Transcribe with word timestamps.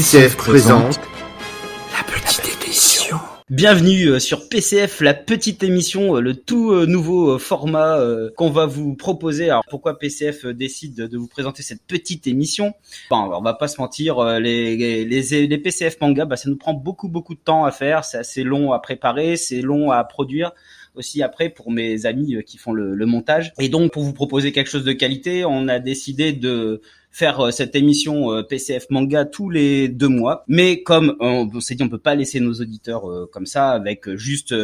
PCF 0.00 0.34
présente 0.38 0.98
la 1.92 2.02
petite 2.04 2.64
émission. 2.64 3.18
Bienvenue 3.50 4.06
euh, 4.06 4.18
sur 4.18 4.48
PCF, 4.48 5.02
la 5.02 5.12
petite 5.12 5.62
émission, 5.62 6.16
euh, 6.16 6.20
le 6.22 6.34
tout 6.34 6.70
euh, 6.70 6.86
nouveau 6.86 7.38
format 7.38 8.00
qu'on 8.34 8.48
va 8.48 8.64
vous 8.64 8.94
proposer. 8.94 9.50
Alors 9.50 9.66
pourquoi 9.68 9.98
PCF 9.98 10.46
décide 10.46 10.94
de 10.94 11.18
vous 11.18 11.28
présenter 11.28 11.62
cette 11.62 11.82
petite 11.86 12.26
émission? 12.26 12.72
Enfin, 13.10 13.30
on 13.30 13.42
va 13.42 13.52
pas 13.52 13.68
se 13.68 13.78
mentir, 13.78 14.24
les, 14.40 14.74
les, 15.04 15.46
les 15.46 15.58
PCF 15.58 16.00
manga, 16.00 16.24
bah, 16.24 16.36
ça 16.36 16.48
nous 16.48 16.56
prend 16.56 16.72
beaucoup 16.72 17.10
beaucoup 17.10 17.34
de 17.34 17.40
temps 17.40 17.66
à 17.66 17.70
faire, 17.70 18.06
c'est 18.06 18.16
assez 18.16 18.42
long 18.42 18.72
à 18.72 18.78
préparer, 18.78 19.36
c'est 19.36 19.60
long 19.60 19.90
à 19.90 20.02
produire 20.04 20.52
aussi 20.94 21.22
après 21.22 21.48
pour 21.48 21.70
mes 21.70 22.06
amis 22.06 22.36
qui 22.46 22.58
font 22.58 22.72
le, 22.72 22.94
le, 22.94 23.06
montage. 23.06 23.52
Et 23.58 23.68
donc 23.68 23.92
pour 23.92 24.02
vous 24.02 24.12
proposer 24.12 24.52
quelque 24.52 24.70
chose 24.70 24.84
de 24.84 24.92
qualité, 24.92 25.44
on 25.44 25.68
a 25.68 25.78
décidé 25.78 26.32
de 26.32 26.80
faire 27.10 27.40
euh, 27.40 27.50
cette 27.50 27.74
émission 27.74 28.32
euh, 28.32 28.42
PCF 28.42 28.88
manga 28.90 29.24
tous 29.24 29.50
les 29.50 29.88
deux 29.88 30.08
mois. 30.08 30.44
Mais 30.48 30.82
comme 30.82 31.16
on, 31.20 31.60
s'est 31.60 31.74
dit, 31.74 31.82
on 31.82 31.88
peut 31.88 31.98
pas 31.98 32.14
laisser 32.14 32.40
nos 32.40 32.54
auditeurs 32.54 33.10
euh, 33.10 33.28
comme 33.32 33.46
ça 33.46 33.70
avec 33.70 34.08
juste 34.14 34.54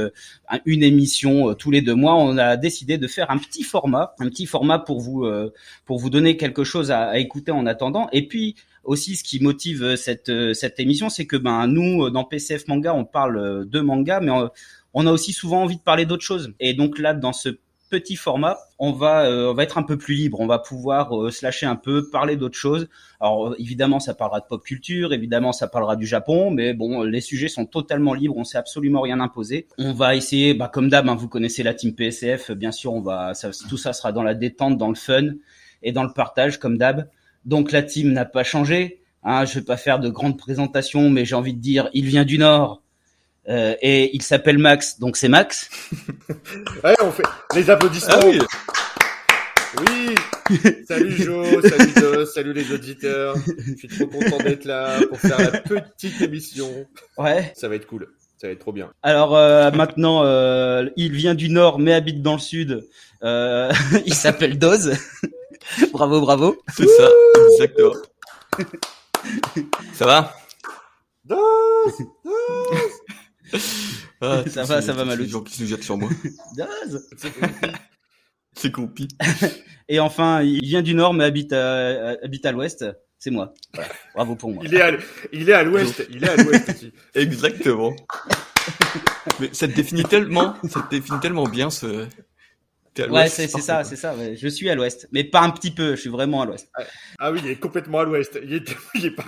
une 0.64 0.82
émission 0.82 1.54
tous 1.54 1.70
les 1.70 1.82
deux 1.82 1.94
mois. 1.94 2.14
On 2.14 2.38
a 2.38 2.56
décidé 2.56 2.98
de 2.98 3.06
faire 3.06 3.30
un 3.30 3.38
petit 3.38 3.62
format, 3.62 4.14
un 4.18 4.28
petit 4.28 4.46
format 4.46 4.78
pour 4.78 5.00
vous 5.00 5.26
pour 5.84 5.98
vous 5.98 6.10
donner 6.10 6.36
quelque 6.36 6.64
chose 6.64 6.90
à, 6.90 7.08
à 7.08 7.18
écouter 7.18 7.52
en 7.52 7.66
attendant. 7.66 8.08
Et 8.12 8.26
puis 8.26 8.54
aussi 8.84 9.16
ce 9.16 9.24
qui 9.24 9.40
motive 9.40 9.96
cette 9.96 10.32
cette 10.54 10.78
émission, 10.78 11.08
c'est 11.08 11.26
que 11.26 11.36
ben 11.36 11.66
nous 11.66 12.10
dans 12.10 12.24
PCF 12.24 12.68
manga, 12.68 12.94
on 12.94 13.04
parle 13.04 13.68
de 13.68 13.80
manga, 13.80 14.20
mais 14.20 14.30
on, 14.30 14.50
on 14.98 15.06
a 15.06 15.12
aussi 15.12 15.34
souvent 15.34 15.62
envie 15.62 15.76
de 15.76 15.82
parler 15.82 16.06
d'autres 16.06 16.24
choses. 16.24 16.54
Et 16.58 16.72
donc 16.72 16.98
là, 16.98 17.12
dans 17.12 17.34
ce 17.34 17.50
petit 17.90 18.16
format, 18.16 18.56
on 18.78 18.92
va 18.92 19.26
euh, 19.26 19.50
on 19.50 19.54
va 19.54 19.62
être 19.62 19.76
un 19.76 19.82
peu 19.82 19.98
plus 19.98 20.14
libre, 20.14 20.40
on 20.40 20.46
va 20.46 20.58
pouvoir 20.58 21.14
euh, 21.14 21.30
se 21.30 21.44
lâcher 21.44 21.66
un 21.66 21.76
peu, 21.76 22.08
parler 22.08 22.36
d'autres 22.36 22.56
choses. 22.56 22.88
Alors 23.20 23.54
évidemment, 23.58 24.00
ça 24.00 24.14
parlera 24.14 24.40
de 24.40 24.46
pop 24.46 24.64
culture, 24.64 25.12
évidemment, 25.12 25.52
ça 25.52 25.68
parlera 25.68 25.96
du 25.96 26.06
Japon, 26.06 26.50
mais 26.50 26.72
bon, 26.72 27.02
les 27.02 27.20
sujets 27.20 27.48
sont 27.48 27.66
totalement 27.66 28.14
libres, 28.14 28.36
on 28.38 28.44
s'est 28.44 28.56
absolument 28.56 29.02
rien 29.02 29.20
imposé. 29.20 29.68
On 29.76 29.92
va 29.92 30.16
essayer, 30.16 30.54
bah, 30.54 30.70
comme 30.72 30.88
d'hab, 30.88 31.06
hein, 31.10 31.14
vous 31.14 31.28
connaissez 31.28 31.62
la 31.62 31.74
team 31.74 31.94
PSF, 31.94 32.52
bien 32.52 32.72
sûr, 32.72 32.94
on 32.94 33.02
va 33.02 33.34
ça, 33.34 33.50
tout 33.68 33.76
ça 33.76 33.92
sera 33.92 34.12
dans 34.12 34.22
la 34.22 34.34
détente, 34.34 34.78
dans 34.78 34.88
le 34.88 34.94
fun 34.94 35.34
et 35.82 35.92
dans 35.92 36.04
le 36.04 36.12
partage, 36.12 36.58
comme 36.58 36.78
d'hab. 36.78 37.08
Donc 37.44 37.70
la 37.70 37.82
team 37.82 38.12
n'a 38.12 38.24
pas 38.24 38.44
changé. 38.44 39.02
Hein, 39.28 39.44
je 39.44 39.58
vais 39.58 39.64
pas 39.64 39.76
faire 39.76 39.98
de 39.98 40.08
grandes 40.08 40.38
présentations, 40.38 41.10
mais 41.10 41.24
j'ai 41.24 41.34
envie 41.34 41.52
de 41.52 41.60
dire, 41.60 41.90
il 41.92 42.06
vient 42.06 42.24
du 42.24 42.38
Nord, 42.38 42.82
euh, 43.48 43.74
et 43.80 44.14
il 44.14 44.22
s'appelle 44.22 44.58
Max, 44.58 44.98
donc 44.98 45.16
c'est 45.16 45.28
Max. 45.28 45.68
ouais, 46.84 46.94
on 47.00 47.10
fait 47.10 47.22
les 47.54 47.70
applaudissements. 47.70 48.14
Ah 48.20 48.26
oui. 48.26 48.38
oui. 49.78 50.14
Salut 50.86 51.10
Jo, 51.10 51.44
salut 51.62 51.92
Dos, 51.96 52.26
salut 52.26 52.52
les 52.52 52.72
auditeurs. 52.72 53.36
Je 53.46 53.86
suis 53.86 53.88
trop 53.88 54.06
content 54.06 54.38
d'être 54.38 54.64
là 54.64 55.00
pour 55.08 55.20
faire 55.20 55.38
la 55.38 55.60
petite 55.60 56.20
émission. 56.20 56.86
Ouais. 57.18 57.52
Ça 57.56 57.68
va 57.68 57.74
être 57.74 57.86
cool. 57.86 58.08
Ça 58.38 58.48
va 58.48 58.52
être 58.52 58.60
trop 58.60 58.72
bien. 58.72 58.90
Alors 59.02 59.34
euh, 59.36 59.70
maintenant, 59.70 60.22
euh, 60.24 60.88
il 60.96 61.12
vient 61.12 61.34
du 61.34 61.48
nord 61.48 61.78
mais 61.78 61.94
habite 61.94 62.22
dans 62.22 62.34
le 62.34 62.38
sud. 62.38 62.86
Euh, 63.22 63.72
il 64.06 64.14
s'appelle 64.14 64.58
Doz. 64.58 64.92
bravo, 65.92 66.20
bravo. 66.20 66.56
C'est 66.68 66.86
ça, 66.86 67.08
exactement. 67.52 67.94
ça 69.94 70.06
va? 70.06 70.34
Doz, 71.24 71.38
Doz 72.24 72.92
ah, 74.20 74.42
ça 74.50 74.64
va, 74.64 74.82
ça 74.82 74.92
va 74.92 75.04
mal. 75.04 75.18
Les 75.18 75.28
gens 75.28 75.42
qui 75.42 75.54
se 75.54 75.64
jettent 75.64 75.84
sur 75.84 75.96
moi. 75.96 76.08
C'est 78.52 78.72
compi. 78.72 79.08
Et 79.88 80.00
enfin, 80.00 80.42
il 80.42 80.62
vient 80.62 80.82
du 80.82 80.94
nord 80.94 81.12
mais 81.12 81.24
habite 81.24 81.52
à, 81.52 82.16
habite 82.22 82.46
à 82.46 82.52
l'ouest. 82.52 82.84
C'est 83.18 83.30
moi. 83.30 83.54
Voilà. 83.74 83.90
Bravo 84.14 84.36
pour 84.36 84.52
moi. 84.52 84.62
Il 84.66 84.74
est 84.74 84.80
à, 84.80 84.90
il 85.32 85.48
est 85.48 85.52
à 85.52 85.62
l'ouest. 85.62 86.06
Il 86.10 86.24
est 86.24 86.28
à 86.28 86.36
l'ouest 86.36 86.68
aussi. 86.68 86.92
Exactement. 87.14 87.94
mais 89.40 89.50
ça 89.52 89.68
te 89.68 89.74
définit 89.74 90.04
tellement, 90.04 90.54
ça 90.68 90.82
te 90.82 90.90
définit 90.90 91.20
tellement 91.20 91.48
bien 91.48 91.70
ce. 91.70 92.06
Ouais, 93.10 93.28
c'est 93.28 93.48
ça, 93.48 93.84
c'est 93.84 93.96
ça. 93.96 94.14
Ouais. 94.14 94.36
Je 94.36 94.48
suis 94.48 94.70
à 94.70 94.74
l'ouest, 94.74 95.06
mais 95.12 95.24
pas 95.24 95.40
un 95.40 95.50
petit 95.50 95.70
peu. 95.70 95.96
Je 95.96 96.00
suis 96.00 96.10
vraiment 96.10 96.42
à 96.42 96.46
l'ouest. 96.46 96.70
Ah 97.18 97.30
oui, 97.30 97.40
il 97.44 97.50
est 97.50 97.56
complètement 97.56 98.00
à 98.00 98.04
l'ouest. 98.04 98.38
Il 98.42 98.54
est, 98.54 98.76
il 98.94 99.06
est 99.06 99.10
pas. 99.10 99.24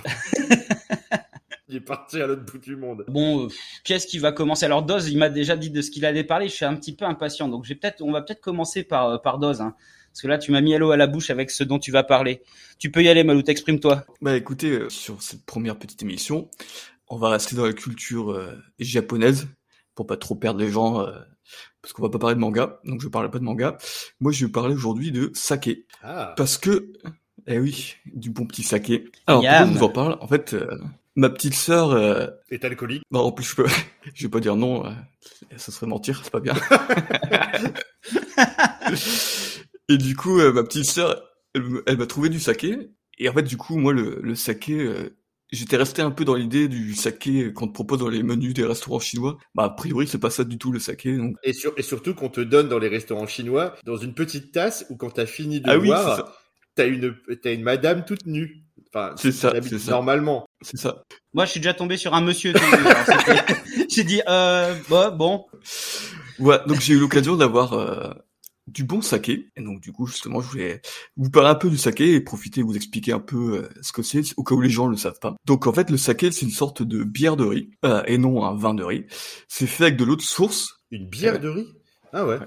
Il 1.70 1.76
est 1.76 1.80
parti 1.80 2.20
à 2.20 2.26
l'autre 2.26 2.44
bout 2.44 2.58
du 2.58 2.76
monde. 2.76 3.04
Bon, 3.08 3.44
euh, 3.44 3.48
qu'est-ce 3.84 4.06
qui 4.06 4.18
va 4.18 4.32
commencer? 4.32 4.64
Alors 4.64 4.82
Doz, 4.82 5.10
il 5.10 5.18
m'a 5.18 5.28
déjà 5.28 5.54
dit 5.54 5.68
de 5.68 5.82
ce 5.82 5.90
qu'il 5.90 6.06
allait 6.06 6.24
parler. 6.24 6.48
Je 6.48 6.54
suis 6.54 6.64
un 6.64 6.74
petit 6.74 6.96
peu 6.96 7.04
impatient, 7.04 7.46
donc 7.48 7.64
j'ai 7.64 7.74
peut-être, 7.74 8.00
on 8.00 8.10
va 8.10 8.22
peut-être 8.22 8.40
commencer 8.40 8.84
par 8.84 9.08
euh, 9.08 9.18
par 9.18 9.38
Doz, 9.38 9.60
hein, 9.60 9.74
parce 10.10 10.22
que 10.22 10.28
là 10.28 10.38
tu 10.38 10.50
m'as 10.50 10.62
mis 10.62 10.74
à 10.74 10.78
l'eau 10.78 10.92
à 10.92 10.96
la 10.96 11.06
bouche 11.06 11.28
avec 11.28 11.50
ce 11.50 11.64
dont 11.64 11.78
tu 11.78 11.90
vas 11.90 12.04
parler. 12.04 12.42
Tu 12.78 12.90
peux 12.90 13.02
y 13.02 13.08
aller, 13.08 13.22
Malou, 13.22 13.42
exprime-toi. 13.46 14.04
Bah 14.22 14.34
écoutez, 14.34 14.70
euh, 14.70 14.88
sur 14.88 15.22
cette 15.22 15.44
première 15.44 15.78
petite 15.78 16.02
émission, 16.02 16.48
on 17.08 17.18
va 17.18 17.28
rester 17.28 17.54
dans 17.54 17.66
la 17.66 17.74
culture 17.74 18.40
japonaise 18.78 19.48
pour 19.94 20.06
pas 20.06 20.16
trop 20.16 20.36
perdre 20.36 20.60
les 20.60 20.70
gens. 20.70 21.06
parce 21.82 21.92
qu'on 21.92 22.02
va 22.02 22.08
pas 22.08 22.18
parler 22.18 22.34
de 22.34 22.40
manga, 22.40 22.80
donc 22.84 23.02
je 23.02 23.08
parle 23.08 23.30
pas 23.30 23.38
de 23.38 23.44
manga. 23.44 23.76
Moi, 24.20 24.32
je 24.32 24.46
vais 24.46 24.52
parler 24.52 24.74
aujourd'hui 24.74 25.12
de 25.12 25.30
saké. 25.34 25.86
Ah. 26.02 26.32
Parce 26.36 26.56
que, 26.56 26.92
eh 27.46 27.58
oui, 27.58 27.96
du 28.06 28.30
bon 28.30 28.46
petit 28.46 28.62
saké. 28.62 29.04
Alors, 29.26 29.42
pourquoi 29.42 29.66
je 29.66 29.72
vous 29.72 29.82
en 29.84 29.88
parle? 29.88 30.18
En 30.20 30.28
fait, 30.28 30.54
Ma 31.18 31.28
petite 31.30 31.54
sœur 31.54 31.90
euh... 31.90 32.28
est 32.48 32.64
alcoolique. 32.64 33.02
Non, 33.10 33.22
en 33.22 33.32
plus 33.32 33.44
je 33.44 33.56
peux, 33.56 33.66
je 34.14 34.22
vais 34.22 34.30
pas 34.30 34.38
dire 34.38 34.54
non, 34.54 34.86
euh... 34.86 34.90
ça 35.56 35.72
serait 35.72 35.88
mentir, 35.88 36.20
c'est 36.22 36.30
pas 36.30 36.38
bien. 36.38 36.54
et 39.88 39.98
du 39.98 40.14
coup, 40.14 40.38
euh, 40.38 40.52
ma 40.52 40.62
petite 40.62 40.84
sœur, 40.84 41.20
elle, 41.56 41.98
m'a 41.98 42.06
trouvé 42.06 42.28
du 42.28 42.38
saké. 42.38 42.92
Et 43.18 43.28
en 43.28 43.32
fait, 43.32 43.42
du 43.42 43.56
coup, 43.56 43.78
moi, 43.78 43.92
le, 43.92 44.20
le 44.22 44.36
saké, 44.36 44.74
euh, 44.74 45.18
j'étais 45.50 45.76
resté 45.76 46.02
un 46.02 46.12
peu 46.12 46.24
dans 46.24 46.36
l'idée 46.36 46.68
du 46.68 46.94
saké 46.94 47.52
qu'on 47.52 47.66
te 47.66 47.72
propose 47.72 47.98
dans 47.98 48.08
les 48.08 48.22
menus 48.22 48.54
des 48.54 48.64
restaurants 48.64 49.00
chinois. 49.00 49.38
Bah, 49.56 49.64
a 49.64 49.70
priori, 49.70 50.06
c'est 50.06 50.20
pas 50.20 50.30
ça 50.30 50.44
du 50.44 50.56
tout 50.56 50.70
le 50.70 50.78
saké. 50.78 51.16
Donc... 51.16 51.34
Et, 51.42 51.52
sur, 51.52 51.72
et 51.76 51.82
surtout 51.82 52.14
qu'on 52.14 52.28
te 52.28 52.40
donne 52.40 52.68
dans 52.68 52.78
les 52.78 52.86
restaurants 52.86 53.26
chinois 53.26 53.74
dans 53.84 53.96
une 53.96 54.14
petite 54.14 54.52
tasse 54.52 54.86
où 54.88 54.96
quand 54.96 55.10
t'as 55.10 55.26
fini 55.26 55.60
de 55.60 55.68
ah 55.68 55.78
boire, 55.78 56.24
oui, 56.24 56.32
t'as 56.76 56.86
une, 56.86 57.16
t'as 57.42 57.52
une 57.52 57.64
madame 57.64 58.04
toute 58.04 58.26
nue. 58.26 58.67
Enfin, 58.94 59.14
c'est 59.16 59.32
ça, 59.32 59.52
c'est 59.62 59.78
ça. 59.78 59.90
Normalement. 59.92 60.46
C'est 60.62 60.78
ça. 60.78 61.02
Moi, 61.34 61.44
je 61.44 61.52
suis 61.52 61.60
déjà 61.60 61.74
tombé 61.74 61.96
sur 61.96 62.14
un 62.14 62.20
monsieur. 62.20 62.52
j'ai 63.90 64.04
dit, 64.04 64.22
euh, 64.28 64.74
bah, 64.88 65.10
bon. 65.10 65.46
Ouais, 66.38 66.58
donc 66.66 66.80
j'ai 66.80 66.94
eu 66.94 66.98
l'occasion 66.98 67.36
d'avoir 67.36 67.74
euh, 67.74 68.10
du 68.68 68.84
bon 68.84 69.02
saké. 69.02 69.48
Et 69.56 69.62
donc, 69.62 69.80
du 69.80 69.92
coup, 69.92 70.06
justement, 70.06 70.40
je 70.40 70.48
voulais 70.48 70.80
vous 71.16 71.30
parler 71.30 71.50
un 71.50 71.54
peu 71.54 71.70
du 71.70 71.76
saké 71.76 72.14
et 72.14 72.20
profiter 72.20 72.62
vous 72.62 72.76
expliquer 72.76 73.12
un 73.12 73.20
peu 73.20 73.58
euh, 73.58 73.68
ce 73.82 73.92
que 73.92 74.02
c'est, 74.02 74.22
au 74.36 74.44
cas 74.44 74.54
où 74.54 74.60
les 74.60 74.70
gens 74.70 74.86
ne 74.86 74.92
le 74.92 74.96
savent 74.96 75.18
pas. 75.20 75.36
Donc, 75.44 75.66
en 75.66 75.72
fait, 75.72 75.90
le 75.90 75.96
saké, 75.96 76.30
c'est 76.30 76.46
une 76.46 76.52
sorte 76.52 76.82
de 76.82 77.02
bière 77.04 77.36
de 77.36 77.44
riz, 77.44 77.70
euh, 77.84 78.02
et 78.06 78.18
non 78.18 78.44
un 78.44 78.54
vin 78.54 78.74
de 78.74 78.84
riz. 78.84 79.04
C'est 79.48 79.66
fait 79.66 79.84
avec 79.84 79.96
de 79.96 80.04
l'eau 80.04 80.16
de 80.16 80.22
source. 80.22 80.80
Une 80.90 81.08
bière 81.08 81.40
de 81.40 81.48
riz? 81.48 81.66
Ah 82.12 82.26
ouais. 82.26 82.38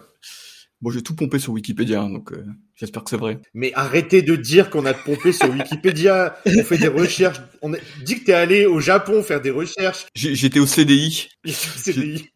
Bon, 0.81 0.89
j'ai 0.89 1.03
tout 1.03 1.15
pompé 1.15 1.37
sur 1.37 1.53
Wikipédia, 1.53 2.01
hein, 2.01 2.09
donc 2.09 2.33
euh, 2.33 2.43
j'espère 2.75 3.03
que 3.03 3.11
c'est 3.11 3.17
vrai. 3.17 3.39
Mais 3.53 3.71
arrêtez 3.75 4.23
de 4.23 4.35
dire 4.35 4.71
qu'on 4.71 4.85
a 4.85 4.95
pompé 4.95 5.31
sur 5.31 5.49
Wikipédia. 5.49 6.35
On 6.45 6.63
fait 6.63 6.79
des 6.79 6.87
recherches. 6.87 7.39
On 7.61 7.73
a... 7.73 7.77
dit 8.03 8.19
que 8.19 8.25
t'es 8.25 8.33
allé 8.33 8.65
au 8.65 8.79
Japon 8.79 9.21
faire 9.21 9.41
des 9.41 9.51
recherches. 9.51 10.07
J'étais 10.15 10.59
au 10.59 10.65
CDI. 10.65 11.29
CDI. 11.45 12.29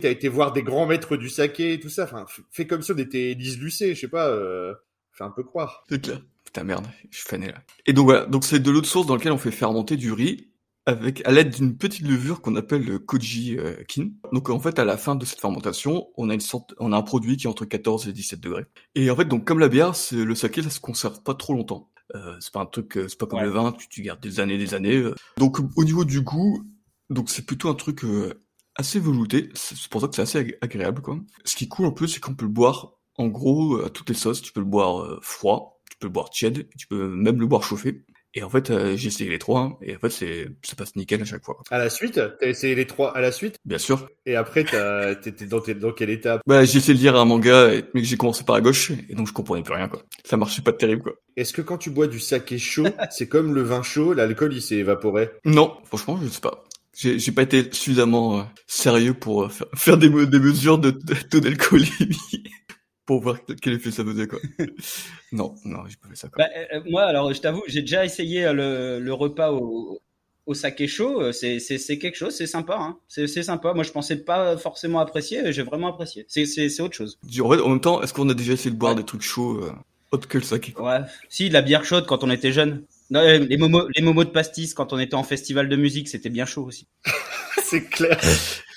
T'as 0.00 0.10
été 0.10 0.28
voir 0.28 0.52
des 0.52 0.62
grands 0.62 0.86
maîtres 0.86 1.16
du 1.16 1.30
saké 1.30 1.72
et 1.74 1.80
tout 1.80 1.88
ça. 1.88 2.04
Enfin, 2.04 2.26
fais 2.50 2.66
comme 2.66 2.82
si 2.82 2.92
on 2.92 2.98
était 2.98 3.30
Elise 3.30 3.58
Lucet, 3.58 3.94
je 3.94 4.00
sais 4.00 4.08
pas. 4.08 4.28
Euh... 4.28 4.74
Fais 5.12 5.24
un 5.24 5.30
peu 5.30 5.42
croire. 5.42 5.84
C'est 5.88 6.02
clair. 6.02 6.20
Putain 6.44 6.64
merde, 6.64 6.86
je 7.10 7.18
suis 7.18 7.28
fané 7.28 7.46
là. 7.46 7.62
Et 7.86 7.94
donc 7.94 8.04
voilà, 8.04 8.26
donc 8.26 8.44
c'est 8.44 8.58
de 8.58 8.70
l'eau 8.70 8.82
de 8.82 8.86
source 8.86 9.06
dans 9.06 9.16
laquelle 9.16 9.32
on 9.32 9.38
fait 9.38 9.50
fermenter 9.50 9.96
du 9.96 10.12
riz 10.12 10.51
avec 10.86 11.24
à 11.26 11.30
l'aide 11.32 11.54
d'une 11.54 11.76
petite 11.76 12.06
levure 12.06 12.40
qu'on 12.40 12.56
appelle 12.56 12.84
le 12.84 12.98
koji 12.98 13.56
euh, 13.58 13.76
kin. 13.88 14.08
Donc 14.32 14.50
en 14.50 14.58
fait 14.58 14.78
à 14.78 14.84
la 14.84 14.96
fin 14.96 15.14
de 15.14 15.24
cette 15.24 15.40
fermentation, 15.40 16.08
on 16.16 16.28
a 16.30 16.34
une 16.34 16.40
sorte 16.40 16.74
on 16.78 16.92
a 16.92 16.96
un 16.96 17.02
produit 17.02 17.36
qui 17.36 17.46
est 17.46 17.50
entre 17.50 17.64
14 17.64 18.08
et 18.08 18.12
17 18.12 18.40
degrés. 18.40 18.66
Et 18.94 19.10
en 19.10 19.16
fait 19.16 19.26
donc 19.26 19.44
comme 19.46 19.58
la 19.60 19.68
bière, 19.68 19.94
c'est 19.94 20.16
le 20.24 20.34
saké 20.34 20.62
ça 20.62 20.70
se 20.70 20.80
conserve 20.80 21.22
pas 21.22 21.34
trop 21.34 21.54
longtemps. 21.54 21.88
Euh, 22.14 22.36
c'est 22.40 22.52
pas 22.52 22.60
un 22.60 22.66
truc 22.66 22.98
c'est 23.08 23.16
pas 23.18 23.26
comme 23.26 23.38
Ouais. 23.38 23.44
le 23.46 23.50
vin, 23.52 23.72
tu, 23.72 23.88
tu 23.88 24.02
gardes 24.02 24.20
des 24.20 24.40
années 24.40 24.58
des 24.58 24.74
années. 24.74 24.96
euh. 24.96 25.14
Donc 25.38 25.58
au 25.76 25.84
niveau 25.84 26.04
du 26.04 26.20
goût, 26.20 26.62
donc 27.10 27.30
c'est 27.30 27.46
plutôt 27.46 27.68
un 27.68 27.74
truc 27.74 28.04
euh, 28.04 28.34
assez 28.74 28.98
velouté, 28.98 29.50
c'est 29.54 29.88
pour 29.88 30.00
ça 30.00 30.08
que 30.08 30.16
c'est 30.16 30.22
assez 30.22 30.38
ag- 30.38 30.58
agréable 30.62 31.00
quoi. 31.00 31.18
Ce 31.44 31.54
qui 31.56 31.64
est 31.64 31.68
cool 31.68 31.86
en 31.86 31.92
plus 31.92 32.08
c'est 32.08 32.20
qu'on 32.20 32.34
peut 32.34 32.44
le 32.46 32.50
boire 32.50 32.92
en 33.16 33.28
gros 33.28 33.80
à 33.84 33.88
toutes 33.90 34.08
les 34.08 34.14
sauces, 34.16 34.42
tu 34.42 34.52
peux 34.52 34.60
le 34.60 34.66
boire 34.66 35.02
euh, 35.02 35.18
froid, 35.22 35.80
tu 35.90 35.96
peux 35.98 36.06
le 36.08 36.12
boire 36.12 36.30
tiède, 36.30 36.66
tu 36.76 36.86
peux 36.88 37.08
même 37.08 37.38
le 37.40 37.46
boire 37.46 37.62
chauffé. 37.62 38.04
Et 38.34 38.42
en 38.42 38.48
fait, 38.48 38.70
euh, 38.70 38.96
j'ai 38.96 39.08
essayé 39.08 39.28
les 39.28 39.38
trois, 39.38 39.60
hein, 39.60 39.76
et 39.82 39.94
en 39.94 39.98
fait, 39.98 40.08
c'est, 40.08 40.48
ça 40.62 40.74
passe 40.74 40.96
nickel 40.96 41.20
à 41.20 41.24
chaque 41.26 41.44
fois. 41.44 41.58
À 41.70 41.76
la 41.78 41.90
suite, 41.90 42.14
t'as 42.40 42.46
essayé 42.48 42.74
les 42.74 42.86
trois 42.86 43.14
à 43.14 43.20
la 43.20 43.30
suite, 43.30 43.56
Bien 43.66 43.76
sûr. 43.76 44.08
et 44.24 44.36
après 44.36 44.64
t'as, 44.64 45.14
t'étais 45.16 45.44
dans, 45.44 45.60
t'es- 45.60 45.74
dans 45.74 45.92
quelle 45.92 46.08
étape? 46.08 46.40
Bah, 46.46 46.64
j'ai 46.64 46.78
essayé 46.78 46.94
de 46.94 46.98
lire 46.98 47.14
un 47.16 47.26
manga, 47.26 47.70
mais 47.92 48.00
que 48.00 48.06
j'ai 48.08 48.16
commencé 48.16 48.42
par 48.44 48.54
la 48.56 48.62
gauche, 48.62 48.90
et 49.10 49.14
donc 49.14 49.26
je 49.28 49.34
comprenais 49.34 49.62
plus 49.62 49.74
rien, 49.74 49.88
quoi. 49.88 50.02
Ça 50.24 50.38
marchait 50.38 50.62
pas 50.62 50.72
de 50.72 50.78
terrible, 50.78 51.02
quoi. 51.02 51.12
Est-ce 51.36 51.52
que 51.52 51.60
quand 51.60 51.76
tu 51.76 51.90
bois 51.90 52.06
du 52.06 52.20
saké 52.20 52.56
chaud, 52.58 52.86
c'est 53.10 53.28
comme 53.28 53.54
le 53.54 53.62
vin 53.62 53.82
chaud, 53.82 54.14
l'alcool 54.14 54.54
il 54.54 54.62
s'est 54.62 54.76
évaporé? 54.76 55.30
Non, 55.44 55.76
franchement, 55.84 56.18
je 56.22 56.28
sais 56.28 56.40
pas. 56.40 56.64
J'ai, 56.94 57.18
j'ai 57.18 57.32
pas 57.32 57.42
été 57.42 57.68
suffisamment 57.72 58.40
euh, 58.40 58.42
sérieux 58.66 59.14
pour 59.14 59.44
euh, 59.44 59.48
faire, 59.48 59.66
faire 59.74 59.96
des, 59.98 60.08
me- 60.10 60.26
des 60.26 60.38
mesures 60.38 60.78
de, 60.78 60.90
de 60.90 61.14
taux 61.30 61.40
d'alcoolémie. 61.40 61.88
pour 63.06 63.20
voir 63.20 63.38
quel 63.60 63.74
effet 63.74 63.90
ça 63.90 64.04
faisait 64.04 64.26
quoi. 64.26 64.38
non, 65.32 65.54
non, 65.64 65.80
j'ai 65.88 65.96
pas 65.96 66.08
fait 66.08 66.16
ça. 66.16 66.28
Quoi. 66.28 66.44
Bah, 66.44 66.50
euh, 66.72 66.80
moi, 66.88 67.02
alors, 67.02 67.32
je 67.32 67.40
t'avoue, 67.40 67.62
j'ai 67.66 67.80
déjà 67.80 68.04
essayé 68.04 68.44
euh, 68.44 68.52
le, 68.52 69.00
le 69.00 69.12
repas 69.12 69.52
au, 69.52 70.00
au 70.46 70.54
saké 70.54 70.86
chaud. 70.86 71.20
Euh, 71.20 71.32
c'est 71.32 71.58
c'est 71.58 71.98
quelque 71.98 72.16
chose, 72.16 72.34
c'est 72.34 72.46
sympa. 72.46 72.76
Hein. 72.78 72.98
C'est 73.08 73.26
sympa. 73.42 73.74
Moi, 73.74 73.84
je 73.84 73.90
pensais 73.90 74.16
pas 74.16 74.56
forcément 74.56 75.00
apprécier, 75.00 75.52
j'ai 75.52 75.62
vraiment 75.62 75.88
apprécié. 75.88 76.24
C'est 76.28 76.46
c'est 76.46 76.80
autre 76.80 76.94
chose. 76.94 77.18
En, 77.40 77.58
en 77.58 77.68
même 77.70 77.80
temps, 77.80 78.02
est-ce 78.02 78.12
qu'on 78.12 78.28
a 78.28 78.34
déjà 78.34 78.52
essayé 78.52 78.70
de 78.70 78.78
boire 78.78 78.94
des 78.94 79.04
trucs 79.04 79.22
chauds 79.22 79.62
euh, 79.62 79.72
autres 80.12 80.28
que 80.28 80.38
le 80.38 80.44
saké. 80.44 80.74
Ouais. 80.78 80.98
Si, 81.28 81.48
de 81.48 81.54
la 81.54 81.62
bière 81.62 81.84
chaude 81.84 82.06
quand 82.06 82.22
on 82.22 82.30
était 82.30 82.52
jeune. 82.52 82.84
les 83.10 83.56
momos, 83.56 83.88
les 83.96 84.02
momos 84.02 84.24
de 84.24 84.30
pastis 84.30 84.74
quand 84.74 84.92
on 84.92 84.98
était 84.98 85.14
en 85.14 85.22
festival 85.22 85.68
de 85.68 85.76
musique, 85.76 86.08
c'était 86.08 86.30
bien 86.30 86.46
chaud 86.46 86.64
aussi. 86.64 86.86
c'est 87.64 87.84
clair. 87.84 88.18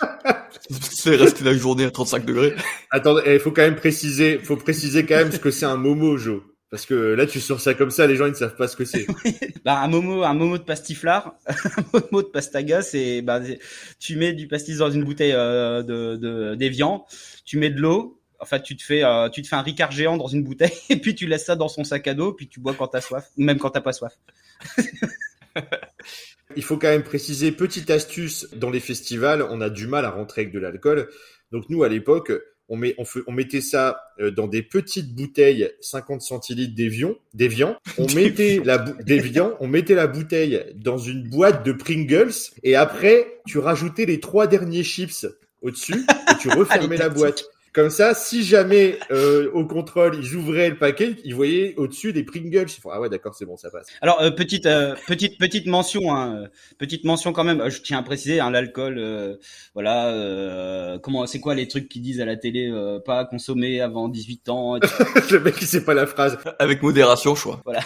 c'est 0.69 1.15
resté 1.15 1.43
la 1.43 1.53
journée 1.53 1.85
à 1.85 1.91
35 1.91 2.25
degrés. 2.25 2.55
Attends, 2.89 3.17
il 3.19 3.31
eh, 3.31 3.39
faut 3.39 3.51
quand 3.51 3.61
même 3.61 3.75
préciser, 3.75 4.39
faut 4.39 4.57
préciser 4.57 5.05
quand 5.05 5.15
même 5.15 5.31
ce 5.31 5.39
que 5.39 5.51
c'est 5.51 5.65
un 5.65 5.77
momo, 5.77 6.17
Joe. 6.17 6.41
Parce 6.71 6.85
que 6.85 6.93
là, 7.13 7.25
tu 7.25 7.39
sors 7.39 7.61
ça 7.61 7.73
comme 7.73 7.91
ça, 7.91 8.07
les 8.07 8.15
gens 8.15 8.25
ils 8.25 8.31
ne 8.31 8.35
savent 8.35 8.55
pas 8.55 8.67
ce 8.67 8.75
que 8.75 8.85
c'est. 8.85 9.05
bah, 9.63 9.79
un 9.79 9.87
momo, 9.87 10.23
un 10.23 10.33
momo 10.33 10.57
de 10.57 10.63
pastiflard, 10.63 11.35
un 11.47 11.83
momo 11.93 12.21
de 12.23 12.27
pastaga, 12.27 12.81
c'est 12.81 13.21
bah, 13.21 13.39
tu 13.99 14.17
mets 14.17 14.33
du 14.33 14.47
pastis 14.47 14.77
dans 14.79 14.89
une 14.89 15.03
bouteille 15.03 15.33
euh, 15.33 15.83
de, 15.83 16.15
de 16.17 16.55
d'évian, 16.55 17.05
tu 17.45 17.57
mets 17.57 17.69
de 17.69 17.79
l'eau, 17.79 18.19
enfin 18.39 18.59
tu 18.59 18.75
te 18.75 18.83
fais 18.83 19.03
euh, 19.03 19.29
tu 19.29 19.41
te 19.41 19.47
fais 19.47 19.55
un 19.55 19.61
ricard 19.61 19.91
géant 19.91 20.17
dans 20.17 20.27
une 20.27 20.43
bouteille 20.43 20.73
et 20.89 20.97
puis 20.97 21.15
tu 21.15 21.27
laisses 21.27 21.45
ça 21.45 21.55
dans 21.55 21.69
son 21.69 21.83
sac 21.83 22.07
à 22.07 22.13
dos, 22.13 22.33
puis 22.33 22.47
tu 22.47 22.59
bois 22.59 22.73
quand 22.73 22.87
t'as 22.87 23.01
soif, 23.01 23.29
ou 23.37 23.43
même 23.43 23.59
quand 23.59 23.69
t'as 23.69 23.81
pas 23.81 23.93
soif. 23.93 24.13
Il 26.55 26.63
faut 26.63 26.77
quand 26.77 26.89
même 26.89 27.03
préciser, 27.03 27.51
petite 27.51 27.89
astuce, 27.89 28.47
dans 28.55 28.69
les 28.69 28.79
festivals, 28.79 29.45
on 29.49 29.61
a 29.61 29.69
du 29.69 29.87
mal 29.87 30.05
à 30.05 30.11
rentrer 30.11 30.41
avec 30.41 30.53
de 30.53 30.59
l'alcool. 30.59 31.09
Donc 31.51 31.69
nous, 31.69 31.83
à 31.83 31.89
l'époque, 31.89 32.31
on, 32.69 32.77
met, 32.77 32.95
on, 33.27 33.31
mettait 33.31 33.61
ça 33.61 34.01
euh, 34.19 34.31
dans 34.31 34.47
des 34.47 34.63
petites 34.63 35.13
bouteilles 35.13 35.69
50 35.81 36.21
centilitres 36.21 36.75
d'évian, 36.75 37.15
d'évian. 37.33 37.77
On 37.97 38.07
mettait 38.15 38.61
la 38.63 38.77
d'évian, 38.77 39.55
on 39.59 39.67
mettait 39.67 39.95
la 39.95 40.07
bouteille 40.07 40.63
dans 40.75 40.97
une 40.97 41.27
boîte 41.29 41.65
de 41.65 41.71
Pringles 41.71 42.33
et 42.63 42.75
après 42.75 43.41
tu 43.45 43.59
rajoutais 43.59 44.05
les 44.05 44.19
trois 44.19 44.47
derniers 44.47 44.83
chips 44.83 45.27
au-dessus 45.61 46.05
et 46.31 46.37
tu 46.39 46.49
refermais 46.57 46.97
la 46.97 47.09
boîte. 47.09 47.45
Comme 47.75 47.89
ça, 47.89 48.13
si 48.13 48.45
jamais 48.45 48.97
euh, 49.11 49.51
au 49.51 49.65
contrôle 49.65 50.15
ils 50.15 50.33
ouvraient 50.33 50.69
le 50.69 50.77
paquet, 50.77 51.17
ils 51.25 51.35
voyaient 51.35 51.73
au-dessus 51.75 52.13
des 52.13 52.23
Pringles. 52.23 52.67
Ils 52.69 52.81
font 52.81 52.89
ah 52.89 53.01
ouais 53.01 53.09
d'accord 53.09 53.35
c'est 53.35 53.45
bon 53.45 53.57
ça 53.57 53.69
passe. 53.69 53.87
Alors 53.99 54.21
euh, 54.21 54.31
petite 54.31 54.65
euh, 54.65 54.95
petite 55.07 55.37
petite 55.37 55.67
mention, 55.67 56.15
hein, 56.15 56.47
petite 56.77 57.03
mention 57.03 57.33
quand 57.33 57.43
même. 57.43 57.69
Je 57.69 57.81
tiens 57.81 57.97
à 57.99 58.03
préciser 58.03 58.39
hein, 58.39 58.49
l'alcool, 58.49 59.37
voilà. 59.73 60.97
comment 61.03 61.25
c'est 61.27 61.41
quoi 61.41 61.53
les 61.53 61.67
trucs 61.67 61.89
qu'ils 61.89 62.01
disent 62.01 62.21
à 62.21 62.25
la 62.25 62.37
télé 62.37 62.71
Pas 63.05 63.25
consommer 63.25 63.81
avant 63.81 64.07
18 64.07 64.47
ans. 64.47 64.75
le 65.31 65.39
mec 65.41 65.55
il 65.59 65.67
sait 65.67 65.83
pas 65.83 65.93
la 65.93 66.07
phrase. 66.07 66.37
Avec 66.59 66.81
modération, 66.81 67.35
je 67.35 67.41
crois. 67.41 67.61
Voilà. 67.65 67.81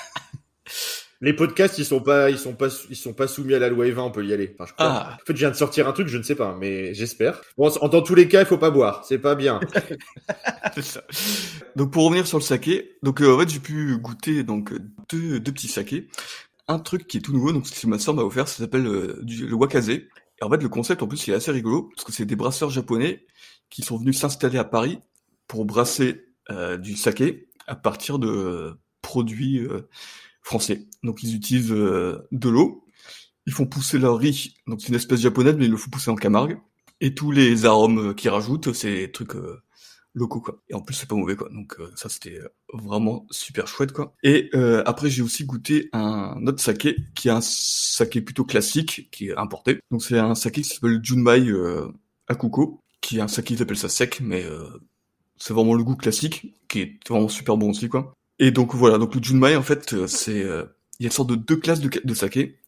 Les 1.21 1.33
podcasts, 1.33 1.77
ils 1.77 1.85
sont 1.85 1.99
pas, 1.99 2.29
ils 2.29 2.37
sont 2.37 2.53
pas, 2.53 2.69
ils 2.89 2.95
sont 2.95 3.13
pas 3.13 3.27
soumis 3.27 3.53
à 3.53 3.59
la 3.59 3.67
loi 3.67 3.85
E20, 3.85 3.99
on 3.99 4.11
peut 4.11 4.25
y 4.25 4.31
aller. 4.31 4.51
Enfin, 4.53 4.65
je 4.65 4.73
crois. 4.73 4.85
Ah. 4.87 5.17
En 5.21 5.25
fait, 5.25 5.33
je 5.33 5.39
viens 5.39 5.51
de 5.51 5.55
sortir 5.55 5.87
un 5.87 5.91
truc, 5.91 6.07
je 6.07 6.17
ne 6.17 6.23
sais 6.23 6.35
pas, 6.35 6.55
mais 6.57 6.93
j'espère. 6.93 7.41
Bon, 7.57 7.69
en, 7.69 7.87
dans 7.89 8.01
tous 8.01 8.15
les 8.15 8.29
cas, 8.29 8.39
il 8.39 8.45
faut 8.45 8.57
pas 8.57 8.71
boire, 8.71 9.03
c'est 9.05 9.19
pas 9.19 9.35
bien. 9.35 9.59
ça. 10.81 11.03
Donc 11.75 11.91
pour 11.91 12.05
revenir 12.05 12.25
sur 12.25 12.37
le 12.37 12.43
saké, 12.43 12.97
donc 13.03 13.21
euh, 13.21 13.33
en 13.33 13.39
fait 13.39 13.49
j'ai 13.49 13.59
pu 13.59 13.97
goûter 13.97 14.43
donc 14.43 14.73
deux, 15.09 15.39
deux 15.39 15.51
petits 15.51 15.67
sakés. 15.67 16.07
Un 16.67 16.79
truc 16.79 17.07
qui 17.07 17.17
est 17.17 17.21
tout 17.21 17.33
nouveau, 17.33 17.51
donc 17.51 17.67
ce 17.67 17.81
que 17.81 17.87
ma 17.87 17.99
soeur 17.99 18.13
m'a 18.13 18.21
offert, 18.21 18.47
ça 18.47 18.63
s'appelle 18.63 18.87
euh, 18.87 19.21
le 19.25 19.53
wakaze. 19.55 19.89
Et 19.89 20.07
en 20.41 20.49
fait 20.49 20.61
le 20.61 20.69
concept 20.69 21.03
en 21.03 21.07
plus 21.07 21.27
il 21.27 21.31
est 21.31 21.35
assez 21.35 21.51
rigolo 21.51 21.89
parce 21.95 22.05
que 22.05 22.11
c'est 22.13 22.25
des 22.25 22.35
brasseurs 22.35 22.69
japonais 22.69 23.25
qui 23.69 23.81
sont 23.81 23.97
venus 23.97 24.17
s'installer 24.17 24.57
à 24.57 24.63
Paris 24.63 24.99
pour 25.47 25.65
brasser 25.65 26.25
euh, 26.49 26.77
du 26.77 26.95
saké 26.95 27.49
à 27.67 27.75
partir 27.75 28.19
de 28.19 28.77
produits 29.01 29.67
français. 30.49 30.87
Donc 31.03 31.21
ils 31.21 31.35
utilisent 31.35 31.71
euh, 31.71 32.27
de 32.31 32.49
l'eau, 32.49 32.83
ils 33.45 33.53
font 33.53 33.67
pousser 33.67 33.99
leur 33.99 34.17
riz, 34.17 34.55
donc 34.65 34.81
c'est 34.81 34.89
une 34.89 34.95
espèce 34.95 35.21
japonaise, 35.21 35.55
mais 35.57 35.65
ils 35.65 35.71
le 35.71 35.77
font 35.77 35.91
pousser 35.91 36.09
en 36.09 36.15
Camargue. 36.15 36.57
Et 37.01 37.13
tous 37.13 37.31
les 37.31 37.65
arômes 37.65 38.15
qu'ils 38.15 38.31
rajoutent, 38.31 38.73
c'est 38.73 38.93
des 38.93 39.11
trucs 39.11 39.35
euh, 39.35 39.61
locaux 40.15 40.41
quoi. 40.41 40.59
Et 40.67 40.73
en 40.73 40.81
plus 40.81 40.95
c'est 40.95 41.07
pas 41.07 41.15
mauvais 41.15 41.35
quoi. 41.35 41.49
Donc 41.49 41.75
euh, 41.79 41.91
ça 41.95 42.09
c'était 42.09 42.39
vraiment 42.73 43.27
super 43.29 43.67
chouette 43.67 43.91
quoi. 43.91 44.15
Et 44.23 44.49
après 44.85 45.09
j'ai 45.11 45.21
aussi 45.21 45.45
goûté 45.45 45.89
un 45.93 46.45
autre 46.47 46.61
saké 46.61 46.95
qui 47.15 47.27
est 47.27 47.31
un 47.31 47.41
saké 47.41 48.21
plutôt 48.21 48.43
classique 48.43 49.07
qui 49.11 49.29
est 49.29 49.37
importé. 49.37 49.79
Donc 49.91 50.01
c'est 50.03 50.17
un 50.17 50.33
saké 50.33 50.63
qui 50.63 50.69
s'appelle 50.69 50.99
Junmai 51.03 51.45
Akuko, 52.27 52.81
qui 53.01 53.19
est 53.19 53.21
un 53.21 53.27
saké 53.27 53.53
qui 53.53 53.59
s'appelle 53.59 53.77
ça 53.77 53.87
sec, 53.87 54.19
mais 54.19 54.43
c'est 55.37 55.53
vraiment 55.53 55.75
le 55.75 55.83
goût 55.83 55.95
classique 55.95 56.55
qui 56.67 56.81
est 56.81 56.99
vraiment 57.07 57.29
super 57.29 57.55
bon 57.55 57.69
aussi 57.69 57.87
quoi. 57.87 58.13
Et 58.39 58.51
donc 58.51 58.73
voilà, 58.73 58.97
donc 58.97 59.15
le 59.15 59.21
Junmai 59.21 59.55
en 59.55 59.63
fait, 59.63 59.93
euh, 59.93 60.07
c'est 60.07 60.43
euh, 60.43 60.63
il 60.99 61.03
y 61.03 61.05
a 61.05 61.09
une 61.09 61.13
sorte 61.13 61.29
de 61.29 61.35
deux 61.35 61.57
classes 61.57 61.81
de, 61.81 61.89
de 62.03 62.13
saké. 62.13 62.59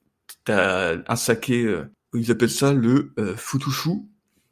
T'as 0.43 0.97
un 1.07 1.15
saké, 1.15 1.63
euh, 1.63 1.85
ils 2.13 2.31
appellent 2.31 2.49
ça 2.49 2.73
le 2.73 3.13
futushu, 3.37 3.91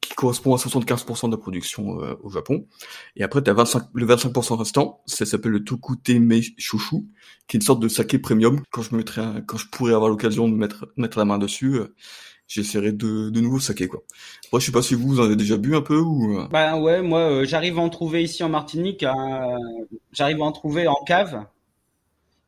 qui 0.01 0.13
correspond 0.13 0.53
à 0.53 0.57
75% 0.57 1.27
de 1.27 1.31
la 1.31 1.37
production 1.37 1.97
au 2.23 2.29
Japon. 2.29 2.67
Et 3.15 3.23
après, 3.23 3.41
t'as 3.41 3.53
25, 3.53 3.83
le 3.93 4.05
25% 4.05 4.57
restant, 4.57 5.01
ça 5.05 5.25
s'appelle 5.25 5.51
le 5.51 5.63
Tokuteme 5.63 6.41
Shushu, 6.57 6.97
qui 7.47 7.57
est 7.57 7.59
une 7.59 7.61
sorte 7.61 7.81
de 7.81 7.87
saké 7.89 8.17
premium. 8.19 8.61
Quand 8.71 8.81
je 8.81 8.93
me 8.93 8.97
mettrai, 8.97 9.21
quand 9.45 9.57
je 9.57 9.67
pourrais 9.67 9.93
avoir 9.93 10.09
l'occasion 10.09 10.47
de 10.47 10.55
mettre 10.55 10.87
mettre 10.95 11.17
la 11.17 11.25
main 11.25 11.37
dessus, 11.37 11.79
j'essaierai 12.49 12.91
de, 12.91 13.29
de 13.29 13.39
nouveaux 13.39 13.59
sakés 13.59 13.87
quoi. 13.87 14.03
Moi 14.51 14.59
je 14.59 14.65
sais 14.65 14.71
pas 14.71 14.81
si 14.81 14.95
vous, 14.95 15.21
en 15.21 15.23
avez 15.23 15.37
déjà 15.37 15.55
bu 15.55 15.75
un 15.75 15.81
peu 15.81 15.97
ou. 15.97 16.47
Bah 16.49 16.75
ouais, 16.77 17.01
moi 17.01 17.19
euh, 17.19 17.45
j'arrive 17.45 17.77
à 17.77 17.81
en 17.81 17.89
trouver 17.89 18.23
ici 18.23 18.43
en 18.43 18.49
Martinique, 18.49 19.03
hein, 19.03 19.57
j'arrive 20.11 20.41
à 20.41 20.45
en 20.45 20.51
trouver 20.51 20.87
en 20.87 21.01
cave. 21.05 21.45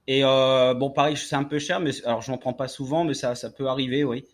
Et 0.07 0.25
euh, 0.25 0.74
bon 0.74 0.89
pareil, 0.89 1.15
c'est 1.15 1.36
un 1.36 1.44
peu 1.44 1.59
cher, 1.59 1.80
mais 1.80 1.92
alors 2.06 2.21
je 2.21 2.31
n'en 2.31 2.38
prends 2.38 2.53
pas 2.53 2.68
souvent, 2.68 3.06
mais 3.06 3.13
ça 3.13 3.36
ça 3.36 3.51
peut 3.51 3.68
arriver, 3.68 4.03
oui, 4.03 4.25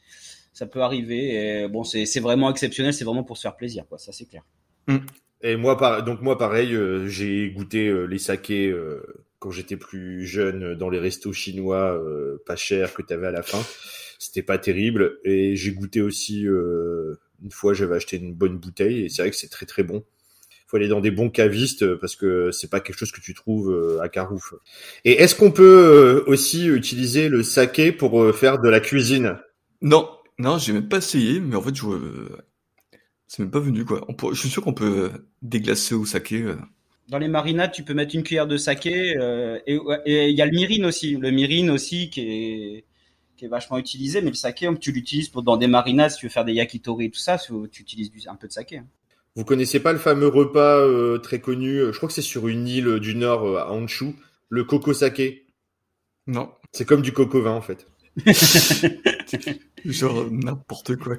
ça 0.54 0.66
peut 0.66 0.82
arriver. 0.82 1.64
Et 1.64 1.68
bon 1.68 1.84
c'est 1.84 2.20
vraiment 2.22 2.50
exceptionnel, 2.50 2.94
c'est 2.94 3.06
vraiment 3.06 3.24
pour 3.24 3.36
se 3.38 3.42
faire 3.42 3.58
plaisir 3.58 3.86
quoi, 3.88 3.98
ça 4.00 4.14
c'est 4.14 4.26
clair. 4.26 4.44
Mm. 4.88 4.98
Et 5.44 5.56
moi, 5.56 5.78
par... 5.78 6.04
donc 6.04 6.24
moi, 6.24 6.36
pareil, 6.36 6.74
euh, 6.74 7.08
j'ai 7.08 7.52
goûté 7.52 7.94
les 8.08 8.18
sakés 8.18 8.74
quand 9.38 9.52
j'étais 9.52 9.78
plus 9.78 10.26
jeune 10.26 10.76
dans 10.76 10.90
les 10.90 10.98
restos 10.98 11.34
chinois 11.34 12.02
pas 12.46 12.56
chers 12.56 12.94
que 12.94 13.02
tu 13.02 13.14
avais 13.14 13.28
à 13.28 13.32
la 13.32 13.44
fin 13.44 13.60
c'était 14.20 14.44
pas 14.44 14.58
terrible. 14.58 15.20
Et 15.24 15.56
j'ai 15.56 15.72
goûté 15.72 16.02
aussi 16.02 16.48
euh, 16.48 17.16
une 17.44 17.52
fois, 17.52 17.74
j'avais 17.74 17.96
acheté 17.96 18.18
une 18.18 18.34
bonne 18.34 18.58
bouteille 18.58 19.06
et 19.06 19.10
c'est 19.10 19.22
vrai 19.22 19.32
que 19.32 19.38
c'est 19.38 19.50
très 19.50 19.66
très 19.66 19.84
bon. 19.84 20.04
Il 20.52 20.70
faut 20.70 20.78
aller 20.78 20.90
dans 20.90 21.00
des 21.00 21.12
bons 21.12 21.30
cavistes 21.30 21.96
parce 21.96 22.16
que 22.16 22.52
c'est 22.52 22.70
pas 22.70 22.82
quelque 22.82 22.98
chose 22.98 23.12
que 23.12 23.22
tu 23.22 23.34
trouves 23.34 23.72
euh, 23.72 24.02
à 24.02 24.10
Carouf. 24.10 24.54
Et 25.06 25.14
est-ce 25.14 25.34
qu'on 25.34 25.52
peut 25.52 25.64
euh, 25.64 26.30
aussi 26.30 26.68
utiliser 26.68 27.30
le 27.30 27.42
saké 27.44 27.92
pour 27.92 28.36
faire 28.36 28.60
de 28.60 28.68
la 28.68 28.82
cuisine? 28.82 29.38
Non, 29.82 30.10
non, 30.40 30.58
j'ai 30.58 30.74
même 30.74 30.90
pas 30.90 30.98
essayé, 30.98 31.40
mais 31.40 31.56
en 31.56 31.62
fait, 31.62 31.76
je 31.76 31.86
c'est 33.28 33.44
même 33.44 33.52
pas 33.52 33.60
venu 33.60 33.86
quoi. 33.86 34.06
Je 34.32 34.40
suis 34.40 34.50
sûr 34.50 34.64
qu'on 34.64 34.74
peut 34.74 35.12
déglacer 35.42 35.96
au 35.96 36.06
saké. 36.06 36.46
Dans 37.10 37.20
les 37.20 37.28
marinades, 37.28 37.72
tu 37.72 37.84
peux 37.84 37.94
mettre 37.94 38.16
une 38.16 38.24
cuillère 38.24 38.48
de 38.48 38.58
saké 38.58 39.16
et 39.66 39.80
il 40.06 40.36
y 40.36 40.42
a 40.42 40.46
le 40.46 40.52
mirin 40.52 40.88
aussi, 40.88 41.16
le 41.16 41.32
mirin 41.32 41.70
aussi 41.74 42.10
qui 42.10 42.22
est 42.22 42.86
qui 43.38 43.46
est 43.46 43.50
vachement 43.50 43.78
utilisé, 43.78 44.22
mais 44.22 44.30
le 44.30 44.36
saké, 44.36 44.68
tu 44.80 44.92
l'utilises 44.92 45.30
pour 45.30 45.44
dans 45.44 45.58
des 45.58 45.68
marinades, 45.68 46.12
si 46.12 46.20
tu 46.20 46.26
veux 46.26 46.32
faire 46.32 46.46
des 46.46 46.54
yakitori 46.54 47.06
et 47.06 47.10
tout 47.10 47.20
ça, 47.20 47.38
tu 47.38 47.82
utilises 47.82 48.12
un 48.28 48.36
peu 48.36 48.48
de 48.48 48.54
saké. 48.54 48.78
Hein. 48.80 48.88
Vous 49.38 49.46
connaissez 49.46 49.80
pas 49.80 49.94
le 49.94 50.00
fameux 50.00 50.28
repas 50.28 50.80
euh, 50.80 51.20
très 51.20 51.40
connu, 51.40 51.78
euh, 51.78 51.92
je 51.92 51.98
crois 51.98 52.10
que 52.10 52.16
c'est 52.16 52.24
sur 52.24 52.48
une 52.48 52.68
île 52.68 53.00
du 53.00 53.14
Nord 53.14 53.46
euh, 53.46 53.60
à 53.60 53.72
Honshu, 53.72 54.16
le 54.50 54.64
coco 54.64 54.94
saké? 54.94 55.46
Non. 56.26 56.50
C'est 56.72 56.86
comme 56.86 57.04
du 57.04 57.14
coco 57.14 57.40
vin 57.40 57.54
en 57.54 57.62
fait. 57.62 57.86
Genre 59.86 60.26
n'importe 60.32 60.96
quoi. 60.96 61.16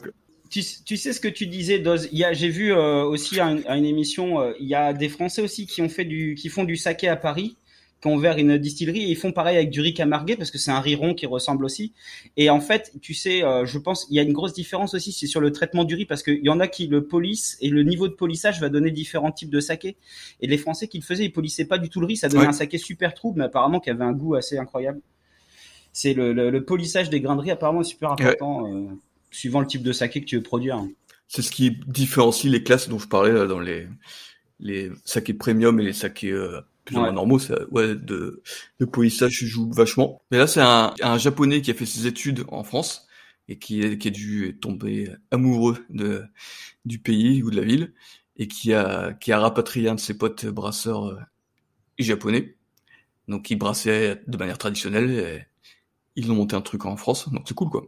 Tu, 0.51 0.63
sais 0.63 1.13
ce 1.13 1.21
que 1.21 1.29
tu 1.29 1.47
disais, 1.47 1.79
Doz? 1.79 2.09
j'ai 2.13 2.49
vu 2.49 2.73
aussi 2.73 3.39
à 3.39 3.51
une, 3.53 3.85
émission, 3.85 4.53
il 4.59 4.67
y 4.67 4.75
a 4.75 4.93
des 4.93 5.09
Français 5.09 5.43
aussi 5.43 5.67
qui 5.67 5.81
ont 5.83 5.89
fait 5.89 6.05
du, 6.05 6.35
qui 6.35 6.49
font 6.49 6.65
du 6.65 6.77
saké 6.77 7.07
à 7.07 7.17
Paris 7.17 7.57
qui 8.01 8.09
ont 8.09 8.15
ouvert 8.15 8.39
une 8.39 8.59
distillerie 8.59 9.05
et 9.05 9.09
ils 9.09 9.17
font 9.17 9.33
pareil 9.33 9.57
avec 9.57 9.71
du 9.71 9.81
riz 9.81 9.95
camarguais 9.95 10.37
parce 10.37 10.51
que 10.51 10.59
c'est 10.59 10.71
un 10.71 10.81
riz 10.81 10.95
rond 10.95 11.15
qui 11.15 11.27
ressemble 11.27 11.65
aussi. 11.65 11.93
Et 12.37 12.49
en 12.51 12.61
fait, 12.61 12.93
tu 13.01 13.15
sais, 13.15 13.43
euh, 13.43 13.67
je 13.67 13.79
pense 13.79 14.07
il 14.11 14.17
y 14.17 14.21
a 14.21 14.23
une 14.23 14.33
grosse 14.33 14.53
différence 14.53 14.95
aussi, 14.95 15.13
c'est 15.13 15.27
sur 15.27 15.41
le 15.41 15.51
traitement 15.51 15.85
du 15.85 15.95
riz 15.95 16.07
parce 16.07 16.23
qu'il 16.23 16.45
y 16.45 16.49
en 16.49 16.61
a 16.61 16.69
qui 16.69 16.87
le 16.87 17.05
polissent 17.07 17.57
et 17.61 17.71
le 17.71 17.83
niveau 17.83 18.09
de 18.09 18.15
polissage 18.15 18.61
va 18.61 18.69
donner 18.69 18.91
différents 18.91 19.33
types 19.33 19.51
de 19.51 19.61
saké. 19.61 19.97
Et 20.41 20.47
les 20.47 20.59
Français 20.59 20.87
qui 20.87 20.99
le 20.99 21.05
faisaient, 21.05 21.25
ils 21.25 21.33
polissaient 21.33 21.65
pas 21.65 21.79
du 21.79 21.89
tout 21.89 22.01
le 22.01 22.07
riz, 22.07 22.17
ça 22.17 22.29
donnait 22.29 22.47
un 22.47 22.53
saké 22.53 22.79
super 22.79 23.15
trouble, 23.15 23.41
mais 23.41 23.47
apparemment 23.47 23.81
qui 23.81 23.91
avait 23.91 24.05
un 24.05 24.13
goût 24.13 24.35
assez 24.35 24.59
incroyable. 24.59 25.01
C'est 25.93 26.15
le, 26.15 26.33
le, 26.33 26.65
polissage 26.65 27.11
des 27.11 27.21
grains 27.21 27.35
de 27.35 27.41
riz 27.41 27.51
apparemment 27.51 27.83
super 27.83 28.13
important 28.13 28.73
euh, 28.73 28.87
suivant 29.33 29.61
le 29.61 29.67
type 29.67 29.83
de 29.83 29.93
saké 29.93 30.21
que 30.21 30.27
tu 30.27 30.37
veux 30.37 30.43
produire. 30.43 30.81
C'est 31.27 31.43
ce 31.43 31.51
qui 31.51 31.77
différencie 31.89 32.51
les 32.51 32.63
classes 32.63 32.89
dont 32.89 32.99
je 32.99 33.09
parlais 33.09 33.33
là, 33.33 33.47
dans 33.47 33.59
les 33.59 33.89
les 34.61 34.91
sakés 35.05 35.35
premium 35.35 35.79
et 35.81 35.85
les 35.85 35.93
sakés 35.93 36.33
euh, 36.33 36.61
plus 36.89 36.97
ou 36.97 37.01
moins 37.01 37.13
normaux, 37.13 37.39
ça, 37.39 37.59
ouais, 37.71 37.95
de, 37.95 38.43
de 38.81 38.85
polissage 38.87 39.45
joue 39.45 39.71
vachement. 39.71 40.23
Mais 40.31 40.39
là, 40.39 40.47
c'est 40.47 40.61
un, 40.61 40.95
un 41.03 41.19
japonais 41.19 41.61
qui 41.61 41.71
a 41.71 41.75
fait 41.75 41.87
ses 41.87 42.07
études 42.07 42.45
en 42.49 42.65
France 42.65 43.07
et 43.49 43.59
qui, 43.59 43.99
qui 43.99 44.09
a 44.09 44.11
dû 44.11 44.59
tomber 44.61 45.11
amoureux 45.31 45.85
de, 45.91 46.25
du 46.85 46.99
pays 46.99 47.43
ou 47.43 47.51
de 47.51 47.57
la 47.57 47.63
ville 47.63 47.93
et 48.37 48.49
qui 48.49 48.73
a 48.73 49.13
qui 49.13 49.33
a 49.33 49.39
rapatrié 49.39 49.89
un 49.89 49.97
de 49.97 50.01
ses 50.01 50.17
potes 50.17 50.47
brasseurs 50.47 51.07
euh, 51.07 51.19
japonais. 51.99 52.57
Donc 53.27 53.51
ils 53.51 53.57
brassaient 53.57 54.23
de 54.27 54.37
manière 54.37 54.59
traditionnelle. 54.59 55.11
Et 55.11 55.45
ils 56.17 56.33
ont 56.33 56.35
monté 56.35 56.57
un 56.57 56.63
truc 56.63 56.85
en 56.85 56.97
France, 56.97 57.29
donc 57.33 57.45
c'est 57.47 57.55
cool 57.55 57.69
quoi. 57.71 57.87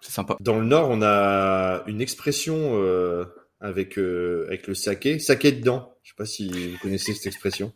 C'est 0.00 0.12
sympa. 0.12 0.36
Dans 0.40 0.58
le 0.58 0.66
Nord, 0.66 0.88
on 0.90 1.02
a 1.02 1.82
une 1.86 2.00
expression 2.00 2.56
euh, 2.74 3.24
avec 3.60 3.98
euh, 3.98 4.44
avec 4.48 4.66
le 4.66 4.74
saké, 4.74 5.18
saké 5.18 5.52
dedans. 5.52 5.94
Je 6.02 6.10
sais 6.10 6.16
pas 6.16 6.26
si 6.26 6.48
vous 6.48 6.78
connaissez 6.78 7.14
cette 7.14 7.26
expression. 7.26 7.72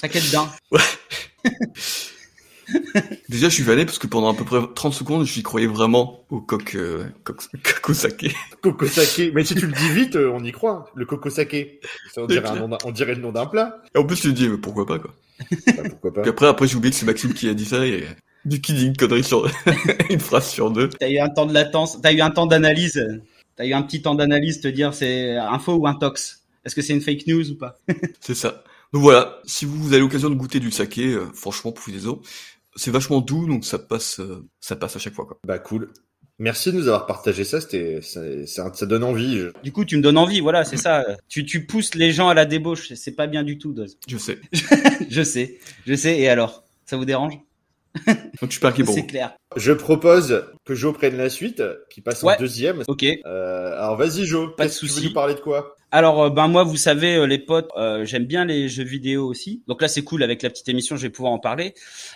Saké 0.00 0.20
dedans. 0.20 0.48
Déjà, 3.28 3.48
je 3.48 3.54
suis 3.54 3.62
vanné 3.62 3.84
parce 3.86 3.98
que 3.98 4.06
pendant 4.06 4.30
à 4.32 4.34
peu 4.36 4.44
près 4.44 4.60
30 4.74 4.92
secondes, 4.92 5.26
j'y 5.26 5.42
croyais 5.42 5.66
vraiment 5.66 6.24
au 6.30 6.40
coq, 6.40 6.74
euh, 6.74 7.04
coq. 7.24 7.40
Coco 7.64 7.94
saké. 7.94 9.32
Mais 9.34 9.44
si 9.44 9.54
tu 9.54 9.66
le 9.66 9.72
dis 9.72 9.88
vite, 9.90 10.16
euh, 10.16 10.30
on 10.32 10.44
y 10.44 10.52
croit. 10.52 10.90
Le 10.94 11.06
coco 11.06 11.30
saké. 11.30 11.80
Ça, 12.12 12.22
on, 12.22 12.26
dirait 12.26 12.46
un 12.48 12.56
nom 12.56 12.68
d'un- 12.68 12.78
on 12.84 12.90
dirait 12.90 13.14
le 13.14 13.22
nom 13.22 13.32
d'un 13.32 13.46
plat. 13.46 13.82
Et 13.94 13.98
en 13.98 14.04
plus, 14.04 14.22
je 14.22 14.28
me 14.28 14.34
dis, 14.34 14.48
mais 14.48 14.58
pourquoi 14.58 14.86
pas, 14.86 14.98
quoi. 14.98 15.14
Bah, 15.66 15.82
pourquoi 15.88 16.12
pas. 16.12 16.20
Puis 16.22 16.30
après, 16.30 16.46
après, 16.46 16.68
j'ai 16.68 16.76
oublié 16.76 16.90
que 16.92 16.96
c'est 16.98 17.06
Maxime 17.06 17.32
qui 17.32 17.48
a 17.48 17.54
dit 17.54 17.64
ça 17.64 17.86
et 17.86 18.06
du 18.44 18.60
qui 18.60 18.74
dit 18.74 18.86
une 18.86 18.96
connerie 18.96 19.24
sur, 19.24 19.50
une 20.10 20.20
phrase 20.20 20.48
sur 20.48 20.70
deux. 20.70 20.90
T'as 20.90 21.08
eu 21.08 21.18
un 21.18 21.28
temps 21.28 21.46
de 21.46 21.54
latence, 21.54 22.00
t'as 22.02 22.12
eu 22.12 22.20
un 22.20 22.30
temps 22.30 22.46
d'analyse, 22.46 23.02
t'as 23.56 23.64
eu 23.66 23.72
un 23.72 23.82
petit 23.82 24.02
temps 24.02 24.14
d'analyse, 24.14 24.60
te 24.60 24.68
dire 24.68 24.94
c'est 24.94 25.36
un 25.36 25.58
faux 25.58 25.74
ou 25.74 25.86
un 25.86 25.94
tox. 25.94 26.42
Est-ce 26.64 26.74
que 26.74 26.82
c'est 26.82 26.92
une 26.92 27.00
fake 27.00 27.26
news 27.26 27.50
ou 27.50 27.56
pas? 27.56 27.78
C'est 28.20 28.34
ça. 28.34 28.62
Donc 28.92 29.02
voilà, 29.02 29.38
si 29.44 29.64
vous 29.66 29.88
avez 29.92 30.00
l'occasion 30.00 30.30
de 30.30 30.34
goûter 30.34 30.60
du 30.60 30.70
saké, 30.70 31.06
euh, 31.12 31.26
franchement, 31.34 31.72
profitez-en. 31.72 32.20
C'est 32.76 32.90
vachement 32.90 33.20
doux, 33.20 33.46
donc 33.46 33.64
ça 33.64 33.78
passe, 33.78 34.20
euh, 34.20 34.46
ça 34.60 34.76
passe 34.76 34.96
à 34.96 34.98
chaque 34.98 35.14
fois, 35.14 35.26
quoi. 35.26 35.38
Bah 35.46 35.58
cool. 35.58 35.90
Merci 36.38 36.70
de 36.70 36.76
nous 36.76 36.86
avoir 36.86 37.06
partagé 37.06 37.42
ça. 37.44 37.60
C'était, 37.60 38.00
ça, 38.00 38.20
ça, 38.46 38.72
ça 38.72 38.86
donne 38.86 39.02
envie. 39.02 39.38
Je- 39.38 39.48
Du 39.64 39.72
coup, 39.72 39.84
tu 39.84 39.96
me 39.96 40.02
donnes 40.02 40.16
envie, 40.18 40.40
voilà, 40.40 40.64
c'est 40.64 40.76
ça. 40.76 41.04
Tu, 41.28 41.44
tu 41.44 41.66
pousses 41.66 41.94
les 41.96 42.12
gens 42.12 42.28
à 42.28 42.34
la 42.34 42.44
débauche, 42.46 42.92
c'est 42.94 43.16
pas 43.16 43.26
bien 43.26 43.42
du 43.42 43.58
tout, 43.58 43.72
Doz. 43.72 43.98
Je 44.08 44.16
sais. 44.16 44.38
je 45.10 45.22
sais, 45.22 45.58
je 45.86 45.94
sais. 45.94 46.16
Et 46.18 46.28
alors, 46.28 46.62
ça 46.86 46.96
vous 46.96 47.04
dérange? 47.04 47.34
Donc 48.06 48.16
je 48.42 48.50
suis 48.52 48.60
pas 48.60 48.68
inquiet 48.68 48.84
pour 48.84 48.94
C'est 48.94 49.06
clair. 49.06 49.34
Je 49.56 49.72
propose 49.72 50.44
que 50.64 50.74
Joe 50.76 50.94
prenne 50.94 51.16
la 51.16 51.28
suite, 51.30 51.62
qui 51.90 52.00
passe 52.00 52.22
Ouais. 52.22 52.36
en 52.36 52.38
deuxième. 52.38 52.84
Ok. 52.86 53.02
Euh, 53.04 53.72
alors 53.76 53.96
vas-y 53.96 54.24
Joe. 54.24 54.54
Pas 54.56 54.64
de 54.64 54.68
que 54.68 54.74
tu 54.74 54.86
souci. 54.86 55.00
veux 55.00 55.08
nous 55.08 55.14
parler 55.14 55.34
de 55.34 55.40
quoi? 55.40 55.74
Alors, 55.90 56.22
euh, 56.22 56.28
ben 56.28 56.48
moi, 56.48 56.64
vous 56.64 56.76
savez, 56.76 57.14
euh, 57.16 57.26
les 57.26 57.38
potes, 57.38 57.70
euh, 57.78 58.04
j'aime 58.04 58.26
bien 58.26 58.44
les 58.44 58.68
jeux 58.68 58.84
vidéo 58.84 59.26
aussi. 59.26 59.62
Donc 59.68 59.80
là, 59.80 59.88
c'est 59.88 60.02
cool 60.02 60.22
avec 60.22 60.42
la 60.42 60.50
petite 60.50 60.68
émission, 60.68 60.96
je 60.96 61.02
vais 61.02 61.08
pouvoir 61.08 61.32
en 61.32 61.38
parler. 61.38 61.72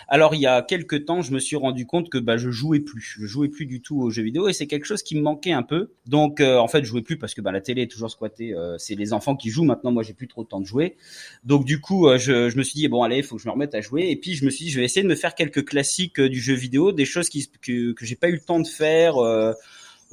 Alors, 0.07 0.35
il 0.35 0.41
y 0.41 0.45
a 0.45 0.61
quelques 0.61 1.05
temps, 1.05 1.23
je 1.23 1.31
me 1.33 1.39
suis 1.39 1.55
rendu 1.55 1.87
compte 1.87 2.11
que 2.11 2.19
bah, 2.19 2.37
je 2.37 2.51
jouais 2.51 2.81
plus, 2.81 3.15
je 3.19 3.25
jouais 3.25 3.49
plus 3.49 3.65
du 3.65 3.81
tout 3.81 3.99
aux 3.99 4.11
jeux 4.11 4.21
vidéo, 4.21 4.47
et 4.47 4.53
c'est 4.53 4.67
quelque 4.67 4.85
chose 4.85 5.01
qui 5.01 5.15
me 5.15 5.21
manquait 5.21 5.53
un 5.53 5.63
peu. 5.63 5.89
Donc, 6.05 6.39
euh, 6.39 6.59
en 6.59 6.67
fait, 6.67 6.83
je 6.83 6.87
jouais 6.89 7.01
plus 7.01 7.17
parce 7.17 7.33
que 7.33 7.41
bah, 7.41 7.51
la 7.51 7.61
télé 7.61 7.81
est 7.81 7.91
toujours 7.91 8.11
squattée. 8.11 8.53
euh, 8.53 8.77
c'est 8.77 8.93
les 8.93 9.11
enfants 9.11 9.35
qui 9.35 9.49
jouent 9.49 9.63
maintenant. 9.63 9.91
Moi, 9.91 10.03
j'ai 10.03 10.13
plus 10.13 10.27
trop 10.27 10.43
de 10.43 10.49
temps 10.49 10.61
de 10.61 10.67
jouer. 10.67 10.95
Donc, 11.43 11.65
du 11.65 11.81
coup, 11.81 12.07
euh, 12.07 12.19
je, 12.19 12.49
je 12.51 12.57
me 12.57 12.61
suis 12.61 12.75
dit 12.75 12.87
bon, 12.87 13.01
allez, 13.01 13.17
il 13.17 13.23
faut 13.23 13.37
que 13.37 13.41
je 13.41 13.47
me 13.47 13.53
remette 13.53 13.73
à 13.73 13.81
jouer. 13.81 14.07
Et 14.11 14.15
puis, 14.17 14.35
je 14.35 14.45
me 14.45 14.51
suis 14.51 14.65
dit, 14.65 14.71
je 14.71 14.79
vais 14.79 14.85
essayer 14.85 15.01
de 15.01 15.09
me 15.09 15.15
faire 15.15 15.33
quelques 15.33 15.65
classiques 15.65 16.21
du 16.21 16.39
jeu 16.39 16.53
vidéo, 16.53 16.91
des 16.91 17.05
choses 17.05 17.27
qui, 17.27 17.49
que 17.61 17.93
que 17.93 18.05
j'ai 18.05 18.15
pas 18.15 18.29
eu 18.29 18.33
le 18.33 18.39
temps 18.39 18.59
de 18.59 18.67
faire. 18.67 19.15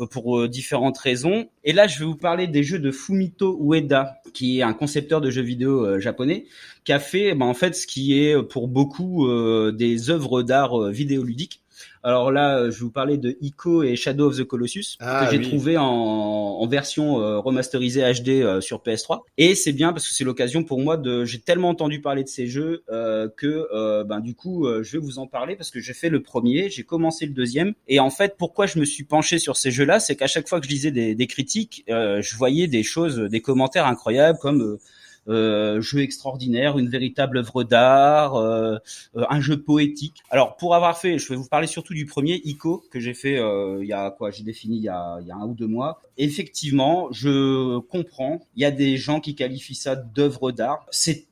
Euh, 0.00 0.06
pour 0.06 0.40
euh, 0.40 0.48
différentes 0.48 0.98
raisons. 0.98 1.48
Et 1.64 1.72
là, 1.72 1.86
je 1.86 1.98
vais 1.98 2.04
vous 2.04 2.16
parler 2.16 2.46
des 2.46 2.62
jeux 2.62 2.78
de 2.78 2.90
Fumito 2.90 3.58
Ueda, 3.60 4.20
qui 4.34 4.58
est 4.58 4.62
un 4.62 4.72
concepteur 4.72 5.20
de 5.20 5.30
jeux 5.30 5.42
vidéo 5.42 5.84
euh, 5.84 6.00
japonais, 6.00 6.46
qui 6.84 6.92
a 6.92 6.98
fait 6.98 7.34
ben, 7.34 7.46
en 7.46 7.54
fait 7.54 7.74
ce 7.74 7.86
qui 7.86 8.18
est 8.18 8.40
pour 8.42 8.68
beaucoup 8.68 9.28
des 9.72 10.10
œuvres 10.10 10.42
d'art 10.42 10.90
vidéoludiques. 10.90 11.59
Alors 12.02 12.32
là, 12.32 12.58
euh, 12.58 12.70
je 12.70 12.80
vous 12.80 12.90
parler 12.90 13.18
de 13.18 13.36
Ico 13.40 13.82
et 13.82 13.94
Shadow 13.96 14.28
of 14.28 14.36
the 14.38 14.44
Colossus 14.44 14.96
Ah, 15.00 15.24
que 15.26 15.32
j'ai 15.32 15.38
oui. 15.38 15.48
trouvé 15.48 15.76
en, 15.76 15.84
en 15.84 16.66
version 16.66 17.20
euh, 17.20 17.38
remasterisée 17.38 18.00
HD 18.12 18.28
euh, 18.42 18.60
sur 18.60 18.78
PS3. 18.82 19.20
Et 19.36 19.54
c'est 19.54 19.72
bien 19.72 19.92
parce 19.92 20.08
que 20.08 20.14
c'est 20.14 20.24
l'occasion 20.24 20.64
pour 20.64 20.80
moi 20.80 20.96
de. 20.96 21.24
J'ai 21.24 21.40
tellement 21.40 21.68
entendu 21.70 22.00
parler 22.00 22.24
de 22.24 22.28
ces 22.28 22.46
jeux 22.46 22.84
euh, 22.90 23.28
que 23.36 24.02
ben 24.04 24.20
du 24.20 24.34
coup 24.34 24.66
je 24.82 24.92
vais 24.92 24.98
vous 24.98 25.18
en 25.18 25.26
parler 25.26 25.56
parce 25.56 25.70
que 25.70 25.80
j'ai 25.80 25.92
fait 25.94 26.08
le 26.08 26.22
premier, 26.22 26.70
j'ai 26.70 26.82
commencé 26.84 27.26
le 27.26 27.32
deuxième. 27.32 27.74
Et 27.88 28.00
en 28.00 28.10
fait, 28.10 28.36
pourquoi 28.38 28.66
je 28.66 28.78
me 28.78 28.84
suis 28.84 29.04
penché 29.04 29.38
sur 29.38 29.56
ces 29.56 29.70
jeux-là, 29.70 30.00
c'est 30.00 30.16
qu'à 30.16 30.26
chaque 30.26 30.48
fois 30.48 30.60
que 30.60 30.66
je 30.66 30.70
lisais 30.70 30.90
des, 30.90 31.14
des 31.14 31.26
critiques, 31.26 31.84
je 31.88 32.36
voyais 32.36 32.66
des 32.66 32.82
choses, 32.82 33.16
des 33.18 33.40
commentaires 33.40 33.86
incroyables 33.86 34.38
comme 34.38 34.78
jeu 35.26 36.00
extraordinaire, 36.00 36.78
une 36.78 36.88
véritable 36.88 37.38
œuvre 37.38 37.64
d'art, 37.64 38.36
euh, 38.36 38.76
euh, 39.16 39.24
un 39.28 39.40
jeu 39.40 39.60
poétique. 39.62 40.22
Alors 40.30 40.56
pour 40.56 40.74
avoir 40.74 40.98
fait, 40.98 41.18
je 41.18 41.28
vais 41.28 41.36
vous 41.36 41.48
parler 41.48 41.66
surtout 41.66 41.94
du 41.94 42.06
premier 42.06 42.40
Ico 42.44 42.84
que 42.90 43.00
j'ai 43.00 43.14
fait 43.14 43.38
euh, 43.38 43.78
il 43.82 43.88
y 43.88 43.92
a 43.92 44.10
quoi, 44.10 44.30
j'ai 44.30 44.42
défini 44.42 44.76
il 44.76 44.82
y 44.82 44.88
a, 44.88 45.18
il 45.20 45.26
y 45.26 45.30
a 45.30 45.36
un 45.36 45.46
ou 45.46 45.54
deux 45.54 45.66
mois. 45.66 46.00
Effectivement, 46.16 47.08
je 47.12 47.78
comprends. 47.78 48.40
Il 48.56 48.62
y 48.62 48.64
a 48.64 48.70
des 48.70 48.96
gens 48.96 49.20
qui 49.20 49.34
qualifient 49.34 49.74
ça 49.74 49.96
d'œuvre 49.96 50.52
d'art. 50.52 50.86
C'est 50.90 51.26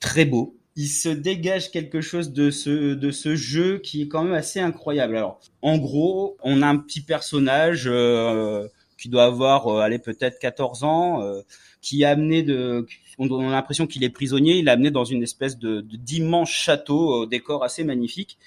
très 0.00 0.24
beau. 0.24 0.56
Il 0.74 0.88
se 0.88 1.10
dégage 1.10 1.70
quelque 1.70 2.00
chose 2.00 2.32
de 2.32 2.50
ce 2.50 2.94
de 2.94 3.10
ce 3.10 3.36
jeu 3.36 3.78
qui 3.78 4.02
est 4.02 4.08
quand 4.08 4.24
même 4.24 4.32
assez 4.32 4.58
incroyable. 4.58 5.16
Alors 5.16 5.40
en 5.60 5.76
gros, 5.76 6.36
on 6.42 6.62
a 6.62 6.66
un 6.66 6.78
petit 6.78 7.02
personnage. 7.02 7.84
Euh, 7.86 8.68
qui 9.02 9.08
doit 9.08 9.24
avoir, 9.24 9.66
euh, 9.66 9.98
peut-être 9.98 10.38
14 10.38 10.84
ans, 10.84 11.22
euh, 11.22 11.42
qui 11.80 12.02
est 12.02 12.06
amené 12.06 12.44
de, 12.44 12.86
on, 13.18 13.48
a 13.48 13.50
l'impression 13.50 13.88
qu'il 13.88 14.04
est 14.04 14.10
prisonnier, 14.10 14.58
il 14.58 14.68
est 14.68 14.70
amené 14.70 14.92
dans 14.92 15.04
une 15.04 15.24
espèce 15.24 15.58
de 15.58 15.80
d'immense 15.80 16.50
château 16.50 17.22
au 17.22 17.26
décor 17.26 17.64
assez 17.64 17.82
magnifique. 17.82 18.38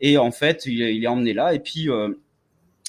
Et 0.00 0.16
en 0.16 0.30
fait, 0.30 0.64
il, 0.64 0.80
est- 0.80 1.06
emmené 1.06 1.34
là, 1.34 1.52
et 1.52 1.58
puis 1.58 1.90
euh, 1.90 2.14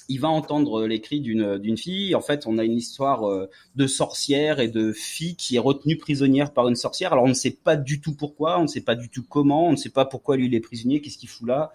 il 0.08 0.20
va 0.22 0.30
entendre 0.30 0.88
les 0.88 1.02
cris 1.02 1.20
d'une 1.20 1.78
fille. 1.78 2.16
En 2.16 2.22
fait, 2.22 2.48
on 2.48 2.58
a 2.58 2.64
une 2.64 2.78
histoire 2.78 3.28
euh, 3.28 3.50
de 3.76 3.86
sorcière 3.86 4.62
et 4.62 4.70
de 4.70 4.94
fille 4.94 5.36
qui 5.36 5.58
est 5.58 5.60
retenue 5.60 5.98
prisonnière 5.98 6.54
par 6.54 6.70
une 6.70 6.76
sorcière. 6.76 7.12
Alors 7.12 7.26
on 7.26 7.30
ne 7.30 7.34
sait 7.34 7.58
pas 7.64 7.76
du 7.76 8.00
tout 8.00 8.16
pourquoi, 8.16 8.60
on 8.60 8.64
ne 8.64 8.68
sait 8.68 8.82
pas 8.82 8.96
du 8.96 9.10
tout 9.10 9.26
comment, 9.28 9.68
on 9.68 9.72
ne 9.72 9.78
sait 9.78 9.90
pas 9.90 10.06
pourquoi 10.06 10.38
lui 10.38 10.46
il 10.46 10.56
est 10.56 10.62
prisonnier, 10.62 11.02
qu'est-ce 11.02 11.18
qu'il 11.18 11.30
fout 11.30 11.48
là, 11.48 11.74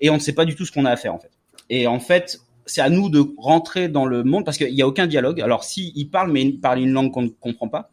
et 0.00 0.08
on 0.08 0.14
ne 0.14 0.20
sait 0.20 0.34
pas 0.34 0.46
du 0.46 0.54
tout 0.54 0.64
ce 0.64 0.72
qu'on 0.72 0.86
a 0.86 0.90
à 0.90 0.96
faire 0.96 1.14
en 1.14 1.18
fait. 1.18 1.30
Et 1.68 1.86
en 1.86 2.00
fait, 2.00 2.40
c'est 2.70 2.80
à 2.80 2.90
nous 2.90 3.08
de 3.10 3.24
rentrer 3.36 3.88
dans 3.88 4.04
le 4.06 4.24
monde 4.24 4.44
parce 4.44 4.58
qu'il 4.58 4.72
n'y 4.74 4.82
a 4.82 4.86
aucun 4.86 5.06
dialogue. 5.06 5.40
Alors 5.40 5.64
si 5.64 5.92
parle, 6.10 6.32
mais 6.32 6.42
il 6.42 6.60
parle 6.60 6.80
une 6.80 6.92
langue 6.92 7.12
qu'on 7.12 7.22
ne 7.22 7.28
comprend 7.28 7.68
pas. 7.68 7.90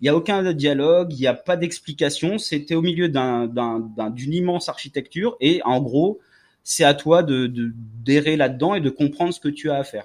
Il 0.00 0.04
n'y 0.04 0.08
a 0.08 0.16
aucun 0.16 0.52
dialogue, 0.52 1.12
il 1.12 1.20
n'y 1.20 1.26
a 1.26 1.34
pas 1.34 1.56
d'explication. 1.56 2.38
C'était 2.38 2.74
au 2.74 2.82
milieu 2.82 3.08
d'un, 3.08 3.46
d'un, 3.46 3.80
d'un- 3.96 4.10
d'une 4.10 4.32
immense 4.32 4.68
architecture 4.68 5.36
et 5.40 5.60
en 5.64 5.80
gros, 5.80 6.20
c'est 6.64 6.84
à 6.84 6.94
toi 6.94 7.22
de, 7.22 7.46
de 7.46 7.72
d'errer 8.04 8.36
là-dedans 8.36 8.74
et 8.74 8.80
de 8.80 8.90
comprendre 8.90 9.32
ce 9.34 9.40
que 9.40 9.48
tu 9.48 9.70
as 9.70 9.76
à 9.76 9.84
faire. 9.84 10.04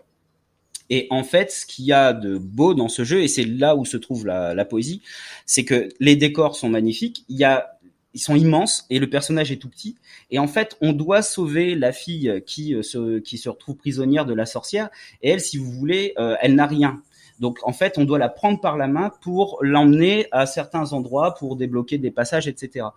Et 0.91 1.07
en 1.09 1.23
fait, 1.23 1.51
ce 1.51 1.65
qu'il 1.65 1.85
y 1.85 1.93
a 1.93 2.13
de 2.13 2.37
beau 2.37 2.73
dans 2.75 2.89
ce 2.89 3.03
jeu, 3.03 3.21
et 3.23 3.27
c'est 3.27 3.43
là 3.45 3.75
où 3.75 3.85
se 3.85 3.97
trouve 3.97 4.27
la, 4.27 4.53
la 4.53 4.65
poésie, 4.65 5.01
c'est 5.47 5.65
que 5.65 5.89
les 5.99 6.15
décors 6.15 6.55
sont 6.55 6.69
magnifiques. 6.69 7.25
Il 7.27 7.37
y 7.37 7.43
a, 7.43 7.74
ils 8.15 8.19
sont 8.19 8.35
immenses 8.35 8.85
et 8.89 8.97
le 8.97 9.07
personnage 9.09 9.51
est 9.51 9.57
tout 9.57 9.69
petit. 9.69 9.95
Et 10.31 10.39
en 10.39 10.47
fait, 10.47 10.75
on 10.81 10.93
doit 10.93 11.21
sauver 11.21 11.75
la 11.75 11.91
fille 11.91 12.41
qui 12.47 12.73
euh, 12.73 12.81
se, 12.81 13.19
qui 13.19 13.37
se 13.37 13.49
retrouve 13.49 13.75
prisonnière 13.75 14.25
de 14.25 14.33
la 14.33 14.47
sorcière. 14.47 14.89
Et 15.21 15.29
elle, 15.29 15.41
si 15.41 15.57
vous 15.57 15.71
voulez, 15.71 16.13
euh, 16.17 16.35
elle 16.41 16.55
n'a 16.55 16.65
rien. 16.65 17.01
Donc 17.39 17.59
en 17.63 17.73
fait, 17.73 17.97
on 17.97 18.05
doit 18.05 18.17
la 18.17 18.29
prendre 18.29 18.59
par 18.61 18.77
la 18.77 18.87
main 18.87 19.11
pour 19.21 19.59
l'emmener 19.61 20.27
à 20.31 20.45
certains 20.45 20.93
endroits 20.93 21.35
pour 21.35 21.57
débloquer 21.57 21.97
des 21.97 22.09
passages, 22.11 22.47
etc. 22.47 22.87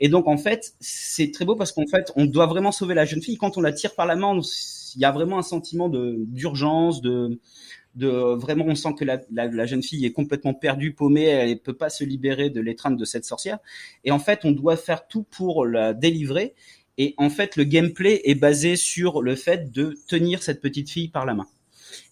Et 0.00 0.08
donc 0.08 0.28
en 0.28 0.38
fait, 0.38 0.72
c'est 0.80 1.32
très 1.32 1.44
beau 1.44 1.56
parce 1.56 1.72
qu'en 1.72 1.86
fait, 1.90 2.12
on 2.14 2.24
doit 2.24 2.46
vraiment 2.46 2.70
sauver 2.72 2.94
la 2.94 3.04
jeune 3.04 3.20
fille. 3.20 3.36
Quand 3.36 3.58
on 3.58 3.60
la 3.60 3.72
tire 3.72 3.94
par 3.96 4.06
la 4.06 4.14
main, 4.14 4.28
on- 4.28 4.40
il 4.94 5.00
y 5.00 5.04
a 5.04 5.12
vraiment 5.12 5.38
un 5.38 5.42
sentiment 5.42 5.88
d'urgence, 5.88 7.00
de 7.00 7.38
vraiment, 8.04 8.64
on 8.66 8.74
sent 8.74 8.94
que 8.98 9.04
la, 9.04 9.66
jeune 9.66 9.82
fille 9.82 10.06
est 10.06 10.12
complètement 10.12 10.54
perdue, 10.54 10.92
paumée, 10.92 11.24
elle 11.24 11.50
ne 11.50 11.54
peut 11.54 11.76
pas 11.76 11.90
se 11.90 12.04
libérer 12.04 12.50
de 12.50 12.60
l'étreinte 12.60 12.96
de 12.96 13.04
cette 13.04 13.24
sorcière. 13.24 13.58
Et 14.04 14.10
en 14.10 14.18
fait, 14.18 14.44
on 14.44 14.52
doit 14.52 14.76
faire 14.76 15.08
tout 15.08 15.24
pour 15.24 15.66
la 15.66 15.94
délivrer. 15.94 16.54
Et 16.96 17.14
en 17.16 17.30
fait, 17.30 17.56
le 17.56 17.64
gameplay 17.64 18.20
est 18.24 18.34
basé 18.34 18.76
sur 18.76 19.22
le 19.22 19.36
fait 19.36 19.70
de 19.70 19.96
tenir 20.08 20.42
cette 20.42 20.60
petite 20.60 20.90
fille 20.90 21.08
par 21.08 21.26
la 21.26 21.34
main. 21.34 21.46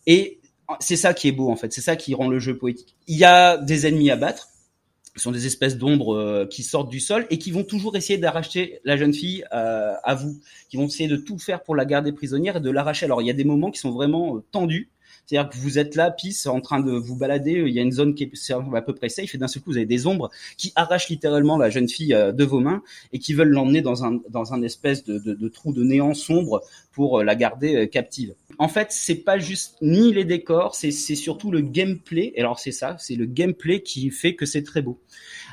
Et 0.06 0.40
c'est 0.80 0.96
ça 0.96 1.14
qui 1.14 1.28
est 1.28 1.32
beau 1.32 1.50
en 1.50 1.56
fait, 1.56 1.72
c'est 1.72 1.80
ça 1.80 1.94
qui 1.96 2.14
rend 2.14 2.28
le 2.28 2.38
jeu 2.38 2.56
poétique. 2.56 2.96
Il 3.06 3.16
y 3.16 3.24
a 3.24 3.56
des 3.56 3.86
ennemis 3.86 4.10
à 4.10 4.16
battre, 4.16 4.48
sont 5.20 5.32
des 5.32 5.46
espèces 5.46 5.76
d'ombres 5.76 6.14
euh, 6.14 6.46
qui 6.46 6.62
sortent 6.62 6.90
du 6.90 7.00
sol 7.00 7.26
et 7.30 7.38
qui 7.38 7.50
vont 7.50 7.64
toujours 7.64 7.96
essayer 7.96 8.18
d'arracher 8.18 8.80
la 8.84 8.96
jeune 8.96 9.14
fille 9.14 9.44
euh, 9.52 9.94
à 10.04 10.14
vous, 10.14 10.38
qui 10.68 10.76
vont 10.76 10.86
essayer 10.86 11.08
de 11.08 11.16
tout 11.16 11.38
faire 11.38 11.62
pour 11.62 11.74
la 11.74 11.84
garder 11.84 12.12
prisonnière 12.12 12.56
et 12.56 12.60
de 12.60 12.70
l'arracher. 12.70 13.06
Alors 13.06 13.22
il 13.22 13.26
y 13.26 13.30
a 13.30 13.34
des 13.34 13.44
moments 13.44 13.70
qui 13.70 13.80
sont 13.80 13.92
vraiment 13.92 14.36
euh, 14.36 14.44
tendus, 14.52 14.90
c'est-à-dire 15.26 15.50
que 15.50 15.56
vous 15.56 15.78
êtes 15.78 15.96
là, 15.96 16.10
pisse, 16.12 16.46
en 16.46 16.60
train 16.60 16.78
de 16.78 16.92
vous 16.92 17.16
balader, 17.16 17.64
il 17.66 17.74
y 17.74 17.80
a 17.80 17.82
une 17.82 17.90
zone 17.90 18.14
qui 18.14 18.24
est 18.24 18.52
à 18.52 18.82
peu 18.82 18.94
près 18.94 19.08
safe 19.08 19.34
et 19.34 19.38
d'un 19.38 19.48
seul 19.48 19.60
coup 19.60 19.70
vous 19.70 19.76
avez 19.76 19.86
des 19.86 20.06
ombres 20.06 20.30
qui 20.56 20.72
arrachent 20.76 21.08
littéralement 21.08 21.58
la 21.58 21.68
jeune 21.68 21.88
fille 21.88 22.14
de 22.14 22.44
vos 22.44 22.60
mains 22.60 22.80
et 23.12 23.18
qui 23.18 23.34
veulent 23.34 23.48
l'emmener 23.48 23.82
dans 23.82 24.04
un 24.04 24.20
dans 24.28 24.54
un 24.54 24.62
espèce 24.62 25.02
de, 25.02 25.48
trou 25.48 25.72
de 25.72 25.82
néant 25.82 26.14
sombre 26.14 26.62
pour 26.92 27.24
la 27.24 27.34
garder 27.34 27.88
captive. 27.88 28.34
En 28.58 28.68
fait, 28.68 28.88
c'est 28.90 29.24
pas 29.24 29.38
juste 29.38 29.76
ni 29.82 30.12
les 30.12 30.24
décors, 30.24 30.74
c'est 30.74 30.90
surtout 30.90 31.50
le 31.50 31.60
gameplay. 31.60 32.32
Et 32.34 32.40
alors 32.40 32.58
c'est 32.58 32.72
ça, 32.72 32.96
c'est 32.98 33.16
le 33.16 33.26
gameplay 33.26 33.82
qui 33.82 34.10
fait 34.10 34.34
que 34.34 34.46
c'est 34.46 34.62
très 34.62 34.82
beau. 34.82 35.00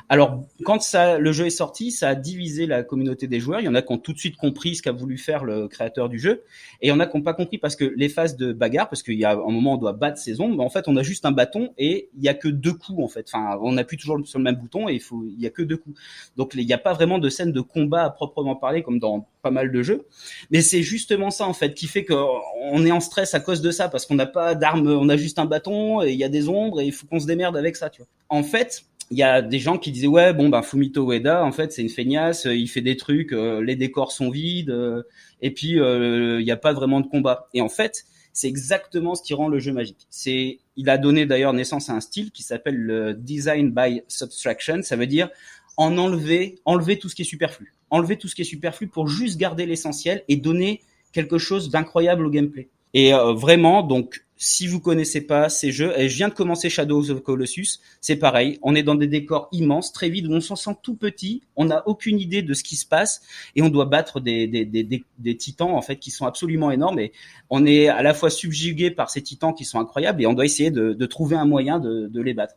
Alors, 0.08 0.44
quand 0.64 0.82
ça, 0.82 1.18
le 1.18 1.32
jeu 1.32 1.46
est 1.46 1.50
sorti, 1.50 1.90
ça 1.90 2.10
a 2.10 2.14
divisé 2.14 2.66
la 2.66 2.82
communauté 2.82 3.26
des 3.26 3.40
joueurs. 3.40 3.60
Il 3.60 3.64
y 3.64 3.68
en 3.68 3.74
a 3.74 3.80
qui 3.80 3.92
ont 3.92 3.98
tout 3.98 4.12
de 4.12 4.18
suite 4.18 4.36
compris 4.36 4.76
ce 4.76 4.82
qu'a 4.82 4.92
voulu 4.92 5.16
faire 5.16 5.44
le 5.44 5.66
créateur 5.66 6.08
du 6.08 6.18
jeu, 6.18 6.44
et 6.82 6.86
il 6.86 6.88
y 6.88 6.92
en 6.92 7.00
a 7.00 7.06
qui 7.06 7.16
n'ont 7.16 7.22
pas 7.22 7.32
compris 7.32 7.58
parce 7.58 7.74
que 7.74 7.92
les 7.96 8.08
phases 8.08 8.36
de 8.36 8.52
bagarre, 8.52 8.88
parce 8.88 9.02
qu'il 9.02 9.18
y 9.18 9.24
a 9.24 9.32
un 9.32 9.50
moment 9.50 9.72
où 9.72 9.74
on 9.74 9.78
doit 9.78 9.94
battre 9.94 10.18
ses 10.18 10.40
ombres, 10.40 10.56
mais 10.56 10.64
en 10.64 10.68
fait, 10.68 10.88
on 10.88 10.96
a 10.96 11.02
juste 11.02 11.24
un 11.24 11.32
bâton 11.32 11.72
et 11.78 12.10
il 12.16 12.22
y 12.22 12.28
a 12.28 12.34
que 12.34 12.48
deux 12.48 12.74
coups 12.74 13.02
en 13.02 13.08
fait. 13.08 13.26
Enfin, 13.32 13.58
on 13.62 13.76
appuie 13.78 13.96
toujours 13.96 14.18
sur 14.26 14.38
le 14.38 14.44
même 14.44 14.56
bouton 14.56 14.88
et 14.88 14.94
il 14.94 15.00
faut, 15.00 15.24
il 15.26 15.40
y 15.40 15.46
a 15.46 15.50
que 15.50 15.62
deux 15.62 15.78
coups. 15.78 15.98
Donc, 16.36 16.52
il 16.54 16.66
n'y 16.66 16.72
a 16.72 16.78
pas 16.78 16.92
vraiment 16.92 17.18
de 17.18 17.28
scène 17.28 17.52
de 17.52 17.60
combat 17.60 18.04
à 18.04 18.10
proprement 18.10 18.56
parler 18.56 18.82
comme 18.82 18.98
dans 18.98 19.26
pas 19.44 19.52
mal 19.52 19.70
de 19.70 19.82
jeux. 19.82 20.06
Mais 20.50 20.62
c'est 20.62 20.82
justement 20.82 21.30
ça 21.30 21.46
en 21.46 21.52
fait 21.52 21.74
qui 21.74 21.86
fait 21.86 22.04
qu'on 22.04 22.84
est 22.84 22.90
en 22.90 23.00
stress 23.00 23.34
à 23.34 23.40
cause 23.40 23.60
de 23.60 23.70
ça 23.70 23.88
parce 23.88 24.06
qu'on 24.06 24.16
n'a 24.16 24.26
pas 24.26 24.56
d'armes, 24.56 24.88
on 24.88 25.08
a 25.08 25.16
juste 25.16 25.38
un 25.38 25.44
bâton 25.44 26.02
et 26.02 26.12
il 26.12 26.18
y 26.18 26.24
a 26.24 26.28
des 26.28 26.48
ombres 26.48 26.80
et 26.80 26.86
il 26.86 26.92
faut 26.92 27.06
qu'on 27.06 27.20
se 27.20 27.26
démerde 27.26 27.56
avec 27.56 27.76
ça. 27.76 27.90
Tu. 27.90 28.02
En 28.30 28.42
fait, 28.42 28.84
il 29.10 29.18
y 29.18 29.22
a 29.22 29.42
des 29.42 29.58
gens 29.58 29.76
qui 29.76 29.92
disaient 29.92 30.06
ouais 30.06 30.32
bon 30.32 30.48
ben 30.48 30.62
Fumito 30.62 31.12
Ueda 31.12 31.44
en 31.44 31.52
fait 31.52 31.72
c'est 31.72 31.82
une 31.82 31.90
feignasse, 31.90 32.46
il 32.46 32.68
fait 32.68 32.80
des 32.80 32.96
trucs, 32.96 33.32
euh, 33.32 33.62
les 33.62 33.76
décors 33.76 34.12
sont 34.12 34.30
vides 34.30 34.70
euh, 34.70 35.02
et 35.42 35.50
puis 35.52 35.78
euh, 35.78 36.40
il 36.40 36.44
n'y 36.44 36.50
a 36.50 36.56
pas 36.56 36.72
vraiment 36.72 37.00
de 37.00 37.06
combat. 37.06 37.48
Et 37.52 37.60
en 37.60 37.68
fait 37.68 38.04
c'est 38.32 38.48
exactement 38.48 39.14
ce 39.14 39.22
qui 39.22 39.32
rend 39.34 39.46
le 39.46 39.60
jeu 39.60 39.72
magique. 39.72 40.06
C'est 40.10 40.58
il 40.76 40.90
a 40.90 40.98
donné 40.98 41.26
d'ailleurs 41.26 41.52
naissance 41.52 41.88
à 41.90 41.92
un 41.92 42.00
style 42.00 42.32
qui 42.32 42.42
s'appelle 42.42 42.76
le 42.76 43.14
design 43.14 43.70
by 43.70 44.02
subtraction. 44.08 44.82
Ça 44.82 44.96
veut 44.96 45.06
dire 45.06 45.28
en 45.76 45.98
enlever 45.98 46.56
enlever 46.64 46.98
tout 46.98 47.08
ce 47.08 47.14
qui 47.14 47.22
est 47.22 47.26
superflu, 47.26 47.74
enlever 47.90 48.16
tout 48.16 48.28
ce 48.28 48.34
qui 48.34 48.42
est 48.42 48.46
superflu 48.46 48.88
pour 48.88 49.08
juste 49.08 49.38
garder 49.38 49.66
l'essentiel 49.66 50.24
et 50.28 50.36
donner 50.36 50.82
quelque 51.12 51.38
chose 51.38 51.70
d'incroyable 51.70 52.26
au 52.26 52.30
gameplay. 52.30 52.68
Et 52.92 53.12
vraiment 53.12 53.82
donc 53.82 54.24
si 54.36 54.66
vous 54.66 54.80
connaissez 54.80 55.20
pas 55.20 55.48
ces 55.48 55.70
jeux, 55.70 55.92
et 55.98 56.08
je 56.08 56.16
viens 56.16 56.28
de 56.28 56.34
commencer 56.34 56.68
Shadows 56.68 57.10
of 57.10 57.22
Colossus, 57.22 57.80
c'est 58.00 58.16
pareil, 58.16 58.58
on 58.62 58.74
est 58.74 58.82
dans 58.82 58.94
des 58.94 59.06
décors 59.06 59.48
immenses, 59.52 59.92
très 59.92 60.08
vite, 60.08 60.26
où 60.26 60.32
on 60.32 60.40
s'en 60.40 60.56
sent 60.56 60.76
tout 60.82 60.96
petit, 60.96 61.42
on 61.56 61.66
n'a 61.66 61.86
aucune 61.86 62.18
idée 62.18 62.42
de 62.42 62.52
ce 62.52 62.64
qui 62.64 62.76
se 62.76 62.86
passe, 62.86 63.22
et 63.54 63.62
on 63.62 63.68
doit 63.68 63.86
battre 63.86 64.20
des, 64.20 64.46
des, 64.46 64.64
des, 64.64 65.04
des, 65.18 65.36
titans, 65.36 65.70
en 65.70 65.82
fait, 65.82 65.96
qui 65.96 66.10
sont 66.10 66.26
absolument 66.26 66.70
énormes, 66.70 66.98
et 66.98 67.12
on 67.48 67.64
est 67.64 67.88
à 67.88 68.02
la 68.02 68.12
fois 68.12 68.28
subjugué 68.28 68.90
par 68.90 69.08
ces 69.08 69.22
titans 69.22 69.54
qui 69.54 69.64
sont 69.64 69.78
incroyables, 69.78 70.22
et 70.22 70.26
on 70.26 70.34
doit 70.34 70.44
essayer 70.44 70.70
de, 70.70 70.92
de 70.92 71.06
trouver 71.06 71.36
un 71.36 71.46
moyen 71.46 71.78
de, 71.78 72.08
de 72.08 72.20
les 72.20 72.34
battre. 72.34 72.54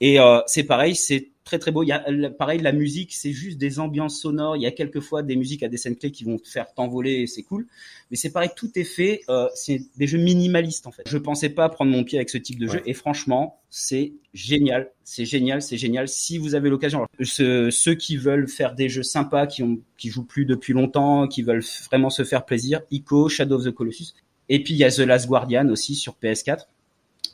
Et 0.00 0.20
euh, 0.20 0.40
c'est 0.46 0.64
pareil, 0.64 0.94
c'est 0.94 1.30
très 1.46 1.58
très 1.58 1.70
beau. 1.70 1.82
Il 1.82 1.88
y 1.88 1.92
a 1.92 2.04
pareil 2.30 2.60
la 2.60 2.72
musique, 2.72 3.14
c'est 3.14 3.32
juste 3.32 3.56
des 3.56 3.78
ambiances 3.78 4.20
sonores. 4.20 4.56
Il 4.56 4.62
y 4.62 4.66
a 4.66 4.72
quelquefois 4.72 5.22
des 5.22 5.36
musiques 5.36 5.62
à 5.62 5.68
des 5.68 5.78
scènes 5.78 5.96
clés 5.96 6.10
qui 6.10 6.24
vont 6.24 6.38
te 6.38 6.48
faire 6.48 6.74
t'envoler, 6.74 7.26
c'est 7.26 7.44
cool. 7.44 7.66
Mais 8.10 8.16
c'est 8.16 8.30
pareil, 8.30 8.50
tout 8.54 8.70
est 8.74 8.84
fait. 8.84 9.22
Euh, 9.30 9.48
c'est 9.54 9.80
des 9.96 10.06
jeux 10.06 10.18
minimalistes 10.18 10.86
en 10.86 10.92
fait. 10.92 11.04
Je 11.06 11.16
pensais 11.16 11.48
pas 11.48 11.68
prendre 11.70 11.90
mon 11.90 12.04
pied 12.04 12.18
avec 12.18 12.28
ce 12.28 12.36
type 12.36 12.58
de 12.58 12.66
jeu 12.66 12.82
et 12.84 12.92
franchement, 12.92 13.60
c'est 13.70 14.12
génial, 14.34 14.90
c'est 15.04 15.24
génial, 15.24 15.62
c'est 15.62 15.78
génial. 15.78 16.08
Si 16.08 16.36
vous 16.36 16.54
avez 16.54 16.68
l'occasion, 16.68 17.06
ceux, 17.22 17.70
ceux 17.70 17.94
qui 17.94 18.16
veulent 18.16 18.48
faire 18.48 18.74
des 18.74 18.88
jeux 18.88 19.04
sympas, 19.04 19.46
qui 19.46 19.62
ont 19.62 19.78
qui 19.96 20.10
jouent 20.10 20.26
plus 20.26 20.44
depuis 20.44 20.74
longtemps, 20.74 21.28
qui 21.28 21.42
veulent 21.42 21.64
vraiment 21.86 22.10
se 22.10 22.24
faire 22.24 22.44
plaisir, 22.44 22.82
Ico, 22.90 23.28
Shadow 23.28 23.56
of 23.56 23.64
the 23.64 23.70
Colossus. 23.70 24.14
Et 24.48 24.62
puis 24.62 24.74
il 24.74 24.78
y 24.78 24.84
a 24.84 24.90
The 24.90 25.00
Last 25.00 25.26
Guardian 25.26 25.68
aussi 25.68 25.94
sur 25.94 26.16
PS4 26.20 26.66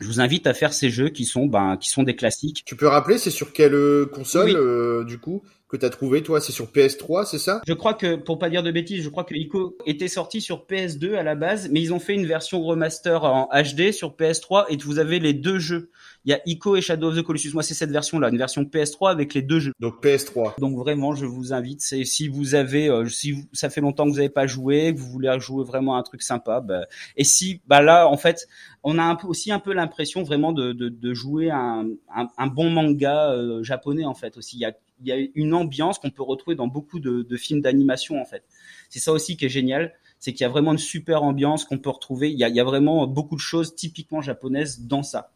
je 0.02 0.06
vous 0.08 0.20
invite 0.20 0.46
à 0.46 0.54
faire 0.54 0.72
ces 0.72 0.90
jeux 0.90 1.08
qui 1.08 1.24
sont 1.24 1.46
ben 1.46 1.76
qui 1.76 1.88
sont 1.88 2.02
des 2.02 2.16
classiques. 2.16 2.62
Tu 2.66 2.76
peux 2.76 2.88
rappeler 2.88 3.18
c'est 3.18 3.30
sur 3.30 3.52
quelle 3.52 3.74
euh, 3.74 4.06
console 4.06 4.50
euh, 4.56 5.04
du 5.04 5.18
coup 5.18 5.42
que 5.68 5.76
tu 5.78 5.86
as 5.86 5.90
trouvé 5.90 6.22
toi? 6.22 6.40
C'est 6.40 6.52
sur 6.52 6.66
PS3, 6.66 7.24
c'est 7.24 7.38
ça? 7.38 7.62
Je 7.66 7.72
crois 7.72 7.94
que 7.94 8.16
pour 8.16 8.38
pas 8.38 8.50
dire 8.50 8.62
de 8.62 8.70
bêtises, 8.70 9.02
je 9.02 9.08
crois 9.08 9.24
que 9.24 9.34
Ico 9.34 9.78
était 9.86 10.08
sorti 10.08 10.42
sur 10.42 10.66
PS2 10.68 11.14
à 11.14 11.22
la 11.22 11.34
base, 11.34 11.70
mais 11.70 11.80
ils 11.80 11.94
ont 11.94 12.00
fait 12.00 12.14
une 12.14 12.26
version 12.26 12.62
remaster 12.62 13.24
en 13.24 13.48
HD 13.54 13.92
sur 13.92 14.10
PS3 14.10 14.66
et 14.68 14.76
vous 14.76 14.98
avez 14.98 15.18
les 15.18 15.32
deux 15.32 15.58
jeux 15.58 15.90
il 16.24 16.30
y 16.30 16.34
a 16.34 16.40
Ico 16.46 16.76
et 16.76 16.80
Shadow 16.80 17.08
of 17.08 17.16
the 17.16 17.22
Colossus. 17.22 17.52
Moi, 17.52 17.62
c'est 17.62 17.74
cette 17.74 17.90
version-là, 17.90 18.28
une 18.28 18.38
version 18.38 18.62
PS3 18.62 19.10
avec 19.10 19.34
les 19.34 19.42
deux 19.42 19.58
jeux. 19.58 19.72
Donc 19.80 20.02
PS3. 20.02 20.58
Donc 20.60 20.76
vraiment, 20.76 21.14
je 21.14 21.26
vous 21.26 21.52
invite. 21.52 21.80
C'est 21.80 22.04
si 22.04 22.28
vous 22.28 22.54
avez, 22.54 22.88
euh, 22.88 23.08
si 23.08 23.48
ça 23.52 23.70
fait 23.70 23.80
longtemps 23.80 24.04
que 24.04 24.10
vous 24.10 24.16
n'avez 24.16 24.28
pas 24.28 24.46
joué, 24.46 24.94
que 24.94 25.00
vous 25.00 25.10
voulez 25.10 25.34
jouer 25.40 25.64
vraiment 25.64 25.96
un 25.96 26.02
truc 26.02 26.22
sympa, 26.22 26.60
bah, 26.60 26.86
et 27.16 27.24
si, 27.24 27.60
bah 27.66 27.82
là, 27.82 28.08
en 28.08 28.16
fait, 28.16 28.46
on 28.84 28.98
a 28.98 29.02
un 29.02 29.16
peu, 29.16 29.26
aussi 29.26 29.50
un 29.50 29.58
peu 29.58 29.72
l'impression 29.72 30.22
vraiment 30.22 30.52
de, 30.52 30.72
de, 30.72 30.88
de 30.88 31.14
jouer 31.14 31.50
un, 31.50 31.86
un, 32.14 32.28
un, 32.38 32.46
bon 32.46 32.70
manga 32.70 33.32
euh, 33.32 33.62
japonais 33.62 34.04
en 34.04 34.14
fait. 34.14 34.36
Aussi, 34.36 34.56
il 34.56 34.60
y 34.60 34.64
a, 34.64 34.72
il 35.00 35.08
y 35.08 35.12
a 35.12 35.26
une 35.34 35.54
ambiance 35.54 35.98
qu'on 35.98 36.10
peut 36.10 36.22
retrouver 36.22 36.54
dans 36.54 36.68
beaucoup 36.68 37.00
de, 37.00 37.22
de 37.22 37.36
films 37.36 37.60
d'animation 37.60 38.20
en 38.20 38.24
fait. 38.24 38.44
C'est 38.88 39.00
ça 39.00 39.12
aussi 39.12 39.36
qui 39.36 39.46
est 39.46 39.50
génial 39.50 39.92
c'est 40.18 40.32
qu'il 40.32 40.42
y 40.42 40.44
a 40.44 40.48
vraiment 40.48 40.70
une 40.70 40.78
super 40.78 41.24
ambiance 41.24 41.64
qu'on 41.64 41.78
peut 41.78 41.90
retrouver. 41.90 42.30
Il 42.30 42.38
y, 42.38 42.44
a, 42.44 42.48
il 42.48 42.54
y 42.54 42.60
a, 42.60 42.64
vraiment 42.64 43.08
beaucoup 43.08 43.34
de 43.34 43.40
choses 43.40 43.74
typiquement 43.74 44.22
japonaises 44.22 44.82
dans 44.86 45.02
ça. 45.02 45.32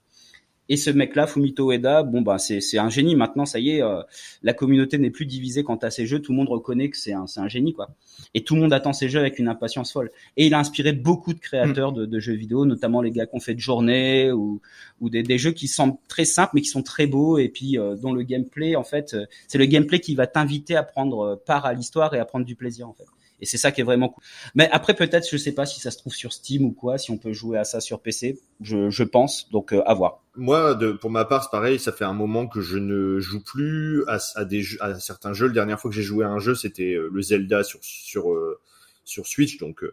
Et 0.68 0.76
ce 0.76 0.90
mec-là, 0.90 1.26
Fumito 1.26 1.70
Ueda, 1.70 2.02
bon 2.02 2.22
bah 2.22 2.38
c'est 2.38 2.60
c'est 2.60 2.78
un 2.78 2.88
génie. 2.88 3.14
Maintenant, 3.14 3.46
ça 3.46 3.60
y 3.60 3.70
est, 3.70 3.82
euh, 3.82 4.02
la 4.42 4.52
communauté 4.52 4.98
n'est 4.98 5.10
plus 5.10 5.26
divisée 5.26 5.62
quant 5.62 5.76
à 5.76 5.90
ses 5.90 6.06
jeux. 6.06 6.20
Tout 6.20 6.32
le 6.32 6.38
monde 6.38 6.48
reconnaît 6.48 6.90
que 6.90 6.96
c'est 6.96 7.12
un 7.12 7.26
c'est 7.26 7.40
un 7.40 7.48
génie 7.48 7.72
quoi. 7.72 7.88
Et 8.34 8.42
tout 8.42 8.56
le 8.56 8.62
monde 8.62 8.72
attend 8.72 8.92
ses 8.92 9.08
jeux 9.08 9.20
avec 9.20 9.38
une 9.38 9.48
impatience 9.48 9.92
folle. 9.92 10.10
Et 10.36 10.46
il 10.46 10.54
a 10.54 10.58
inspiré 10.58 10.92
beaucoup 10.92 11.34
de 11.34 11.38
créateurs 11.38 11.92
de, 11.92 12.04
de, 12.04 12.18
jeux 12.18 12.34
vidéo, 12.34 12.66
notamment 12.66 13.00
les 13.00 13.12
gars 13.12 13.26
qui 13.26 13.36
ont 13.36 13.40
fait 13.40 13.54
de 13.54 13.60
journée 13.60 14.32
ou 14.32 14.60
ou 15.00 15.08
des, 15.10 15.22
des 15.22 15.38
jeux 15.38 15.52
qui 15.52 15.68
semblent 15.68 15.98
très 16.08 16.24
simples 16.24 16.52
mais 16.54 16.62
qui 16.62 16.68
sont 16.68 16.82
très 16.82 17.06
beaux 17.06 17.38
et 17.38 17.48
puis 17.48 17.78
euh, 17.78 17.94
dont 17.94 18.12
le 18.12 18.22
gameplay 18.22 18.74
en 18.76 18.84
fait, 18.84 19.14
euh, 19.14 19.26
c'est 19.46 19.58
le 19.58 19.66
gameplay 19.66 20.00
qui 20.00 20.14
va 20.14 20.26
t'inviter 20.26 20.74
à 20.74 20.82
prendre 20.82 21.40
part 21.46 21.66
à 21.66 21.74
l'histoire 21.74 22.14
et 22.14 22.18
à 22.18 22.24
prendre 22.24 22.44
du 22.44 22.56
plaisir 22.56 22.88
en 22.88 22.92
fait. 22.92 23.06
Et 23.40 23.46
c'est 23.46 23.58
ça 23.58 23.70
qui 23.70 23.80
est 23.80 23.84
vraiment 23.84 24.08
cool. 24.08 24.22
Mais 24.54 24.68
après, 24.72 24.94
peut-être, 24.94 25.28
je 25.30 25.36
sais 25.36 25.52
pas 25.52 25.66
si 25.66 25.80
ça 25.80 25.90
se 25.90 25.98
trouve 25.98 26.14
sur 26.14 26.32
Steam 26.32 26.64
ou 26.64 26.72
quoi, 26.72 26.98
si 26.98 27.10
on 27.10 27.18
peut 27.18 27.32
jouer 27.32 27.58
à 27.58 27.64
ça 27.64 27.80
sur 27.80 28.00
PC. 28.00 28.40
Je, 28.60 28.88
je 28.88 29.02
pense. 29.02 29.50
Donc, 29.50 29.72
euh, 29.72 29.82
à 29.86 29.94
voir. 29.94 30.22
Moi, 30.36 30.74
de, 30.74 30.92
pour 30.92 31.10
ma 31.10 31.24
part, 31.24 31.44
c'est 31.44 31.50
pareil. 31.50 31.78
Ça 31.78 31.92
fait 31.92 32.04
un 32.04 32.14
moment 32.14 32.46
que 32.46 32.60
je 32.60 32.78
ne 32.78 33.18
joue 33.18 33.42
plus 33.42 34.04
à, 34.08 34.18
à 34.36 34.44
des 34.44 34.64
à 34.80 34.98
certains 34.98 35.32
jeux. 35.32 35.48
La 35.48 35.54
dernière 35.54 35.80
fois 35.80 35.90
que 35.90 35.94
j'ai 35.94 36.02
joué 36.02 36.24
à 36.24 36.28
un 36.28 36.38
jeu, 36.38 36.54
c'était 36.54 36.94
euh, 36.94 37.10
le 37.12 37.22
Zelda 37.22 37.62
sur 37.62 37.80
sur 37.82 38.32
euh, 38.32 38.58
sur 39.04 39.26
Switch. 39.26 39.58
Donc, 39.58 39.84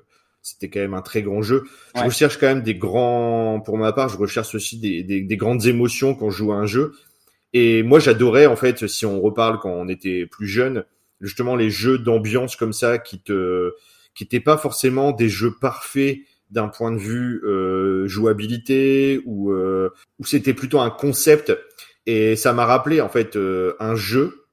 c'était 0.41 0.69
quand 0.69 0.79
même 0.79 0.93
un 0.93 1.01
très 1.01 1.21
grand 1.21 1.41
jeu. 1.41 1.63
Je 1.95 2.03
recherche 2.03 2.37
quand 2.37 2.47
même 2.47 2.63
des 2.63 2.75
grands. 2.75 3.61
Pour 3.61 3.77
ma 3.77 3.93
part, 3.93 4.09
je 4.09 4.17
recherche 4.17 4.55
aussi 4.55 4.77
des, 4.77 5.03
des, 5.03 5.21
des 5.21 5.37
grandes 5.37 5.65
émotions 5.65 6.15
quand 6.15 6.29
je 6.29 6.37
joue 6.37 6.51
à 6.51 6.57
un 6.57 6.65
jeu. 6.65 6.93
Et 7.53 7.83
moi, 7.83 7.99
j'adorais 7.99 8.45
en 8.47 8.55
fait, 8.55 8.87
si 8.87 9.05
on 9.05 9.21
reparle 9.21 9.59
quand 9.59 9.69
on 9.69 9.87
était 9.87 10.25
plus 10.25 10.47
jeune, 10.47 10.85
justement 11.23 11.55
les 11.55 11.71
jeux 11.71 11.97
d'ambiance 11.97 12.55
comme 12.55 12.73
ça 12.73 12.99
qui 12.99 13.19
te 13.19 13.71
qui 14.13 14.23
n'étaient 14.23 14.39
pas 14.39 14.57
forcément 14.57 15.11
des 15.11 15.29
jeux 15.29 15.55
parfaits 15.59 16.19
d'un 16.51 16.67
point 16.67 16.91
de 16.91 16.99
vue 16.99 17.41
euh, 17.45 18.07
jouabilité 18.07 19.21
ou 19.25 19.51
euh, 19.51 19.89
ou 20.19 20.25
c'était 20.25 20.53
plutôt 20.53 20.79
un 20.79 20.91
concept 20.91 21.57
et 22.05 22.35
ça 22.35 22.53
m'a 22.53 22.65
rappelé 22.65 23.01
en 23.01 23.09
fait 23.09 23.35
euh, 23.35 23.73
un 23.79 23.95
jeu 23.95 24.45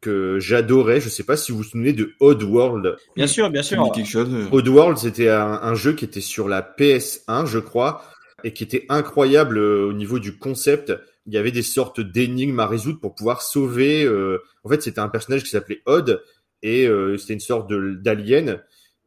que 0.00 0.38
j'adorais. 0.38 1.00
Je 1.00 1.08
sais 1.08 1.24
pas 1.24 1.36
si 1.36 1.50
vous 1.50 1.58
vous 1.58 1.64
souvenez 1.64 1.92
de 1.92 2.12
Odd 2.20 2.42
World. 2.44 2.96
Bien 3.16 3.26
sûr, 3.26 3.50
bien 3.50 3.64
sûr. 3.64 3.90
Quelque 3.92 4.08
chose. 4.08 4.28
Odd 4.52 4.68
World, 4.68 4.98
c'était 4.98 5.28
un, 5.28 5.58
un, 5.60 5.74
jeu 5.74 5.94
qui 5.94 6.04
était 6.04 6.20
sur 6.20 6.46
la 6.46 6.62
PS1, 6.62 7.46
je 7.46 7.58
crois, 7.58 8.04
et 8.44 8.52
qui 8.52 8.62
était 8.62 8.86
incroyable 8.88 9.58
au 9.58 9.92
niveau 9.92 10.20
du 10.20 10.38
concept 10.38 10.92
il 11.28 11.34
y 11.34 11.38
avait 11.38 11.52
des 11.52 11.62
sortes 11.62 12.00
d'énigmes 12.00 12.58
à 12.58 12.66
résoudre 12.66 13.00
pour 13.00 13.14
pouvoir 13.14 13.42
sauver. 13.42 14.04
Euh, 14.04 14.38
en 14.64 14.70
fait, 14.70 14.82
c'était 14.82 14.98
un 14.98 15.08
personnage 15.08 15.44
qui 15.44 15.50
s'appelait 15.50 15.82
Odd 15.86 16.22
et 16.62 16.88
euh, 16.88 17.16
c'était 17.18 17.34
une 17.34 17.40
sorte 17.40 17.70
d'alien 17.70 18.62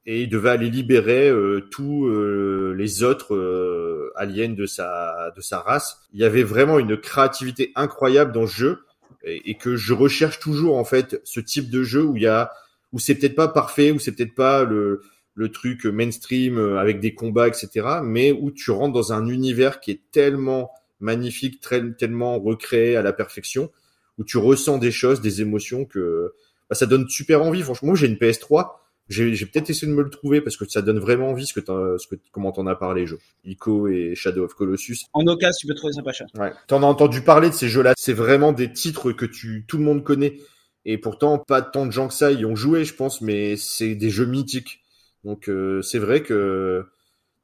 et 0.05 0.23
il 0.23 0.29
devait 0.29 0.49
aller 0.49 0.69
libérer 0.69 1.29
euh, 1.29 1.67
tous 1.71 2.07
euh, 2.07 2.73
les 2.77 3.03
autres 3.03 3.35
euh, 3.35 4.11
aliens 4.15 4.49
de 4.49 4.65
sa 4.65 5.31
de 5.35 5.41
sa 5.41 5.59
race. 5.59 5.99
Il 6.13 6.19
y 6.19 6.23
avait 6.23 6.43
vraiment 6.43 6.79
une 6.79 6.97
créativité 6.97 7.71
incroyable 7.75 8.31
dans 8.31 8.47
ce 8.47 8.55
jeu 8.55 8.79
et, 9.23 9.51
et, 9.51 9.55
que 9.55 9.75
je 9.75 9.93
recherche 9.93 10.39
toujours 10.39 10.77
en 10.77 10.85
fait 10.85 11.21
ce 11.23 11.39
type 11.39 11.69
de 11.69 11.83
jeu 11.83 12.03
où 12.03 12.15
il 12.17 12.23
y 12.23 12.27
a 12.27 12.51
où 12.91 12.99
c'est 12.99 13.15
peut-être 13.15 13.35
pas 13.35 13.47
parfait, 13.47 13.91
où 13.91 13.99
c'est 13.99 14.11
peut-être 14.11 14.35
pas 14.35 14.63
le 14.63 15.01
le 15.33 15.49
truc 15.49 15.85
mainstream 15.85 16.57
avec 16.77 16.99
des 16.99 17.13
combats 17.13 17.47
etc. 17.47 17.99
Mais 18.03 18.31
où 18.31 18.51
tu 18.51 18.71
rentres 18.71 18.93
dans 18.93 19.13
un 19.13 19.27
univers 19.27 19.79
qui 19.79 19.91
est 19.91 20.01
tellement 20.11 20.71
magnifique, 21.01 21.59
très, 21.61 21.91
tellement 21.93 22.39
recréé 22.39 22.95
à 22.95 23.01
la 23.01 23.13
perfection, 23.13 23.71
où 24.17 24.23
tu 24.23 24.37
ressens 24.37 24.77
des 24.77 24.91
choses, 24.91 25.21
des 25.21 25.41
émotions 25.41 25.85
que 25.85 26.33
bah, 26.69 26.75
ça 26.75 26.85
donne 26.85 27.09
super 27.09 27.41
envie. 27.43 27.61
Franchement, 27.61 27.95
j'ai 27.95 28.07
une 28.07 28.15
PS3. 28.15 28.75
J'ai 29.09 29.45
peut-être 29.45 29.69
essayé 29.69 29.91
de 29.91 29.97
me 29.97 30.03
le 30.03 30.09
trouver 30.09 30.39
parce 30.39 30.55
que 30.55 30.63
ça 30.69 30.81
donne 30.81 30.99
vraiment 30.99 31.31
envie 31.31 31.45
ce 31.45 31.53
que, 31.53 31.97
ce 31.97 32.07
que 32.07 32.15
comment 32.31 32.53
t'en 32.53 32.65
as 32.65 32.75
parlé, 32.75 33.05
jeu. 33.05 33.19
Ico 33.43 33.89
et 33.89 34.15
Shadow 34.15 34.45
of 34.45 34.53
Colossus. 34.53 34.99
En 35.11 35.27
occasion, 35.27 35.57
tu 35.59 35.67
peux 35.67 35.73
trouver 35.73 35.91
ça 35.91 36.01
pas 36.01 36.13
cher. 36.13 36.27
Ouais. 36.35 36.53
T'en 36.67 36.81
as 36.81 36.85
entendu 36.85 37.21
parler 37.21 37.49
de 37.49 37.53
ces 37.53 37.67
jeux-là. 37.67 37.93
C'est 37.97 38.13
vraiment 38.13 38.53
des 38.53 38.71
titres 38.71 39.11
que 39.11 39.25
tu, 39.25 39.65
tout 39.67 39.77
le 39.77 39.83
monde 39.83 40.05
connaît. 40.05 40.39
Et 40.85 40.97
pourtant, 40.97 41.37
pas 41.39 41.61
tant 41.61 41.85
de 41.85 41.91
gens 41.91 42.07
que 42.07 42.13
ça 42.13 42.31
y 42.31 42.45
ont 42.45 42.55
joué, 42.55 42.85
je 42.85 42.95
pense, 42.95 43.19
mais 43.19 43.57
c'est 43.57 43.95
des 43.95 44.09
jeux 44.09 44.25
mythiques. 44.25 44.81
Donc, 45.25 45.49
euh, 45.49 45.81
c'est 45.81 45.99
vrai 45.99 46.23
que 46.23 46.85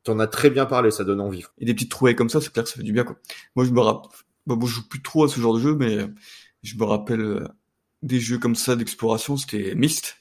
T'en 0.08 0.20
as 0.20 0.28
très 0.28 0.50
bien 0.50 0.66
parlé, 0.66 0.90
ça 0.90 1.04
donne 1.04 1.20
envie. 1.20 1.44
Et 1.60 1.66
des 1.66 1.74
petites 1.74 1.92
trouvailles 1.92 2.16
comme 2.16 2.30
ça, 2.30 2.40
c'est 2.40 2.52
clair 2.52 2.64
que 2.64 2.70
ça 2.70 2.78
fait 2.78 2.84
du 2.84 2.94
bien, 2.94 3.04
quoi. 3.04 3.18
Moi, 3.58 3.66
je 3.66 3.72
me 3.72 3.82
rappelle, 3.82 4.10
bah, 4.46 4.56
bon, 4.56 4.66
je 4.66 4.76
joue 4.76 4.88
plus 4.88 5.02
trop 5.02 5.26
à 5.26 5.28
ce 5.28 5.38
genre 5.42 5.54
de 5.54 5.60
jeu, 5.60 5.76
mais 5.76 5.98
je 6.64 6.78
me 6.78 6.86
rappelle 6.86 7.20
euh, 7.20 7.48
des 8.04 8.22
jeux 8.22 8.38
comme 8.38 8.56
ça 8.56 8.78
d'exploration, 8.78 9.36
c'était 9.36 9.76
Myst. 9.76 10.16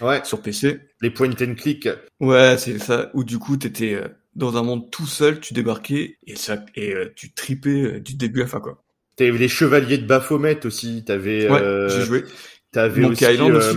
Ouais. 0.00 0.20
Sur 0.24 0.42
PC. 0.42 0.80
Les 1.00 1.10
point 1.10 1.30
and 1.30 1.54
click. 1.54 1.88
Ouais, 2.18 2.56
c'est 2.58 2.80
ça. 2.80 3.12
Où 3.14 3.22
du 3.22 3.38
coup, 3.38 3.56
t'étais 3.56 3.94
euh, 3.94 4.08
dans 4.34 4.56
un 4.56 4.64
monde 4.64 4.90
tout 4.90 5.06
seul, 5.06 5.38
tu 5.38 5.54
débarquais 5.54 6.18
et 6.26 6.34
ça 6.34 6.64
et 6.74 6.94
euh, 6.94 7.12
tu 7.14 7.32
tripais 7.32 7.82
euh, 7.82 8.00
du 8.00 8.14
début 8.14 8.40
à 8.40 8.44
la 8.44 8.48
fin 8.48 8.60
quoi. 8.60 8.82
T'avais 9.16 9.36
les 9.36 9.48
chevaliers 9.48 9.98
de 9.98 10.06
Baphomet 10.06 10.64
aussi. 10.64 11.04
T'avais. 11.04 11.50
Ouais, 11.50 11.60
euh, 11.60 11.88
j'ai 11.88 12.02
joué. 12.04 12.24
T'avais 12.70 13.00
Monkey 13.00 13.24
aussi, 13.24 13.34
Island 13.34 13.52
euh, 13.54 13.58
aussi, 13.58 13.76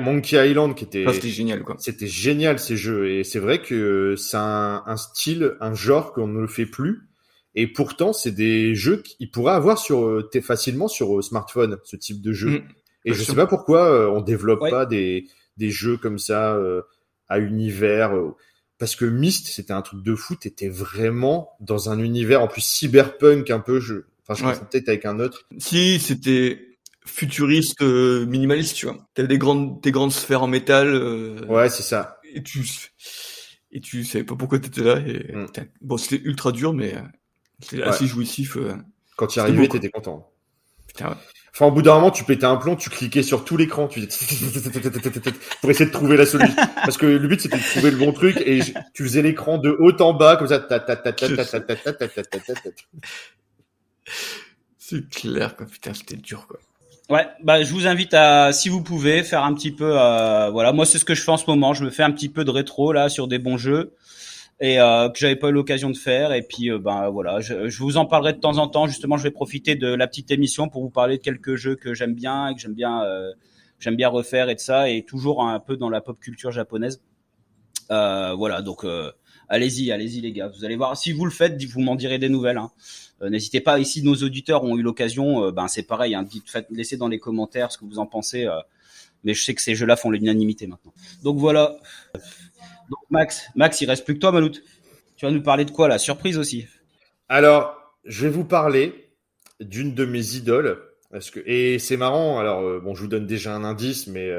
Monkey, 0.00 0.50
Island 0.50 0.74
qui 0.74 0.84
était. 0.84 1.04
C'était 1.12 1.28
génial 1.28 1.62
quoi. 1.62 1.76
C'était 1.78 2.06
génial 2.06 2.58
ces 2.58 2.76
jeux 2.76 3.10
et 3.10 3.22
c'est 3.24 3.38
vrai 3.38 3.60
que 3.60 4.14
c'est 4.16 4.38
un, 4.38 4.82
un 4.86 4.96
style, 4.96 5.56
un 5.60 5.74
genre 5.74 6.12
qu'on 6.12 6.26
ne 6.26 6.40
le 6.40 6.46
fait 6.46 6.64
plus. 6.66 7.02
Et 7.54 7.66
pourtant, 7.66 8.12
c'est 8.12 8.30
des 8.30 8.74
jeux 8.74 9.02
qu'ils 9.02 9.30
pourraient 9.30 9.52
avoir 9.54 9.76
sur 9.78 10.04
euh, 10.06 10.30
facilement 10.42 10.88
sur 10.88 11.18
euh, 11.18 11.22
smartphone, 11.22 11.76
ce 11.84 11.96
type 11.96 12.22
de 12.22 12.32
jeu. 12.32 12.50
Mm. 12.50 12.62
Et 13.06 13.12
je 13.12 13.22
sûr. 13.22 13.26
sais 13.32 13.36
pas 13.36 13.46
pourquoi 13.46 13.90
euh, 13.90 14.08
on 14.08 14.20
développe 14.22 14.62
Ouais. 14.62 14.70
pas 14.70 14.86
des 14.86 15.26
des 15.56 15.68
jeux 15.70 15.96
comme 15.98 16.18
ça 16.18 16.54
euh, 16.54 16.80
à 17.28 17.38
univers. 17.40 18.16
euh, 18.16 18.34
parce 18.78 18.96
que 18.96 19.04
Myst, 19.04 19.48
c'était 19.48 19.74
un 19.74 19.82
truc 19.82 20.02
de 20.02 20.14
fou. 20.14 20.34
T'étais 20.36 20.68
vraiment 20.70 21.50
dans 21.60 21.90
un 21.90 21.98
univers 21.98 22.40
en 22.40 22.48
plus 22.48 22.62
cyberpunk 22.62 23.50
un 23.50 23.60
peu. 23.60 23.80
Je, 23.80 23.96
enfin, 24.26 24.40
je 24.40 24.46
Ouais. 24.48 24.58
peut-être 24.70 24.88
avec 24.88 25.04
un 25.04 25.18
autre. 25.20 25.46
Si 25.58 25.98
c'était 25.98 26.69
futuriste 27.10 27.82
minimaliste, 27.82 28.76
tu 28.76 28.86
vois. 28.86 28.98
T'as 29.14 29.24
des 29.24 29.38
grandes, 29.38 29.80
des 29.80 29.90
grandes 29.92 30.12
sphères 30.12 30.42
en 30.42 30.48
métal. 30.48 31.44
Ouais, 31.48 31.68
c'est 31.68 31.82
ça. 31.82 32.18
Et 32.32 32.42
tu, 32.42 32.64
et 33.72 33.80
tu 33.80 34.04
savais 34.04 34.24
pas 34.24 34.36
pourquoi 34.36 34.58
t'étais 34.58 34.82
là. 34.82 34.98
Bon, 35.80 35.96
c'était 35.96 36.22
ultra 36.24 36.52
dur, 36.52 36.72
mais 36.72 36.94
c'était 37.60 37.82
assez 37.82 38.06
jouissif. 38.06 38.56
Quand 39.16 39.26
tu 39.26 39.40
arrivais, 39.40 39.68
t'étais 39.68 39.90
content. 39.90 40.32
Putain, 40.86 41.10
ouais. 41.10 41.16
Enfin, 41.52 41.66
au 41.66 41.72
bout 41.72 41.82
d'un 41.82 41.94
moment, 41.94 42.10
tu 42.12 42.24
pétais 42.24 42.46
un 42.46 42.56
plomb, 42.56 42.76
tu 42.76 42.90
cliquais 42.90 43.24
sur 43.24 43.44
tout 43.44 43.56
l'écran, 43.56 43.88
tu 43.88 44.00
pour 45.60 45.70
essayer 45.70 45.86
de 45.86 45.90
trouver 45.90 46.16
la 46.16 46.24
solution. 46.24 46.54
Parce 46.76 46.96
que 46.96 47.06
le 47.06 47.28
but, 47.28 47.40
c'était 47.40 47.58
de 47.58 47.62
trouver 47.62 47.90
le 47.90 47.96
bon 47.96 48.12
truc 48.12 48.36
et 48.38 48.60
tu 48.94 49.02
faisais 49.02 49.20
l'écran 49.20 49.58
de 49.58 49.70
haut 49.78 49.92
en 50.00 50.14
bas, 50.14 50.36
comme 50.36 50.46
ça. 50.46 50.66
C'est 54.78 55.08
clair, 55.10 55.56
quoi. 55.56 55.66
Putain, 55.66 55.92
c'était 55.92 56.16
dur, 56.16 56.46
quoi. 56.46 56.60
Ouais, 57.10 57.26
bah 57.42 57.62
je 57.62 57.72
vous 57.72 57.88
invite 57.88 58.14
à, 58.14 58.52
si 58.52 58.68
vous 58.68 58.82
pouvez, 58.82 59.24
faire 59.24 59.42
un 59.42 59.52
petit 59.52 59.72
peu, 59.72 60.00
euh, 60.00 60.48
voilà, 60.50 60.72
moi 60.72 60.86
c'est 60.86 60.98
ce 60.98 61.04
que 61.04 61.14
je 61.14 61.22
fais 61.22 61.32
en 61.32 61.36
ce 61.36 61.44
moment. 61.48 61.74
Je 61.74 61.84
me 61.84 61.90
fais 61.90 62.04
un 62.04 62.12
petit 62.12 62.28
peu 62.28 62.44
de 62.44 62.50
rétro 62.50 62.92
là 62.92 63.08
sur 63.08 63.26
des 63.26 63.40
bons 63.40 63.56
jeux 63.56 63.96
et 64.60 64.78
euh, 64.78 65.08
que 65.08 65.18
j'avais 65.18 65.36
pas 65.36 65.48
eu 65.48 65.52
l'occasion 65.52 65.90
de 65.90 65.96
faire. 65.96 66.32
Et 66.32 66.42
puis, 66.42 66.70
euh, 66.70 66.78
ben 66.78 67.08
voilà, 67.08 67.40
je, 67.40 67.68
je 67.68 67.78
vous 67.78 67.96
en 67.96 68.06
parlerai 68.06 68.34
de 68.34 68.38
temps 68.38 68.58
en 68.58 68.68
temps. 68.68 68.86
Justement, 68.86 69.16
je 69.16 69.22
vais 69.24 69.30
profiter 69.30 69.74
de 69.74 69.88
la 69.88 70.06
petite 70.06 70.30
émission 70.30 70.68
pour 70.68 70.82
vous 70.82 70.90
parler 70.90 71.16
de 71.16 71.22
quelques 71.22 71.56
jeux 71.56 71.76
que 71.76 71.94
j'aime 71.94 72.14
bien 72.14 72.48
et 72.48 72.54
que 72.54 72.60
j'aime 72.60 72.74
bien, 72.74 73.02
euh, 73.02 73.32
j'aime 73.78 73.96
bien 73.96 74.08
refaire 74.08 74.48
et 74.50 74.54
de 74.54 74.60
ça, 74.60 74.88
et 74.90 75.02
toujours 75.02 75.42
un 75.42 75.58
peu 75.58 75.76
dans 75.76 75.88
la 75.88 76.00
pop 76.00 76.18
culture 76.20 76.52
japonaise. 76.52 77.02
Euh, 77.90 78.34
voilà, 78.34 78.62
donc 78.62 78.84
allez-y, 79.48 79.90
allez-y 79.90 80.20
les 80.20 80.32
gars. 80.32 80.48
Vous 80.54 80.64
allez 80.64 80.76
voir. 80.76 80.96
Si 80.96 81.10
vous 81.12 81.24
le 81.24 81.32
faites, 81.32 81.60
vous 81.64 81.80
m'en 81.80 81.96
direz 81.96 82.18
des 82.18 82.28
nouvelles. 82.28 82.58
Hein. 82.58 82.70
Euh, 83.22 83.28
N'hésitez 83.30 83.60
pas. 83.60 83.78
Ici, 83.78 84.02
nos 84.02 84.14
auditeurs 84.16 84.64
ont 84.64 84.76
eu 84.76 84.82
l'occasion. 84.82 85.44
euh, 85.44 85.50
ben 85.52 85.68
c'est 85.68 85.82
pareil. 85.82 86.14
Hein, 86.14 86.26
faites, 86.46 86.66
laissez 86.70 86.96
dans 86.96 87.08
les 87.08 87.18
commentaires 87.18 87.70
ce 87.72 87.78
que 87.78 87.84
vous 87.84 87.98
en 87.98 88.06
pensez. 88.06 88.44
euh, 88.46 88.58
mais 89.24 89.34
je 89.34 89.44
sais 89.44 89.54
que 89.54 89.60
ces 89.60 89.74
jeux-là 89.74 89.96
font 89.96 90.10
l'unanimité 90.10 90.66
maintenant. 90.66 90.92
Donc 91.22 91.38
voilà. 91.38 91.76
Max, 93.10 93.42
Max, 93.54 93.80
il 93.80 93.86
reste 93.86 94.04
plus 94.04 94.14
que 94.14 94.20
toi, 94.20 94.32
Malout. 94.32 94.52
Tu 95.16 95.26
vas 95.26 95.30
nous 95.32 95.42
parler 95.42 95.64
de 95.64 95.70
quoi 95.70 95.88
là? 95.88 95.98
Surprise 95.98 96.38
aussi. 96.38 96.66
Alors, 97.28 97.76
je 98.04 98.22
vais 98.26 98.30
vous 98.32 98.44
parler 98.44 99.10
d'une 99.60 99.94
de 99.94 100.04
mes 100.04 100.36
idoles. 100.36 100.80
Et 101.44 101.78
c'est 101.80 101.96
marrant. 101.96 102.38
Alors 102.38 102.80
bon, 102.80 102.94
je 102.94 103.02
vous 103.02 103.08
donne 103.08 103.26
déjà 103.26 103.54
un 103.54 103.64
indice, 103.64 104.06
mais 104.06 104.30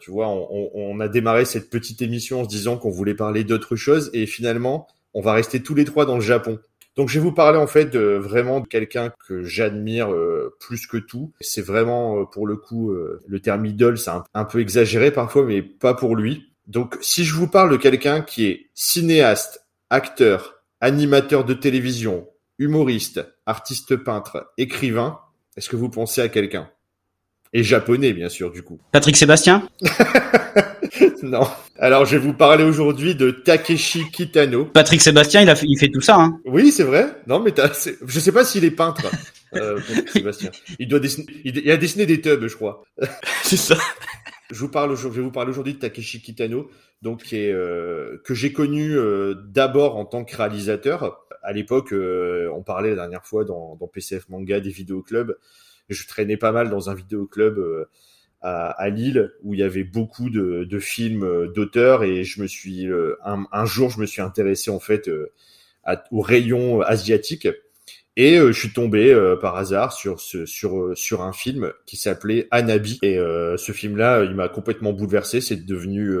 tu 0.00 0.10
vois, 0.12 0.28
on, 0.28 0.46
on- 0.52 0.70
on 0.74 1.00
a 1.00 1.08
démarré 1.08 1.44
cette 1.44 1.68
petite 1.68 2.00
émission 2.00 2.40
en 2.40 2.44
se 2.44 2.48
disant 2.48 2.78
qu'on 2.78 2.90
voulait 2.90 3.14
parler 3.14 3.42
d'autre 3.44 3.74
chose, 3.76 4.08
et 4.14 4.26
finalement, 4.26 4.86
on 5.14 5.20
va 5.20 5.32
rester 5.32 5.62
tous 5.62 5.74
les 5.74 5.84
trois 5.84 6.06
dans 6.06 6.14
le 6.14 6.20
Japon. 6.22 6.58
Donc, 6.96 7.08
je 7.08 7.18
vais 7.18 7.24
vous 7.24 7.32
parler 7.32 7.58
en 7.58 7.66
fait 7.66 7.86
de 7.86 8.16
vraiment 8.16 8.60
de 8.60 8.66
quelqu'un 8.66 9.12
que 9.26 9.44
j'admire 9.44 10.12
euh, 10.12 10.54
plus 10.60 10.86
que 10.86 10.98
tout. 10.98 11.32
C'est 11.40 11.62
vraiment 11.62 12.20
euh, 12.20 12.24
pour 12.24 12.46
le 12.46 12.56
coup 12.56 12.90
euh, 12.90 13.20
le 13.26 13.40
terme 13.40 13.64
idole, 13.64 13.98
c'est 13.98 14.10
un, 14.10 14.24
un 14.34 14.44
peu 14.44 14.60
exagéré 14.60 15.10
parfois, 15.10 15.44
mais 15.44 15.62
pas 15.62 15.94
pour 15.94 16.16
lui. 16.16 16.52
Donc, 16.66 16.96
si 17.00 17.24
je 17.24 17.34
vous 17.34 17.48
parle 17.48 17.70
de 17.70 17.76
quelqu'un 17.76 18.20
qui 18.20 18.46
est 18.46 18.66
cinéaste, 18.74 19.66
acteur, 19.90 20.62
animateur 20.80 21.44
de 21.44 21.54
télévision, 21.54 22.28
humoriste, 22.58 23.26
artiste 23.46 23.96
peintre, 23.96 24.52
écrivain, 24.58 25.18
est-ce 25.56 25.68
que 25.68 25.76
vous 25.76 25.88
pensez 25.90 26.20
à 26.20 26.28
quelqu'un? 26.28 26.70
Et 27.54 27.62
japonais, 27.62 28.12
bien 28.12 28.28
sûr, 28.28 28.50
du 28.50 28.62
coup. 28.62 28.80
Patrick 28.92 29.16
Sébastien. 29.16 29.68
non. 31.22 31.46
Alors, 31.78 32.06
je 32.06 32.16
vais 32.16 32.22
vous 32.22 32.32
parler 32.32 32.64
aujourd'hui 32.64 33.14
de 33.14 33.30
Takeshi 33.30 34.10
Kitano. 34.10 34.64
Patrick 34.64 35.02
Sébastien, 35.02 35.42
il 35.42 35.50
a 35.50 35.54
fait, 35.54 35.66
il 35.68 35.78
fait 35.78 35.90
tout 35.90 36.00
ça. 36.00 36.16
Hein. 36.16 36.40
Oui, 36.46 36.72
c'est 36.72 36.84
vrai. 36.84 37.14
Non, 37.26 37.40
mais 37.40 37.52
je 38.06 38.20
sais 38.20 38.32
pas 38.32 38.44
s'il 38.44 38.64
est 38.64 38.70
peintre, 38.70 39.06
euh, 39.54 39.78
Patrick 39.88 40.08
Sébastien. 40.08 40.50
Il 40.78 40.88
doit 40.88 41.00
dessiner, 41.00 41.26
il, 41.44 41.70
a 41.70 41.76
dessiné 41.76 42.06
des 42.06 42.20
tubs, 42.20 42.46
je 42.46 42.56
crois. 42.56 42.84
C'est 43.42 43.56
ça. 43.58 43.76
Je 44.50 44.58
vous 44.58 44.68
parle, 44.68 44.90
aujourd'hui- 44.90 45.16
je 45.16 45.20
vais 45.20 45.26
vous 45.26 45.32
parler 45.32 45.50
aujourd'hui 45.50 45.74
de 45.74 45.78
Takeshi 45.78 46.22
Kitano, 46.22 46.70
donc 47.02 47.22
qui 47.22 47.36
est, 47.36 47.52
euh, 47.52 48.20
que 48.24 48.32
j'ai 48.34 48.52
connu 48.52 48.96
euh, 48.96 49.34
d'abord 49.48 49.96
en 49.96 50.04
tant 50.04 50.24
que 50.24 50.36
réalisateur. 50.36 51.26
À 51.42 51.52
l'époque, 51.52 51.92
euh, 51.92 52.50
on 52.54 52.62
parlait 52.62 52.90
la 52.90 52.96
dernière 52.96 53.24
fois 53.24 53.44
dans, 53.44 53.76
dans 53.76 53.88
PCF 53.88 54.28
Manga 54.28 54.60
des 54.60 54.70
vidéoclubs. 54.70 55.36
Je 55.92 56.06
traînais 56.06 56.36
pas 56.36 56.52
mal 56.52 56.70
dans 56.70 56.90
un 56.90 56.94
vidéoclub 56.94 57.58
euh, 57.58 57.84
à, 58.40 58.88
Lille 58.88 59.32
où 59.42 59.54
il 59.54 59.60
y 59.60 59.62
avait 59.62 59.84
beaucoup 59.84 60.30
de, 60.30 60.78
films 60.78 61.24
euh, 61.24 61.48
d'auteurs. 61.48 62.04
Et 62.04 62.24
je 62.24 62.42
me 62.42 62.46
suis 62.46 62.86
euh, 62.88 63.16
un, 63.24 63.64
jour 63.64 63.90
je 63.90 64.00
me 64.00 64.06
suis 64.06 64.22
intéressé 64.22 64.70
en 64.70 64.80
fait 64.80 65.10
au 66.10 66.20
rayon 66.20 66.80
asiatique. 66.82 67.48
Et 68.14 68.36
je 68.36 68.52
suis 68.52 68.74
tombé 68.74 69.16
par 69.40 69.56
hasard 69.56 69.94
sur 69.94 70.20
sur 70.20 70.92
sur 70.94 71.22
un 71.22 71.32
film 71.32 71.72
qui 71.86 71.96
s'appelait 71.96 72.46
Anabi 72.50 72.98
et 73.00 73.16
ce 73.16 73.72
film 73.72 73.96
là 73.96 74.22
il 74.22 74.34
m'a 74.34 74.48
complètement 74.48 74.92
bouleversé. 74.92 75.40
C'est 75.40 75.64
devenu 75.64 76.18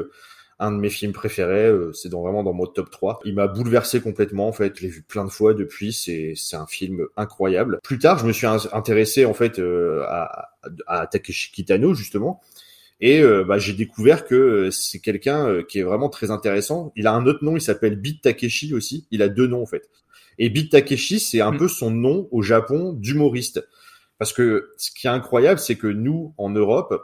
un 0.58 0.72
de 0.72 0.76
mes 0.76 0.90
films 0.90 1.12
préférés 1.12 1.66
euh, 1.66 1.92
c'est 1.92 2.08
dans 2.08 2.22
vraiment 2.22 2.42
dans 2.42 2.52
mon 2.52 2.66
top 2.66 2.90
3 2.90 3.20
il 3.24 3.34
m'a 3.34 3.46
bouleversé 3.48 4.00
complètement 4.00 4.48
en 4.48 4.52
fait 4.52 4.76
je 4.76 4.82
l'ai 4.82 4.88
vu 4.88 5.02
plein 5.02 5.24
de 5.24 5.30
fois 5.30 5.54
depuis 5.54 5.92
c'est 5.92 6.34
c'est 6.36 6.56
un 6.56 6.66
film 6.66 7.06
incroyable 7.16 7.80
plus 7.82 7.98
tard 7.98 8.18
je 8.18 8.26
me 8.26 8.32
suis 8.32 8.46
in- 8.46 8.58
intéressé 8.72 9.24
en 9.24 9.34
fait 9.34 9.58
euh, 9.58 10.02
à, 10.06 10.50
à 10.86 11.06
Takeshi 11.06 11.50
Kitano 11.52 11.94
justement 11.94 12.40
et 13.00 13.20
euh, 13.20 13.42
bah, 13.42 13.58
j'ai 13.58 13.72
découvert 13.72 14.24
que 14.24 14.70
c'est 14.70 15.00
quelqu'un 15.00 15.64
qui 15.64 15.80
est 15.80 15.82
vraiment 15.82 16.08
très 16.08 16.30
intéressant. 16.30 16.92
Il 16.94 17.08
a 17.08 17.12
un 17.12 17.26
autre 17.26 17.42
nom, 17.44 17.56
il 17.56 17.60
s'appelle 17.60 17.96
Beat 17.96 18.22
Takeshi 18.22 18.74
aussi. 18.74 19.08
Il 19.10 19.22
a 19.22 19.28
deux 19.28 19.48
noms 19.48 19.62
en 19.62 19.66
fait. 19.66 19.90
Et 20.38 20.48
Beat 20.50 20.70
Takeshi, 20.70 21.18
c'est 21.18 21.40
un 21.40 21.50
Mm. 21.50 21.58
peu 21.58 21.66
son 21.66 21.90
nom 21.90 22.28
au 22.30 22.42
Japon 22.42 22.92
d'humoriste. 22.92 23.66
Parce 24.18 24.32
que 24.32 24.70
ce 24.76 24.92
qui 24.92 25.08
est 25.08 25.10
incroyable, 25.10 25.58
c'est 25.58 25.74
que 25.74 25.88
nous, 25.88 26.32
en 26.38 26.50
Europe, 26.50 26.94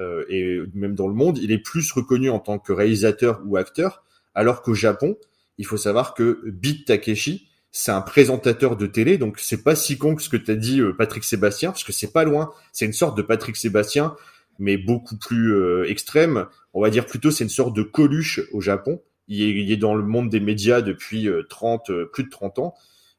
euh, 0.00 0.24
et 0.28 0.60
même 0.74 0.94
dans 0.94 1.06
le 1.06 1.14
monde, 1.14 1.38
il 1.38 1.52
est 1.52 1.58
plus 1.58 1.92
reconnu 1.92 2.30
en 2.30 2.40
tant 2.40 2.58
que 2.58 2.72
réalisateur 2.72 3.40
ou 3.44 3.56
acteur, 3.56 4.02
alors 4.34 4.62
qu'au 4.62 4.74
Japon, 4.74 5.16
il 5.58 5.66
faut 5.66 5.76
savoir 5.76 6.14
que 6.14 6.42
Beat 6.46 6.86
Takeshi, 6.86 7.48
c'est 7.70 7.92
un 7.92 8.00
présentateur 8.00 8.76
de 8.76 8.86
télé, 8.86 9.18
donc 9.18 9.38
c'est 9.38 9.62
pas 9.62 9.76
si 9.76 9.96
con 9.96 10.16
que 10.16 10.22
ce 10.22 10.28
que 10.28 10.36
t'as 10.36 10.56
dit 10.56 10.80
euh, 10.80 10.92
Patrick 10.92 11.22
Sébastien, 11.22 11.70
parce 11.70 11.84
que 11.84 11.92
c'est 11.92 12.12
pas 12.12 12.24
loin. 12.24 12.50
C'est 12.72 12.86
une 12.86 12.92
sorte 12.92 13.16
de 13.16 13.22
Patrick 13.22 13.56
Sébastien, 13.56 14.16
mais 14.60 14.76
beaucoup 14.76 15.16
plus 15.16 15.52
euh, 15.54 15.88
extrême. 15.88 16.46
On 16.74 16.80
va 16.80 16.90
dire 16.90 17.06
plutôt 17.06 17.32
c'est 17.32 17.44
une 17.44 17.50
sorte 17.50 17.74
de 17.74 17.82
Coluche 17.82 18.40
au 18.52 18.60
Japon. 18.60 19.02
Il 19.26 19.70
est, 19.70 19.76
dans 19.76 19.94
le 19.94 20.04
monde 20.04 20.28
des 20.28 20.40
médias 20.40 20.82
depuis 20.82 21.28
euh, 21.28 21.44
30, 21.48 21.90
euh, 21.90 22.10
plus 22.12 22.24
de 22.24 22.30
30 22.30 22.58
ans. 22.58 22.74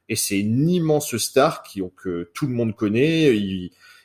Et 0.08 0.16
c'est 0.16 0.38
une 0.38 0.68
immense 0.68 1.16
star 1.16 1.62
qui, 1.62 1.82
que 1.96 2.30
tout 2.34 2.46
le 2.46 2.52
monde 2.52 2.76
connaît. 2.76 3.34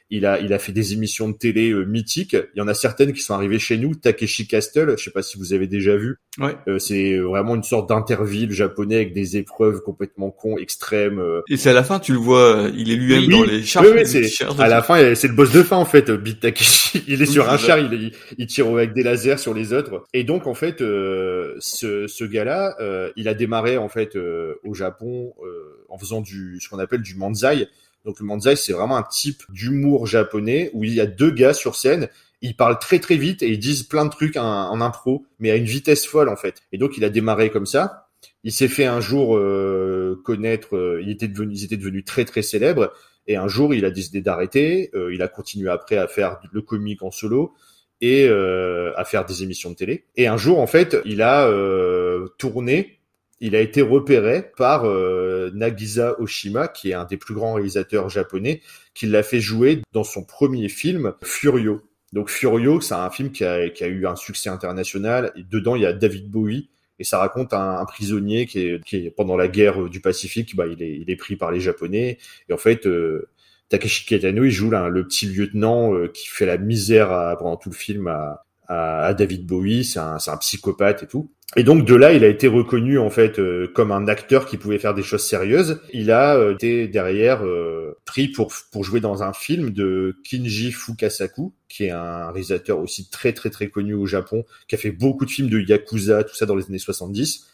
Il 0.10 0.26
a, 0.26 0.40
il 0.40 0.54
a 0.54 0.60
fait 0.60 0.72
des 0.72 0.94
émissions 0.94 1.28
de 1.30 1.36
télé 1.38 1.72
euh, 1.72 1.84
mythiques. 1.84 2.36
Il 2.56 2.60
y 2.60 2.62
en 2.62 2.68
a 2.68 2.74
certaines 2.74 3.14
qui 3.14 3.22
sont 3.22 3.34
arrivées 3.34 3.60
chez 3.60 3.78
nous. 3.78 3.94
Takeshi 3.96 4.48
Castle, 4.48 4.96
je 4.98 5.04
sais 5.04 5.12
pas 5.12 5.22
si 5.22 5.38
vous 5.38 5.54
avez 5.54 5.68
déjà 5.68 5.98
vu. 5.98 6.18
Ouais. 6.40 6.56
Euh, 6.68 6.80
c'est 6.80 7.18
vraiment 7.18 7.56
une 7.56 7.64
sorte 7.64 7.90
d'interville 7.90 8.52
japonais 8.52 8.96
avec 8.96 9.14
des 9.14 9.38
épreuves 9.38 9.82
complètement 9.82 10.30
cons, 10.32 10.58
extrêmes. 10.58 11.20
euh, 11.20 11.42
Et 11.50 11.58
c'est 11.58 11.72
à 11.72 11.74
la 11.74 11.84
fin, 11.84 12.00
tu 12.00 12.14
le 12.14 12.20
vois, 12.20 12.66
euh, 12.68 12.72
il 12.76 12.92
est 12.92 12.96
lui-même 12.96 13.24
oui, 13.26 13.30
dans 13.32 13.44
les 13.44 13.64
chars. 13.64 13.84
oui, 13.84 13.90
oui, 13.96 14.06
c'est 14.06 14.46
à 14.60 14.68
la 14.68 14.82
fin, 14.82 15.00
euh, 15.00 15.16
c'est 15.16 15.28
le 15.28 15.34
boss 15.34 15.52
de 15.52 15.64
fin 15.64 15.78
en 15.78 15.86
fait, 15.86 16.10
euh, 16.10 16.18
Beat 16.18 16.40
Takeshi. 16.40 17.04
Il 17.08 17.22
est 17.22 17.28
Oui, 17.28 17.34
sur 17.34 17.50
un 17.50 17.58
char, 17.58 17.80
il, 17.80 17.92
il, 17.94 18.12
il 18.38 18.48
tire 18.48 18.68
avec 18.68 18.94
des 18.94 19.04
lasers 19.04 19.38
sur 19.38 19.54
les 19.54 19.74
autres. 19.74 20.06
Et 20.14 20.24
donc 20.24 20.48
en 20.48 20.54
fait, 20.54 20.82
euh, 20.82 21.56
ce, 21.60 22.08
ce 22.08 22.24
gars-là, 22.24 22.76
euh, 22.80 23.12
il 23.18 23.28
a 23.28 23.34
démarré 23.34 23.78
en 23.78 23.90
fait 23.90 24.16
euh, 24.16 24.56
au 24.64 24.74
Japon 24.74 25.34
euh, 25.44 25.84
en 25.90 25.98
faisant 25.98 26.22
du 26.22 26.60
ce 26.62 26.70
qu'on 26.70 26.80
appelle 26.80 27.02
du 27.02 27.16
manzai. 27.16 27.68
Donc 28.08 28.22
le 28.22 28.26
manzai, 28.26 28.56
c'est 28.56 28.72
vraiment 28.72 28.96
un 28.96 29.04
type 29.04 29.44
d'humour 29.50 30.08
japonais 30.08 30.72
où 30.74 30.86
il 30.86 30.94
y 30.94 31.02
a 31.02 31.06
deux 31.06 31.30
gars 31.30 31.54
sur 31.54 31.76
scène. 31.76 32.08
Ils 32.42 32.56
parlent 32.56 32.80
très 32.80 33.00
très 33.00 33.18
vite 33.18 33.44
et 33.44 33.50
ils 33.50 33.60
disent 33.60 33.84
plein 33.84 34.06
de 34.06 34.10
trucs 34.10 34.38
en, 34.38 34.80
impro, 34.80 35.26
mais 35.40 35.52
à 35.52 35.58
une 35.58 35.66
vitesse 35.66 36.08
folle 36.08 36.30
en 36.30 36.38
fait. 36.38 36.62
Et 36.72 36.78
donc 36.78 36.98
il 36.98 37.04
a 37.04 37.10
démarré 37.10 37.50
comme 37.50 37.66
ça. 37.66 38.08
Il 38.46 38.54
s'est 38.54 38.70
fait 38.70 38.86
un 38.86 39.02
jour 39.02 39.38
euh, 39.38 40.22
connaître. 40.24 40.78
euh, 40.78 41.02
il 41.04 41.10
était 41.10 41.28
devenu, 41.28 41.54
ils 41.54 41.66
étaient 41.66 41.76
devenus 41.76 42.06
très 42.06 42.24
très 42.24 42.42
célèbres. 42.42 42.94
Et 43.28 43.36
un 43.36 43.50
jour, 43.50 43.74
il 43.74 43.84
a 43.84 43.92
décidé 43.92 44.22
d'arrêter. 44.22 44.90
Euh, 44.96 45.14
il 45.14 45.22
a 45.22 45.28
continué 45.28 45.70
après 45.70 45.98
à 45.98 46.08
faire 46.08 46.40
le 46.52 46.62
comique 46.62 47.04
en 47.04 47.12
solo 47.12 47.54
et 48.00 48.28
euh, 48.30 48.94
à 48.96 49.04
faire 49.04 49.26
des 49.26 49.44
émissions 49.44 49.72
de 49.72 49.76
télé. 49.76 50.06
Et 50.16 50.28
un 50.28 50.38
jour, 50.38 50.60
en 50.60 50.68
fait, 50.68 50.98
il 51.06 51.22
a 51.22 51.48
euh, 51.48 52.28
tourné 52.38 52.97
il 53.40 53.56
a 53.56 53.62
été 53.62 53.82
repéré 53.82 54.52
par 54.58 54.86
euh, 54.86 55.52
Nagisa 55.54 56.20
Oshima, 56.20 56.68
qui 56.68 56.92
est 56.92 56.94
un 56.94 57.06
des 57.06 57.18
plus 57.18 57.34
grands 57.34 57.54
réalisateurs 57.54 58.10
japonais, 58.10 58.62
qui 58.94 59.06
l'a 59.06 59.24
fait 59.24 59.40
jouer 59.40 59.82
dans 59.94 60.04
son 60.04 60.24
premier 60.24 60.70
film, 60.70 61.14
Furio. 61.24 61.82
Donc 62.14 62.30
Furio, 62.30 62.82
c'est 62.82 62.96
un 62.96 63.10
film 63.10 63.32
qui 63.32 63.44
a, 63.44 63.70
qui 63.70 63.84
a, 63.84 63.88
eu 63.88 64.08
un 64.08 64.16
succès 64.16 64.50
international. 64.50 65.32
Et 65.36 65.44
dedans, 65.44 65.76
il 65.76 65.84
y 65.84 65.86
a 65.86 65.94
David 65.94 66.30
Bowie. 66.30 66.70
Et 67.00 67.04
ça 67.04 67.20
raconte 67.20 67.54
un, 67.54 67.78
un 67.78 67.86
prisonnier 67.86 68.48
qui 68.48 68.60
est, 68.60 68.84
qui 68.84 69.06
est, 69.06 69.12
pendant 69.12 69.38
la 69.38 69.48
guerre 69.48 69.88
du 69.88 70.02
Pacifique, 70.02 70.56
bah, 70.56 70.66
il, 70.66 70.82
est, 70.82 70.98
il 70.98 71.12
est 71.12 71.16
pris 71.16 71.36
par 71.36 71.52
les 71.52 71.60
Japonais. 71.60 72.18
Et 72.50 72.54
en 72.54 72.58
fait, 72.58 72.88
euh, 72.88 73.30
Takeshi 73.70 74.06
Kitano, 74.06 74.44
il 74.46 74.50
joue 74.50 74.72
là, 74.72 74.90
le 74.90 75.06
petit 75.06 75.28
lieutenant 75.28 75.94
euh, 75.94 76.08
qui 76.08 76.28
fait 76.28 76.48
la 76.48 76.58
misère 76.58 77.12
à, 77.12 77.38
pendant 77.38 77.58
tout 77.58 77.70
le 77.70 77.76
film 77.76 78.08
à, 78.08 78.47
à, 78.68 79.14
David 79.14 79.46
Bowie. 79.46 79.86
C'est 79.86 80.00
un, 80.00 80.18
un 80.26 80.38
psychopathe 80.38 81.04
et 81.04 81.08
tout. 81.08 81.30
Et 81.56 81.64
donc 81.64 81.86
de 81.86 81.96
là, 81.96 82.12
il 82.12 82.26
a 82.26 82.28
été 82.28 82.48
reconnu 82.48 83.00
en 83.00 83.10
fait 83.10 83.40
euh, 83.40 83.72
comme 83.74 83.92
un 83.92 84.08
acteur 84.10 84.46
qui 84.46 84.58
pouvait 84.58 84.80
faire 84.80 84.94
des 84.94 85.02
choses 85.02 85.24
sérieuses. 85.24 85.82
Il 85.94 86.12
a 86.12 86.36
euh, 86.36 86.54
été 86.54 86.90
derrière 86.90 87.46
euh, 87.46 87.98
pris 88.06 88.28
pour 88.28 88.52
pour 88.72 88.84
jouer 88.84 89.00
dans 89.00 89.24
un 89.24 89.32
film 89.32 89.70
de 89.70 90.18
Kinji 90.26 90.74
Fukasaku, 90.74 91.54
qui 91.70 91.86
est 91.86 91.92
un 91.92 92.28
réalisateur 92.32 92.80
aussi 92.80 93.10
très 93.10 93.32
très 93.32 93.50
très 93.50 93.70
connu 93.70 93.94
au 93.94 94.06
Japon, 94.06 94.44
qui 94.68 94.76
a 94.76 94.78
fait 94.78 94.92
beaucoup 94.92 95.26
de 95.26 95.32
films 95.32 95.50
de 95.50 95.60
yakuza, 95.62 96.26
tout 96.26 96.36
ça 96.36 96.46
dans 96.46 96.56
les 96.56 96.66
années 96.66 96.80
70. 96.80 97.48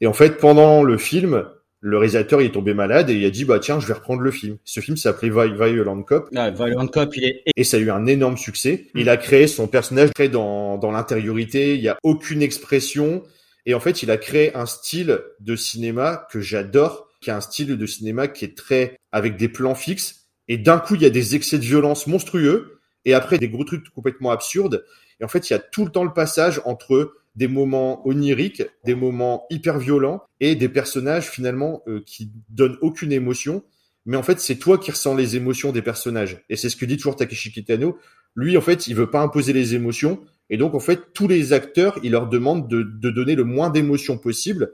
Et 0.00 0.06
en 0.06 0.12
fait, 0.12 0.38
pendant 0.38 0.84
le 0.84 0.96
film, 0.96 1.44
le 1.86 1.98
réalisateur 1.98 2.40
il 2.40 2.46
est 2.46 2.52
tombé 2.52 2.72
malade 2.72 3.10
et 3.10 3.14
il 3.14 3.26
a 3.26 3.30
dit 3.30 3.44
bah 3.44 3.58
tiens 3.58 3.78
je 3.78 3.86
vais 3.86 3.92
reprendre 3.92 4.22
le 4.22 4.30
film. 4.30 4.56
Ce 4.64 4.80
film 4.80 4.96
s'appelait 4.96 5.28
Violent 5.28 6.02
Cop. 6.02 6.30
Ah, 6.34 6.50
Violent 6.50 6.86
Cop 6.86 7.14
il 7.14 7.24
est 7.24 7.42
et 7.56 7.62
ça 7.62 7.76
a 7.76 7.80
eu 7.80 7.90
un 7.90 8.06
énorme 8.06 8.38
succès. 8.38 8.86
Il 8.94 9.10
a 9.10 9.18
créé 9.18 9.46
son 9.46 9.66
personnage 9.66 10.10
très 10.14 10.30
dans 10.30 10.78
dans 10.78 10.90
l'intériorité. 10.90 11.74
Il 11.74 11.82
y 11.82 11.88
a 11.88 11.98
aucune 12.02 12.40
expression 12.40 13.22
et 13.66 13.74
en 13.74 13.80
fait 13.80 14.02
il 14.02 14.10
a 14.10 14.16
créé 14.16 14.56
un 14.56 14.64
style 14.64 15.20
de 15.40 15.56
cinéma 15.56 16.26
que 16.30 16.40
j'adore, 16.40 17.10
qui 17.20 17.28
est 17.28 17.34
un 17.34 17.42
style 17.42 17.76
de 17.76 17.86
cinéma 17.86 18.28
qui 18.28 18.46
est 18.46 18.56
très 18.56 18.96
avec 19.12 19.36
des 19.36 19.50
plans 19.50 19.74
fixes 19.74 20.30
et 20.48 20.56
d'un 20.56 20.78
coup 20.78 20.94
il 20.94 21.02
y 21.02 21.06
a 21.06 21.10
des 21.10 21.36
excès 21.36 21.58
de 21.58 21.64
violence 21.64 22.06
monstrueux 22.06 22.80
et 23.04 23.12
après 23.12 23.36
des 23.36 23.50
gros 23.50 23.64
trucs 23.64 23.90
complètement 23.90 24.30
absurdes. 24.30 24.86
Et 25.20 25.24
en 25.24 25.28
fait 25.28 25.50
il 25.50 25.52
y 25.52 25.56
a 25.56 25.58
tout 25.58 25.84
le 25.84 25.90
temps 25.90 26.04
le 26.04 26.14
passage 26.14 26.62
entre 26.64 27.12
des 27.34 27.48
moments 27.48 28.06
oniriques, 28.06 28.62
des 28.84 28.94
moments 28.94 29.46
hyper 29.50 29.78
violents 29.78 30.22
et 30.40 30.54
des 30.54 30.68
personnages 30.68 31.28
finalement 31.30 31.82
euh, 31.88 32.00
qui 32.06 32.30
donnent 32.48 32.78
aucune 32.80 33.12
émotion. 33.12 33.64
Mais 34.06 34.16
en 34.16 34.22
fait, 34.22 34.38
c'est 34.38 34.56
toi 34.56 34.78
qui 34.78 34.90
ressens 34.90 35.14
les 35.14 35.36
émotions 35.36 35.72
des 35.72 35.82
personnages. 35.82 36.44
Et 36.48 36.56
c'est 36.56 36.68
ce 36.68 36.76
que 36.76 36.84
dit 36.84 36.96
toujours 36.96 37.16
Takeshi 37.16 37.50
Kitano. 37.50 37.98
Lui, 38.36 38.56
en 38.56 38.60
fait, 38.60 38.86
il 38.86 38.94
veut 38.94 39.10
pas 39.10 39.20
imposer 39.20 39.52
les 39.52 39.74
émotions. 39.74 40.20
Et 40.50 40.56
donc, 40.56 40.74
en 40.74 40.80
fait, 40.80 41.12
tous 41.14 41.26
les 41.26 41.52
acteurs, 41.52 41.98
il 42.02 42.12
leur 42.12 42.28
demande 42.28 42.68
de, 42.68 42.82
de 42.82 43.10
donner 43.10 43.34
le 43.34 43.44
moins 43.44 43.70
d'émotions 43.70 44.18
possible. 44.18 44.72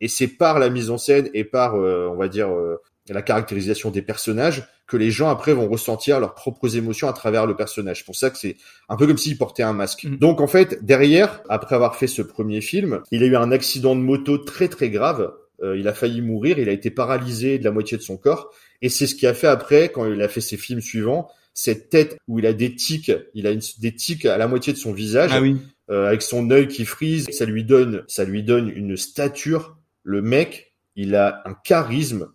Et 0.00 0.08
c'est 0.08 0.26
par 0.26 0.58
la 0.58 0.68
mise 0.68 0.90
en 0.90 0.98
scène 0.98 1.30
et 1.32 1.44
par, 1.44 1.76
euh, 1.76 2.08
on 2.10 2.16
va 2.16 2.28
dire, 2.28 2.50
euh, 2.50 2.76
la 3.08 3.22
caractérisation 3.22 3.90
des 3.90 4.02
personnages 4.02 4.64
que 4.92 4.98
les 4.98 5.10
gens 5.10 5.30
après 5.30 5.54
vont 5.54 5.70
ressentir 5.70 6.20
leurs 6.20 6.34
propres 6.34 6.76
émotions 6.76 7.08
à 7.08 7.14
travers 7.14 7.46
le 7.46 7.56
personnage. 7.56 8.00
C'est 8.00 8.04
pour 8.04 8.14
ça 8.14 8.28
que 8.28 8.36
c'est 8.36 8.56
un 8.90 8.96
peu 8.98 9.06
comme 9.06 9.16
s'il 9.16 9.38
portait 9.38 9.62
un 9.62 9.72
masque. 9.72 10.04
Mm. 10.04 10.16
Donc 10.18 10.42
en 10.42 10.46
fait, 10.46 10.84
derrière, 10.84 11.40
après 11.48 11.74
avoir 11.74 11.96
fait 11.96 12.06
ce 12.06 12.20
premier 12.20 12.60
film, 12.60 13.00
il 13.10 13.22
a 13.22 13.26
eu 13.26 13.34
un 13.34 13.50
accident 13.52 13.96
de 13.96 14.02
moto 14.02 14.36
très 14.36 14.68
très 14.68 14.90
grave. 14.90 15.32
Euh, 15.62 15.78
il 15.78 15.88
a 15.88 15.94
failli 15.94 16.20
mourir, 16.20 16.58
il 16.58 16.68
a 16.68 16.72
été 16.72 16.90
paralysé 16.90 17.58
de 17.58 17.64
la 17.64 17.70
moitié 17.70 17.96
de 17.96 18.02
son 18.02 18.18
corps. 18.18 18.50
Et 18.82 18.90
c'est 18.90 19.06
ce 19.06 19.14
qui 19.14 19.26
a 19.26 19.32
fait 19.32 19.46
après, 19.46 19.88
quand 19.88 20.12
il 20.12 20.20
a 20.20 20.28
fait 20.28 20.42
ses 20.42 20.58
films 20.58 20.82
suivants, 20.82 21.30
cette 21.54 21.88
tête 21.88 22.18
où 22.28 22.38
il 22.38 22.44
a 22.44 22.52
des 22.52 22.74
tics, 22.74 23.12
il 23.32 23.46
a 23.46 23.50
une, 23.50 23.62
des 23.78 23.94
tics 23.94 24.26
à 24.26 24.36
la 24.36 24.46
moitié 24.46 24.74
de 24.74 24.78
son 24.78 24.92
visage, 24.92 25.30
ah 25.32 25.40
oui. 25.40 25.56
euh, 25.90 26.08
avec 26.08 26.20
son 26.20 26.50
œil 26.50 26.68
qui 26.68 26.84
frise, 26.84 27.30
ça 27.30 27.46
lui 27.46 27.64
donne, 27.64 28.04
ça 28.08 28.24
lui 28.24 28.42
donne 28.42 28.68
une 28.68 28.98
stature. 28.98 29.78
Le 30.02 30.20
mec, 30.20 30.74
il 30.96 31.14
a 31.14 31.40
un 31.46 31.54
charisme 31.54 32.28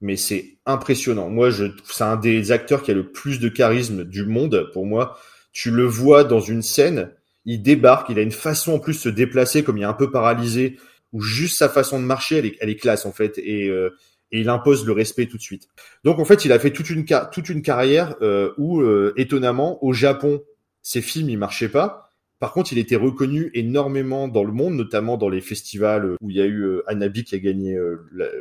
mais 0.00 0.16
c'est 0.16 0.58
impressionnant. 0.66 1.28
Moi, 1.28 1.50
je 1.50 1.66
c'est 1.84 2.04
un 2.04 2.16
des 2.16 2.52
acteurs 2.52 2.82
qui 2.82 2.90
a 2.90 2.94
le 2.94 3.10
plus 3.10 3.40
de 3.40 3.48
charisme 3.48 4.04
du 4.04 4.24
monde 4.24 4.70
pour 4.72 4.86
moi. 4.86 5.18
Tu 5.52 5.70
le 5.70 5.84
vois 5.84 6.24
dans 6.24 6.40
une 6.40 6.62
scène, 6.62 7.10
il 7.44 7.62
débarque, 7.62 8.10
il 8.10 8.18
a 8.18 8.22
une 8.22 8.32
façon 8.32 8.74
en 8.74 8.78
plus 8.78 8.94
de 8.94 9.00
se 9.00 9.08
déplacer 9.08 9.64
comme 9.64 9.78
il 9.78 9.82
est 9.82 9.86
un 9.86 9.94
peu 9.94 10.10
paralysé, 10.10 10.78
ou 11.12 11.20
juste 11.20 11.58
sa 11.58 11.68
façon 11.68 11.98
de 11.98 12.04
marcher, 12.04 12.36
elle 12.36 12.46
est, 12.46 12.56
elle 12.60 12.68
est 12.68 12.76
classe 12.76 13.06
en 13.06 13.12
fait, 13.12 13.38
et, 13.38 13.68
euh, 13.68 13.96
et 14.30 14.40
il 14.40 14.48
impose 14.48 14.86
le 14.86 14.92
respect 14.92 15.26
tout 15.26 15.38
de 15.38 15.42
suite. 15.42 15.68
Donc 16.04 16.18
en 16.18 16.24
fait, 16.24 16.44
il 16.44 16.52
a 16.52 16.58
fait 16.58 16.70
toute 16.70 16.90
une 16.90 17.62
carrière 17.62 18.14
euh, 18.20 18.52
où 18.58 18.80
euh, 18.80 19.14
étonnamment 19.16 19.82
au 19.84 19.92
Japon, 19.92 20.42
ses 20.82 21.00
films 21.00 21.30
ils 21.30 21.38
marchaient 21.38 21.70
pas 21.70 22.07
par 22.40 22.52
contre, 22.52 22.72
il 22.72 22.78
était 22.78 22.96
reconnu 22.96 23.50
énormément 23.54 24.28
dans 24.28 24.44
le 24.44 24.52
monde, 24.52 24.74
notamment 24.74 25.16
dans 25.16 25.28
les 25.28 25.40
festivals 25.40 26.16
où 26.20 26.30
il 26.30 26.36
y 26.36 26.40
a 26.40 26.44
eu 26.44 26.62
euh, 26.62 26.82
Anabi 26.86 27.24
qui 27.24 27.34
a 27.34 27.38
gagné 27.38 27.74
euh, 27.74 27.96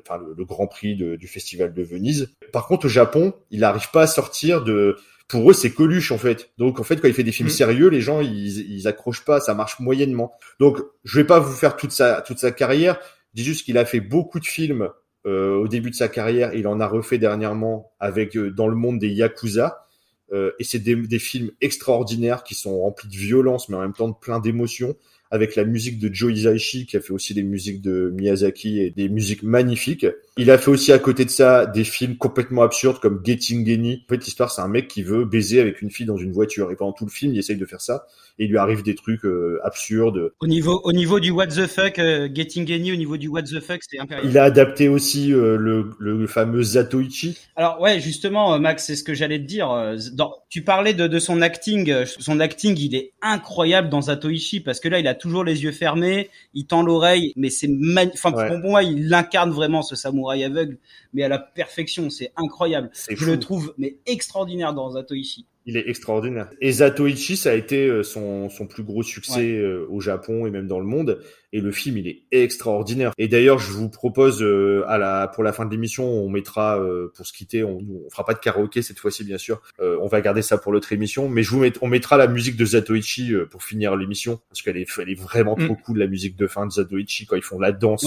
enfin, 0.08 0.22
le, 0.38 0.46
grand 0.46 0.68
prix 0.68 0.96
du 0.96 1.28
festival 1.28 1.74
de 1.74 1.82
Venise. 1.82 2.32
Par 2.52 2.68
contre, 2.68 2.86
au 2.86 2.90
Japon, 2.90 3.34
il 3.50 3.62
n'arrive 3.62 3.90
pas 3.92 4.04
à 4.04 4.08
sortir 4.08 4.64
de. 4.64 4.98
Pour 5.28 5.50
eux, 5.50 5.54
c'est 5.54 5.72
Coluche 5.72 6.12
en 6.12 6.18
fait. 6.18 6.52
Donc 6.58 6.80
en 6.80 6.84
fait, 6.84 7.02
quand 7.02 7.08
il 7.08 7.14
fait 7.14 7.24
des 7.24 7.34
films 7.34 7.50
mm. 7.50 7.52
sérieux, 7.52 7.90
les 7.90 8.00
gens 8.00 8.22
ils, 8.22 8.72
ils 8.72 8.88
accrochent 8.88 9.26
pas, 9.26 9.42
ça 9.42 9.54
marche 9.54 9.80
moyennement. 9.80 10.32
Donc 10.60 10.78
je 11.04 11.20
vais 11.20 11.26
pas 11.26 11.40
vous 11.40 11.54
faire 11.54 11.76
toute 11.76 11.92
sa 11.92 12.22
toute 12.22 12.38
sa 12.38 12.52
carrière. 12.52 12.98
Je 13.34 13.42
dis 13.42 13.44
juste 13.44 13.66
qu'il 13.66 13.78
a 13.78 13.84
fait 13.84 14.00
beaucoup 14.00 14.40
de 14.40 14.46
films 14.46 14.90
euh, 15.26 15.56
au 15.58 15.68
début 15.68 15.90
de 15.90 15.96
sa 15.96 16.08
carrière. 16.08 16.54
Il 16.54 16.66
en 16.68 16.80
a 16.80 16.88
refait 16.88 17.18
dernièrement 17.18 17.92
avec 18.00 18.38
dans 18.38 18.70
le 18.70 18.76
monde 18.76 19.00
des 19.00 19.10
yakuza. 19.10 19.87
Euh, 20.34 20.52
et 20.60 20.64
c'est 20.64 20.80
des, 20.80 21.20
films 21.20 21.52
extraordinaires 21.62 22.44
qui 22.44 22.56
sont 22.56 22.82
remplis 22.82 23.08
de 23.08 23.16
violence, 23.16 23.70
mais 23.70 23.78
en 23.78 23.82
même 23.82 23.94
temps 23.94 24.10
de 24.10 24.16
plein 24.20 24.40
d'émotions 24.40 24.96
avec 25.32 25.56
la 25.56 25.66
musique 25.66 26.00
de 26.00 26.14
Joe 26.14 26.34
Hisaishi 26.34 26.86
qui 26.86 26.98
a 26.98 27.02
fait 27.02 27.12
aussi 27.12 27.34
des 27.34 27.44
musiques 27.44 27.82
de 27.82 28.12
Miyazaki 28.16 28.80
et 28.80 28.92
des 28.92 29.10
musiques 29.10 29.44
magnifiques. 29.44 30.06
Il 30.38 30.52
a 30.52 30.58
fait 30.58 30.70
aussi 30.70 30.94
à 30.94 31.00
côté 31.00 31.26
de 31.26 31.30
ça 31.30 31.66
des 31.66 31.84
films 31.84 32.16
complètement 32.16 32.62
absurdes 32.62 33.00
comme 33.00 33.22
Getting 33.24 33.66
Genie. 33.66 34.04
En 34.06 34.14
fait, 34.14 34.24
l'histoire 34.24 34.52
c'est 34.52 34.62
un 34.62 34.68
mec 34.68 34.88
qui 34.88 35.02
veut 35.02 35.26
baiser 35.26 35.60
avec 35.60 35.82
une 35.82 35.90
fille 35.90 36.06
dans 36.06 36.18
une 36.18 36.32
voiture 36.32 36.72
et 36.72 36.76
pendant 36.76 36.92
tout 36.92 37.06
le 37.06 37.12
film, 37.12 37.34
il 37.34 37.40
essaye 37.40 37.58
de 37.58 37.66
faire 37.66 37.82
ça 37.82 38.06
et 38.40 38.46
il 38.46 38.52
lui 38.52 38.58
arrive 38.60 38.84
des 38.84 38.94
trucs 38.94 39.26
euh, 39.26 39.60
absurdes. 39.64 40.32
Au 40.42 40.48
niveau 40.48 40.80
au 40.84 40.92
niveau 40.92 41.20
du 41.20 41.32
what 41.32 41.48
the 41.48 41.66
fuck 41.66 41.98
euh, 41.98 42.30
Getting 42.32 42.68
Genie 42.68 42.92
au 42.92 42.96
niveau 42.96 43.18
du 43.18 43.28
what 43.28 43.44
the 43.44 43.60
fuck, 43.60 43.82
c'était 43.82 44.00
impérial. 44.00 44.30
Il 44.30 44.38
a 44.38 44.44
adapté 44.44 44.90
aussi 44.90 45.34
euh, 45.34 45.58
le, 45.58 45.90
le 45.98 46.28
fameux 46.28 46.62
Zatoichi. 46.62 47.36
Alors 47.56 47.82
ouais, 47.82 48.00
justement 48.00 48.60
Max, 48.60 48.86
c'est 48.86 48.96
ce 48.96 49.04
que 49.04 49.16
j'allais 49.16 49.40
te 49.40 49.46
dire. 49.46 49.96
Dans, 50.14 50.36
tu 50.50 50.62
parlais 50.62 50.94
de, 50.94 51.08
de 51.08 51.20
son 51.20 51.42
acting, 51.42 52.06
son 52.06 52.40
acting, 52.40 52.78
il 52.78 52.94
est 52.94 53.14
incroyable 53.24 53.90
dans 53.90 54.02
Zatoichi 54.02 54.60
parce 54.60 54.80
que 54.80 54.88
là, 54.88 55.00
il 55.00 55.08
a 55.08 55.16
toujours 55.16 55.44
les 55.44 55.64
yeux 55.64 55.72
fermés, 55.72 56.30
il 56.54 56.68
tend 56.68 56.84
l'oreille, 56.84 57.34
mais 57.36 57.50
c'est 57.50 57.70
enfin 58.14 58.32
pour 58.32 58.60
moi, 58.60 58.84
il 58.84 59.12
incarne 59.14 59.50
vraiment 59.52 59.82
ce 59.82 59.96
samouraï 59.96 60.27
aveugle, 60.30 60.78
mais 61.14 61.24
à 61.24 61.30
la 61.30 61.40
perfection, 61.40 62.10
c'est 62.10 62.32
incroyable. 62.36 62.90
Je 63.10 63.26
le 63.26 63.40
trouve 63.40 63.74
mais 63.78 63.98
extraordinaire 64.06 64.74
dans 64.74 64.92
Zatoichi. 64.92 65.46
Il 65.70 65.76
est 65.76 65.90
extraordinaire. 65.90 66.50
Et 66.62 66.72
Zatoichi, 66.72 67.36
ça 67.36 67.52
a 67.52 67.54
été 67.54 67.88
euh, 67.88 68.02
son, 68.02 68.48
son 68.48 68.68
plus 68.68 68.84
gros 68.84 69.04
succès 69.04 69.52
euh, 69.52 69.86
au 69.90 70.00
Japon 70.00 70.48
et 70.48 70.50
même 70.50 70.66
dans 70.66 70.80
le 70.80 70.86
monde. 70.86 71.22
Et 71.52 71.60
le 71.60 71.74
film, 71.74 71.98
il 71.98 72.08
est 72.08 72.24
extraordinaire. 72.32 73.12
Et 73.18 73.28
d'ailleurs, 73.28 73.60
je 73.60 73.74
vous 73.74 73.90
propose 73.90 74.42
euh, 74.42 74.86
à 74.88 74.98
la 74.98 75.28
pour 75.28 75.44
la 75.44 75.52
fin 75.52 75.66
de 75.66 75.72
l'émission, 75.72 76.06
on 76.06 76.30
mettra 76.30 76.80
pour 77.14 77.28
se 77.28 77.34
quitter, 77.34 77.66
on, 77.66 77.80
on 77.80 78.10
fera 78.10 78.24
pas 78.24 78.34
de 78.34 78.40
karaoké 78.40 78.82
cette 78.82 79.00
fois-ci, 79.00 79.26
bien 79.26 79.38
sûr. 79.38 79.62
on 79.80 80.08
va 80.08 80.22
garder 80.22 80.42
ça 80.42 80.58
pour 80.58 80.72
l'autre 80.72 80.94
émission, 80.94 81.28
mais 81.28 81.44
je 81.44 81.52
vous 81.52 81.60
met, 81.60 81.74
on 81.82 81.88
mettra 81.88 82.16
la 82.16 82.28
musique 82.28 82.56
de 82.56 82.66
Zatoichi 82.66 83.34
pour 83.52 83.64
finir 83.64 83.98
l'émission 83.98 84.40
parce 84.50 84.62
qu'elle 84.62 84.78
est, 84.78 84.88
elle 85.00 85.10
est 85.10 85.20
vraiment 85.20 85.56
trop 85.56 85.74
mm. 85.74 85.82
cool 85.86 86.00
la 86.00 86.08
musique 86.08 86.38
de 86.38 86.48
fin 86.48 86.66
de 86.66 86.72
Zatoichi 86.72 87.26
quand 87.26 87.36
ils 87.36 87.42
font 87.42 87.60
la 87.60 87.74
danse. 87.74 88.06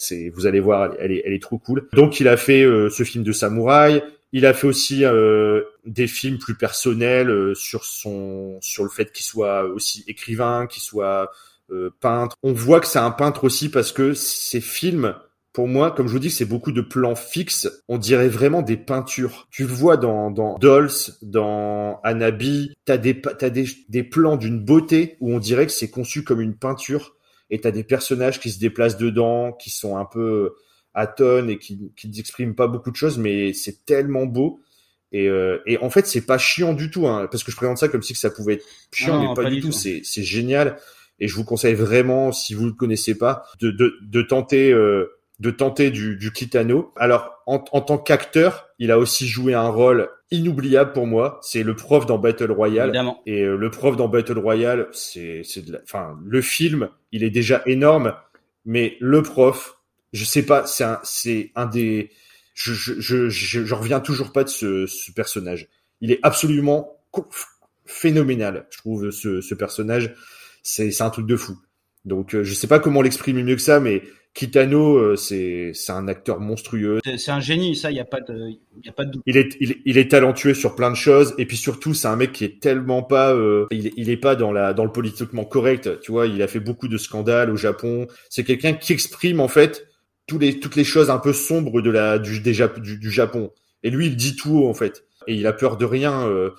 C'est, 0.00 0.30
vous 0.30 0.46
allez 0.46 0.60
voir, 0.60 0.94
elle 0.98 1.12
est, 1.12 1.22
elle 1.24 1.32
est 1.32 1.42
trop 1.42 1.58
cool. 1.58 1.88
Donc, 1.92 2.20
il 2.20 2.28
a 2.28 2.36
fait 2.36 2.62
ce 2.90 3.04
film 3.04 3.22
de 3.22 3.32
samouraï. 3.32 4.02
Il 4.32 4.46
a 4.46 4.54
fait 4.54 4.66
aussi 4.66 5.04
euh, 5.04 5.62
des 5.84 6.06
films 6.06 6.38
plus 6.38 6.54
personnels 6.54 7.30
euh, 7.30 7.54
sur 7.54 7.84
son 7.84 8.58
sur 8.60 8.84
le 8.84 8.90
fait 8.90 9.10
qu'il 9.12 9.24
soit 9.24 9.64
aussi 9.64 10.04
écrivain, 10.06 10.66
qu'il 10.68 10.82
soit 10.82 11.32
euh, 11.72 11.90
peintre. 12.00 12.36
On 12.42 12.52
voit 12.52 12.80
que 12.80 12.86
c'est 12.86 13.00
un 13.00 13.10
peintre 13.10 13.44
aussi 13.44 13.68
parce 13.70 13.90
que 13.90 14.14
ces 14.14 14.60
films, 14.60 15.16
pour 15.52 15.66
moi, 15.66 15.90
comme 15.90 16.06
je 16.06 16.12
vous 16.12 16.20
dis, 16.20 16.30
c'est 16.30 16.44
beaucoup 16.44 16.70
de 16.70 16.80
plans 16.80 17.16
fixes. 17.16 17.82
On 17.88 17.98
dirait 17.98 18.28
vraiment 18.28 18.62
des 18.62 18.76
peintures. 18.76 19.48
Tu 19.50 19.64
vois 19.64 19.96
dans 19.96 20.30
dans 20.30 20.58
Dolls, 20.58 20.90
dans 21.22 22.00
Anabi, 22.04 22.72
t'as 22.84 22.98
des 22.98 23.20
t'as 23.20 23.50
des 23.50 23.66
des 23.88 24.04
plans 24.04 24.36
d'une 24.36 24.60
beauté 24.60 25.16
où 25.18 25.34
on 25.34 25.40
dirait 25.40 25.66
que 25.66 25.72
c'est 25.72 25.90
conçu 25.90 26.22
comme 26.22 26.40
une 26.40 26.54
peinture. 26.56 27.16
Et 27.50 27.60
t'as 27.60 27.70
des 27.70 27.84
personnages 27.84 28.40
qui 28.40 28.50
se 28.50 28.58
déplacent 28.58 28.96
dedans, 28.96 29.52
qui 29.52 29.70
sont 29.70 29.96
un 29.96 30.04
peu 30.04 30.54
à 30.94 31.06
tonnes 31.06 31.50
et 31.50 31.58
qui 31.58 31.92
qui 31.96 32.08
n'exprime 32.08 32.54
pas 32.54 32.66
beaucoup 32.66 32.90
de 32.90 32.96
choses, 32.96 33.18
mais 33.18 33.52
c'est 33.52 33.84
tellement 33.84 34.26
beau. 34.26 34.60
Et, 35.12 35.28
euh, 35.28 35.58
et 35.66 35.76
en 35.78 35.90
fait, 35.90 36.06
c'est 36.06 36.24
pas 36.24 36.38
chiant 36.38 36.72
du 36.72 36.90
tout, 36.90 37.08
hein, 37.08 37.26
parce 37.30 37.42
que 37.42 37.50
je 37.50 37.56
présente 37.56 37.78
ça 37.78 37.88
comme 37.88 38.02
si 38.02 38.12
que 38.12 38.18
ça 38.18 38.30
pouvait 38.30 38.54
être 38.54 38.66
chiant, 38.92 39.20
mais 39.20 39.34
pas, 39.34 39.50
du 39.50 39.60
tout. 39.60 39.72
C'est 39.72 40.02
c'est 40.04 40.22
génial. 40.22 40.78
Et 41.18 41.28
je 41.28 41.34
vous 41.34 41.44
conseille 41.44 41.74
vraiment, 41.74 42.32
si 42.32 42.54
vous 42.54 42.66
le 42.66 42.72
connaissez 42.72 43.18
pas, 43.18 43.44
de 43.60 43.70
de, 43.70 43.94
de 44.02 44.22
tenter 44.22 44.72
euh, 44.72 45.19
de 45.40 45.50
tenter 45.50 45.90
du, 45.90 46.16
du 46.16 46.32
Kitano. 46.32 46.92
Alors, 46.96 47.42
en, 47.46 47.64
en 47.72 47.80
tant 47.80 47.98
qu'acteur, 47.98 48.68
il 48.78 48.90
a 48.90 48.98
aussi 48.98 49.26
joué 49.26 49.54
un 49.54 49.68
rôle 49.68 50.10
inoubliable 50.30 50.92
pour 50.92 51.06
moi. 51.06 51.40
C'est 51.42 51.62
le 51.62 51.74
prof 51.74 52.04
dans 52.06 52.18
Battle 52.18 52.52
Royale. 52.52 52.90
Évidemment. 52.90 53.22
Et 53.26 53.42
euh, 53.42 53.56
le 53.56 53.70
prof 53.70 53.96
dans 53.96 54.08
Battle 54.08 54.38
Royale, 54.38 54.88
c'est, 54.92 55.42
c'est 55.42 55.62
de 55.62 55.72
la... 55.72 55.78
enfin, 55.82 56.18
le 56.24 56.42
film, 56.42 56.90
il 57.10 57.24
est 57.24 57.30
déjà 57.30 57.62
énorme, 57.66 58.14
mais 58.66 58.96
le 59.00 59.22
prof, 59.22 59.78
je 60.12 60.24
sais 60.24 60.44
pas, 60.44 60.66
c'est 60.66 60.84
un, 60.84 61.00
c'est 61.02 61.52
un 61.54 61.66
des, 61.66 62.10
je, 62.52 62.74
je, 62.74 63.00
je, 63.00 63.28
je, 63.30 63.74
reviens 63.74 64.00
toujours 64.00 64.32
pas 64.32 64.44
de 64.44 64.50
ce, 64.50 64.86
ce 64.86 65.10
personnage. 65.10 65.68
Il 66.02 66.12
est 66.12 66.20
absolument 66.22 66.98
phénoménal, 67.86 68.66
je 68.70 68.78
trouve 68.78 69.10
ce, 69.10 69.40
ce 69.40 69.54
personnage. 69.54 70.14
C'est, 70.62 70.90
c'est 70.90 71.02
un 71.02 71.10
truc 71.10 71.26
de 71.26 71.36
fou. 71.36 71.56
Donc, 72.04 72.34
euh, 72.34 72.44
je 72.44 72.52
sais 72.52 72.66
pas 72.66 72.78
comment 72.78 73.00
l'exprimer 73.02 73.42
mieux 73.42 73.56
que 73.56 73.62
ça, 73.62 73.80
mais 73.80 74.02
Kitano, 74.32 74.96
euh, 74.96 75.16
c'est, 75.16 75.72
c'est 75.74 75.92
un 75.92 76.06
acteur 76.06 76.38
monstrueux. 76.40 77.00
C'est- 77.18 77.30
un 77.30 77.40
génie, 77.40 77.74
ça, 77.74 77.90
il 77.90 77.96
y 77.96 78.00
a 78.00 78.04
pas 78.04 78.20
de, 78.20 78.50
y 78.84 78.88
a 78.88 78.92
pas 78.92 79.04
de 79.04 79.10
doute. 79.12 79.22
Il 79.26 79.36
est, 79.36 79.56
il, 79.60 79.76
il 79.84 79.98
est 79.98 80.10
talentueux 80.10 80.54
sur 80.54 80.76
plein 80.76 80.90
de 80.90 80.96
choses, 80.96 81.34
et 81.36 81.46
puis 81.46 81.56
surtout, 81.56 81.94
c'est 81.94 82.06
un 82.08 82.16
mec 82.16 82.32
qui 82.32 82.44
est 82.44 82.60
tellement 82.60 83.02
pas, 83.02 83.34
euh, 83.34 83.66
il, 83.72 83.92
il 83.96 84.08
est 84.08 84.16
pas 84.16 84.36
dans 84.36 84.52
la, 84.52 84.72
dans 84.72 84.84
le 84.84 84.92
politiquement 84.92 85.44
correct. 85.44 86.00
Tu 86.00 86.12
vois, 86.12 86.26
il 86.28 86.40
a 86.42 86.46
fait 86.46 86.60
beaucoup 86.60 86.86
de 86.88 86.96
scandales 86.96 87.50
au 87.50 87.56
Japon. 87.56 88.06
C'est 88.28 88.44
quelqu'un 88.44 88.72
qui 88.74 88.92
exprime 88.92 89.40
en 89.40 89.48
fait 89.48 89.88
tous 90.28 90.38
les, 90.38 90.60
toutes 90.60 90.76
les 90.76 90.84
choses 90.84 91.10
un 91.10 91.18
peu 91.18 91.32
sombres 91.32 91.82
de 91.82 91.90
la, 91.90 92.18
du, 92.20 92.40
des 92.40 92.54
du, 92.78 92.98
du 92.98 93.10
Japon. 93.10 93.50
Et 93.82 93.90
lui, 93.90 94.06
il 94.06 94.16
dit 94.16 94.36
tout 94.36 94.64
en 94.64 94.74
fait, 94.74 95.04
et 95.26 95.34
il 95.34 95.46
a 95.48 95.52
peur 95.52 95.76
de 95.76 95.84
rien. 95.84 96.26
euh, 96.28 96.50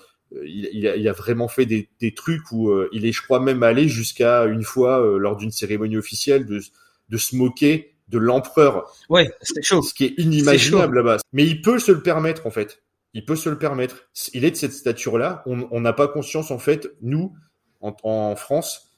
il, 0.44 0.68
il 0.72 0.86
a, 0.88 0.96
il 0.96 1.08
a 1.08 1.12
vraiment 1.12 1.48
fait 1.48 1.66
des, 1.66 1.88
des 2.00 2.12
trucs 2.14 2.52
où 2.52 2.70
euh, 2.70 2.88
il 2.92 3.06
est, 3.06 3.12
je 3.12 3.22
crois, 3.22 3.40
même 3.40 3.62
allé 3.62 3.88
jusqu'à 3.88 4.44
une 4.44 4.62
fois 4.62 5.00
euh, 5.04 5.18
lors 5.18 5.36
d'une 5.36 5.50
cérémonie 5.50 5.96
officielle 5.96 6.46
de, 6.46 6.60
de 7.08 7.16
se 7.16 7.36
moquer 7.36 7.94
de 8.08 8.18
l'empereur 8.18 8.92
Ouais, 9.08 9.30
c'était 9.40 9.62
chaud. 9.62 9.82
ce 9.82 9.94
qui 9.94 10.04
est 10.04 10.14
inimaginable 10.18 10.96
là-bas. 10.96 11.18
Mais 11.32 11.44
il 11.46 11.62
peut 11.62 11.78
se 11.78 11.92
le 11.92 12.02
permettre 12.02 12.46
en 12.46 12.50
fait. 12.50 12.82
Il 13.14 13.24
peut 13.24 13.36
se 13.36 13.48
le 13.48 13.58
permettre. 13.58 14.08
Il 14.32 14.44
est 14.44 14.50
de 14.50 14.56
cette 14.56 14.72
stature-là. 14.72 15.42
On 15.46 15.80
n'a 15.80 15.92
pas 15.92 16.08
conscience 16.08 16.50
en 16.50 16.58
fait, 16.58 16.88
nous, 17.02 17.34
en, 17.80 17.94
en 18.04 18.36
France, 18.36 18.90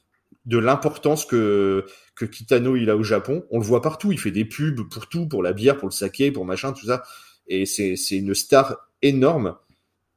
de 0.47 0.59
l'importance 0.59 1.25
que 1.25 1.85
que 2.15 2.25
Kitano 2.25 2.77
il 2.77 2.91
a 2.91 2.97
au 2.97 3.03
Japon. 3.03 3.45
On 3.51 3.59
le 3.59 3.65
voit 3.65 3.83
partout. 3.83 4.13
Il 4.13 4.19
fait 4.19 4.31
des 4.31 4.45
pubs 4.45 4.89
pour 4.89 5.09
tout, 5.09 5.27
pour 5.29 5.43
la 5.43 5.53
bière, 5.53 5.77
pour 5.77 5.89
le 5.89 5.93
saké, 5.95 6.31
pour 6.31 6.45
machin, 6.45 6.73
tout 6.73 6.87
ça. 6.87 7.03
Et 7.49 7.67
c'est 7.67 7.97
c'est 7.97 8.17
une 8.17 8.35
star 8.35 8.89
énorme. 9.03 9.57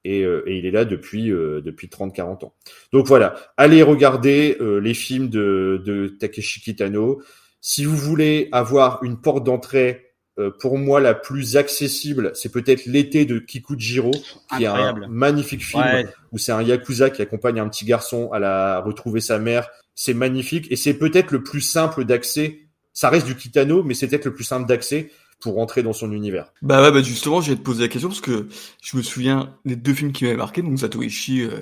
Et, 0.03 0.23
euh, 0.23 0.43
et 0.45 0.57
il 0.57 0.65
est 0.65 0.71
là 0.71 0.85
depuis 0.85 1.31
euh, 1.31 1.59
depuis 1.61 1.87
30-40 1.87 2.45
ans. 2.45 2.53
Donc 2.93 3.07
voilà, 3.07 3.35
allez 3.57 3.83
regarder 3.83 4.55
euh, 4.61 4.79
les 4.79 4.93
films 4.93 5.27
de, 5.27 5.81
de 5.83 6.07
Takeshi 6.07 6.61
Kitano. 6.61 7.21
Si 7.61 7.85
vous 7.85 7.97
voulez 7.97 8.49
avoir 8.51 9.03
une 9.03 9.19
porte 9.19 9.43
d'entrée 9.43 10.13
euh, 10.39 10.51
pour 10.59 10.77
moi 10.77 10.99
la 10.99 11.13
plus 11.13 11.57
accessible, 11.57 12.31
c'est 12.35 12.51
peut-être 12.51 12.85
l'été 12.85 13.25
de 13.25 13.39
Kikujiro, 13.39 14.11
qui 14.55 14.63
est 14.63 14.67
un 14.67 14.93
magnifique 15.07 15.63
film 15.65 15.83
Ouais, 15.83 16.05
où 16.31 16.37
c'est 16.37 16.51
un 16.51 16.61
yakuza 16.61 17.09
qui 17.09 17.21
accompagne 17.21 17.59
un 17.59 17.67
petit 17.67 17.85
garçon 17.85 18.31
à 18.31 18.39
la 18.39 18.75
à 18.75 18.81
retrouver 18.81 19.19
sa 19.19 19.39
mère. 19.39 19.69
C'est 19.95 20.13
magnifique 20.13 20.67
et 20.71 20.75
c'est 20.75 20.93
peut-être 20.93 21.31
le 21.31 21.43
plus 21.43 21.61
simple 21.61 22.05
d'accès. 22.05 22.59
Ça 22.93 23.09
reste 23.09 23.25
du 23.25 23.35
Kitano, 23.35 23.83
mais 23.83 23.95
c'est 23.95 24.07
peut-être 24.07 24.25
le 24.25 24.33
plus 24.33 24.43
simple 24.43 24.67
d'accès 24.67 25.11
pour 25.39 25.55
rentrer 25.55 25.83
dans 25.83 25.93
son 25.93 26.11
univers. 26.11 26.51
Bah 26.61 26.81
ouais, 26.81 26.91
bah 26.91 27.01
justement, 27.01 27.41
j'ai 27.41 27.55
te 27.55 27.61
poser 27.61 27.83
la 27.83 27.87
question 27.89 28.09
parce 28.09 28.21
que 28.21 28.47
je 28.81 28.97
me 28.97 29.01
souviens 29.01 29.55
des 29.65 29.75
deux 29.75 29.93
films 29.93 30.11
qui 30.11 30.23
m'avaient 30.25 30.37
marqué, 30.37 30.61
donc 30.61 30.77
Zatoichi. 30.77 31.43
Euh, 31.43 31.59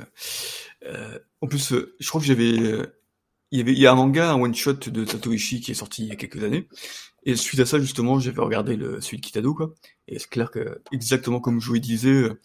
euh, 0.85 1.17
en 1.41 1.47
plus, 1.47 1.73
euh, 1.73 1.95
je 1.99 2.07
crois 2.07 2.21
que 2.21 2.27
j'avais, 2.27 2.59
euh, 2.59 2.94
il 3.55 3.59
y 3.59 3.61
avait, 3.61 3.73
il 3.73 3.79
y 3.79 3.87
a 3.87 3.91
un 3.91 3.95
manga, 3.95 4.31
un 4.31 4.41
one 4.41 4.53
shot 4.55 4.73
de 4.73 5.05
Zatoichi 5.05 5.61
qui 5.61 5.71
est 5.71 5.75
sorti 5.75 6.03
il 6.03 6.09
y 6.09 6.11
a 6.11 6.15
quelques 6.15 6.43
années. 6.43 6.67
Et 7.23 7.35
suite 7.35 7.59
à 7.59 7.65
ça, 7.65 7.79
justement, 7.79 8.19
j'avais 8.19 8.41
regardé 8.41 8.75
le 8.75 9.01
celui 9.01 9.17
de 9.17 9.25
Kitado, 9.25 9.53
quoi. 9.53 9.73
Et 10.07 10.19
c'est 10.19 10.29
clair 10.29 10.51
que 10.51 10.81
exactement 10.91 11.39
comme 11.39 11.59
Joey 11.59 11.79
disait, 11.79 12.09
euh, 12.09 12.39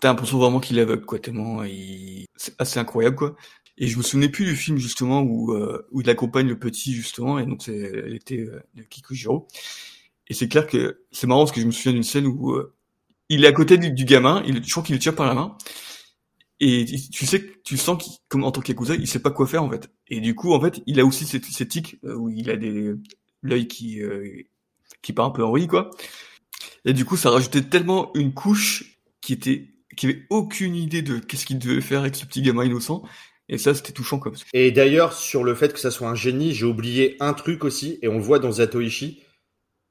t'as 0.00 0.08
l'impression 0.08 0.38
vraiment 0.38 0.60
qu'il 0.60 0.78
est 0.78 0.82
aveugle, 0.82 1.04
quoi. 1.04 1.18
Tellement, 1.18 1.64
il... 1.64 2.26
c'est 2.36 2.54
assez 2.58 2.78
incroyable, 2.78 3.16
quoi. 3.16 3.36
Et 3.76 3.88
je 3.88 3.98
me 3.98 4.02
souvenais 4.02 4.28
plus 4.28 4.44
du 4.44 4.56
film 4.56 4.78
justement 4.78 5.22
où 5.22 5.52
euh, 5.52 5.86
où 5.90 6.00
il 6.00 6.08
accompagne 6.08 6.46
le 6.46 6.58
petit 6.58 6.92
justement, 6.94 7.38
et 7.38 7.46
donc 7.46 7.62
c'est 7.62 8.06
l'été 8.06 8.40
euh, 8.40 8.62
de 8.74 8.82
Kikujiro. 8.82 9.48
Et 10.28 10.34
c'est 10.34 10.48
clair 10.48 10.66
que 10.66 11.02
c'est 11.12 11.26
marrant 11.26 11.40
parce 11.42 11.52
que 11.52 11.60
je 11.60 11.66
me 11.66 11.72
souviens 11.72 11.92
d'une 11.92 12.02
scène 12.04 12.26
où 12.26 12.52
euh, 12.52 12.74
il 13.28 13.44
est 13.44 13.48
à 13.48 13.52
côté 13.52 13.78
du, 13.78 14.04
gamin, 14.04 14.42
il, 14.46 14.64
je 14.64 14.70
crois 14.70 14.82
qu'il 14.82 14.94
le 14.94 15.00
tient 15.00 15.12
par 15.12 15.26
la 15.26 15.34
main, 15.34 15.56
et 16.60 16.84
tu 17.12 17.26
sais, 17.26 17.44
tu 17.64 17.76
sens 17.76 18.02
qu'il, 18.02 18.12
comme 18.28 18.44
en 18.44 18.52
tant 18.52 18.60
qu'akusa, 18.60 18.94
il 18.94 19.06
sait 19.08 19.18
pas 19.20 19.30
quoi 19.30 19.46
faire 19.46 19.62
en 19.64 19.70
fait. 19.70 19.90
Et 20.08 20.20
du 20.20 20.34
coup, 20.34 20.52
en 20.54 20.60
fait, 20.60 20.82
il 20.86 21.00
a 21.00 21.04
aussi 21.04 21.26
cette, 21.26 21.44
cette 21.44 21.68
tic 21.68 21.98
euh, 22.04 22.14
où 22.14 22.30
il 22.30 22.50
a 22.50 22.56
des 22.56 22.92
l'œil 23.42 23.66
qui 23.68 24.00
euh, 24.02 24.42
qui 25.02 25.12
part 25.12 25.26
un 25.26 25.30
peu 25.30 25.44
en 25.44 25.50
vrille 25.50 25.66
quoi. 25.68 25.90
Et 26.84 26.92
du 26.92 27.04
coup, 27.04 27.16
ça 27.16 27.30
rajoutait 27.30 27.62
tellement 27.62 28.10
une 28.14 28.34
couche 28.34 28.98
qui 29.20 29.32
était 29.32 29.68
qui 29.96 30.06
avait 30.06 30.26
aucune 30.30 30.74
idée 30.74 31.02
de 31.02 31.18
qu'est-ce 31.18 31.46
qu'il 31.46 31.58
devait 31.58 31.80
faire 31.80 32.00
avec 32.00 32.16
ce 32.16 32.26
petit 32.26 32.42
gamin 32.42 32.64
innocent. 32.64 33.02
Et 33.48 33.58
ça, 33.58 33.74
c'était 33.74 33.92
touchant 33.92 34.18
que- 34.18 34.30
Et 34.54 34.70
d'ailleurs, 34.72 35.12
sur 35.12 35.44
le 35.44 35.54
fait 35.54 35.72
que 35.72 35.78
ça 35.78 35.90
soit 35.90 36.08
un 36.08 36.14
génie, 36.14 36.54
j'ai 36.54 36.64
oublié 36.66 37.16
un 37.20 37.34
truc 37.34 37.62
aussi, 37.64 37.98
et 38.02 38.08
on 38.08 38.14
le 38.16 38.22
voit 38.22 38.38
dans 38.38 38.52
Zatoichi. 38.52 39.22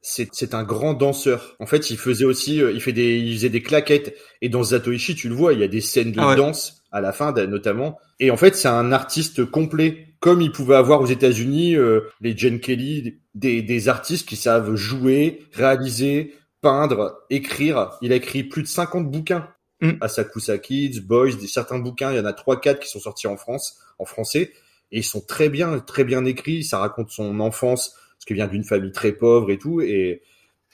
C'est, 0.06 0.28
c'est 0.34 0.54
un 0.54 0.64
grand 0.64 0.94
danseur. 0.94 1.56
En 1.60 1.66
fait, 1.66 1.90
il 1.90 1.98
faisait 1.98 2.26
aussi, 2.26 2.62
euh, 2.62 2.74
il 2.74 2.82
fait 2.82 2.92
des, 2.92 3.18
il 3.18 3.36
faisait 3.36 3.50
des 3.50 3.64
claquettes. 3.64 4.14
Et 4.42 4.50
dans 4.50 4.62
Zatoichi, 4.62 5.16
tu 5.16 5.30
le 5.30 5.36
vois, 5.36 5.54
il 5.54 5.62
y 5.62 5.64
a 5.64 5.70
des 5.70 5.80
scènes 5.80 6.12
de 6.12 6.20
Ah 6.20 6.28
ouais. 6.28 6.36
danse 6.36 6.84
à 6.92 7.00
la 7.00 7.14
fin, 7.14 7.32
notamment. 7.48 7.98
Et 8.20 8.30
en 8.30 8.36
fait, 8.38 8.56
c'est 8.56 8.68
un 8.68 8.92
artiste 8.92 9.46
complet, 9.46 10.10
comme 10.20 10.42
il 10.42 10.52
pouvait 10.52 10.76
avoir 10.76 11.00
aux 11.02 11.06
États-Unis 11.06 11.76
euh, 11.76 12.02
les 12.20 12.38
Jen 12.38 12.60
Kelly, 12.60 13.22
des, 13.34 13.62
des 13.62 13.90
artistes 13.90 14.28
qui 14.28 14.36
savent 14.36 14.76
jouer, 14.76 15.40
réaliser, 15.54 16.36
peindre, 16.62 17.20
écrire. 17.30 17.92
Il 18.02 18.12
a 18.12 18.16
écrit 18.16 18.44
plus 18.44 18.62
de 18.62 18.68
50 18.68 19.10
bouquins. 19.10 19.48
Mm. 19.82 19.92
Asakusa 20.02 20.58
Kids, 20.58 21.00
Boys, 21.02 21.36
des, 21.36 21.48
certains 21.48 21.80
bouquins, 21.80 22.12
il 22.12 22.18
y 22.18 22.20
en 22.20 22.26
a 22.26 22.34
trois, 22.34 22.60
quatre 22.60 22.80
qui 22.80 22.90
sont 22.90 23.00
sortis 23.00 23.28
en 23.28 23.38
France, 23.38 23.80
en 24.00 24.06
français, 24.06 24.52
et 24.92 25.00
ils 25.00 25.04
sont 25.04 25.22
très 25.22 25.50
bien, 25.50 25.80
très 25.80 26.04
bien 26.04 26.26
écrits. 26.26 26.64
Ça 26.64 26.80
raconte 26.80 27.10
son 27.10 27.40
enfance, 27.40 27.96
parce 28.24 28.28
qu'il 28.28 28.36
vient 28.38 28.48
d'une 28.48 28.64
famille 28.64 28.92
très 28.94 29.12
pauvre 29.12 29.52
et 29.52 29.58
tout, 29.58 29.82
et 29.82 30.22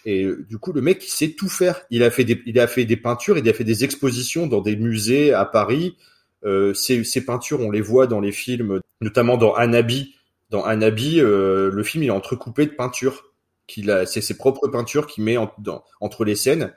et 0.06 0.26
du 0.48 0.58
coup, 0.60 0.72
le 0.72 0.80
mec, 0.82 1.04
il 1.06 1.10
sait 1.10 1.32
tout 1.32 1.50
faire. 1.50 1.82
Il 1.90 2.04
a 2.04 2.12
fait 2.12 2.24
des, 2.24 2.42
il 2.46 2.58
a 2.60 2.68
fait 2.68 2.86
des 2.86 2.96
peintures, 2.96 3.38
il 3.38 3.50
a 3.50 3.54
fait 3.54 3.66
des 3.66 3.84
expositions 3.84 4.48
dans 4.48 4.62
des 4.62 4.78
musées 4.78 5.34
à 5.34 5.44
Paris. 5.44 5.98
Euh, 6.46 6.74
ces, 6.74 7.04
ces 7.04 7.26
peintures, 7.26 7.60
on 7.60 7.70
les 7.70 7.82
voit 7.82 8.08
dans 8.08 8.22
les 8.22 8.32
films, 8.32 8.80
notamment 9.02 9.36
dans 9.36 9.54
Anabi. 9.56 10.16
Dans 10.52 10.64
Anabi, 10.64 11.20
euh, 11.20 11.70
le 11.70 11.84
film, 11.84 12.04
il 12.06 12.08
est 12.08 12.12
entrecoupé 12.12 12.66
de 12.66 12.72
peintures. 12.72 13.26
Qu'il 13.68 13.92
a, 13.92 14.06
c'est 14.06 14.22
ses 14.22 14.38
propres 14.38 14.70
peintures 14.70 15.06
qu'il 15.06 15.26
met 15.26 15.36
en- 15.36 15.52
dans- 15.58 15.84
entre 16.00 16.24
les 16.24 16.36
scènes. 16.36 16.74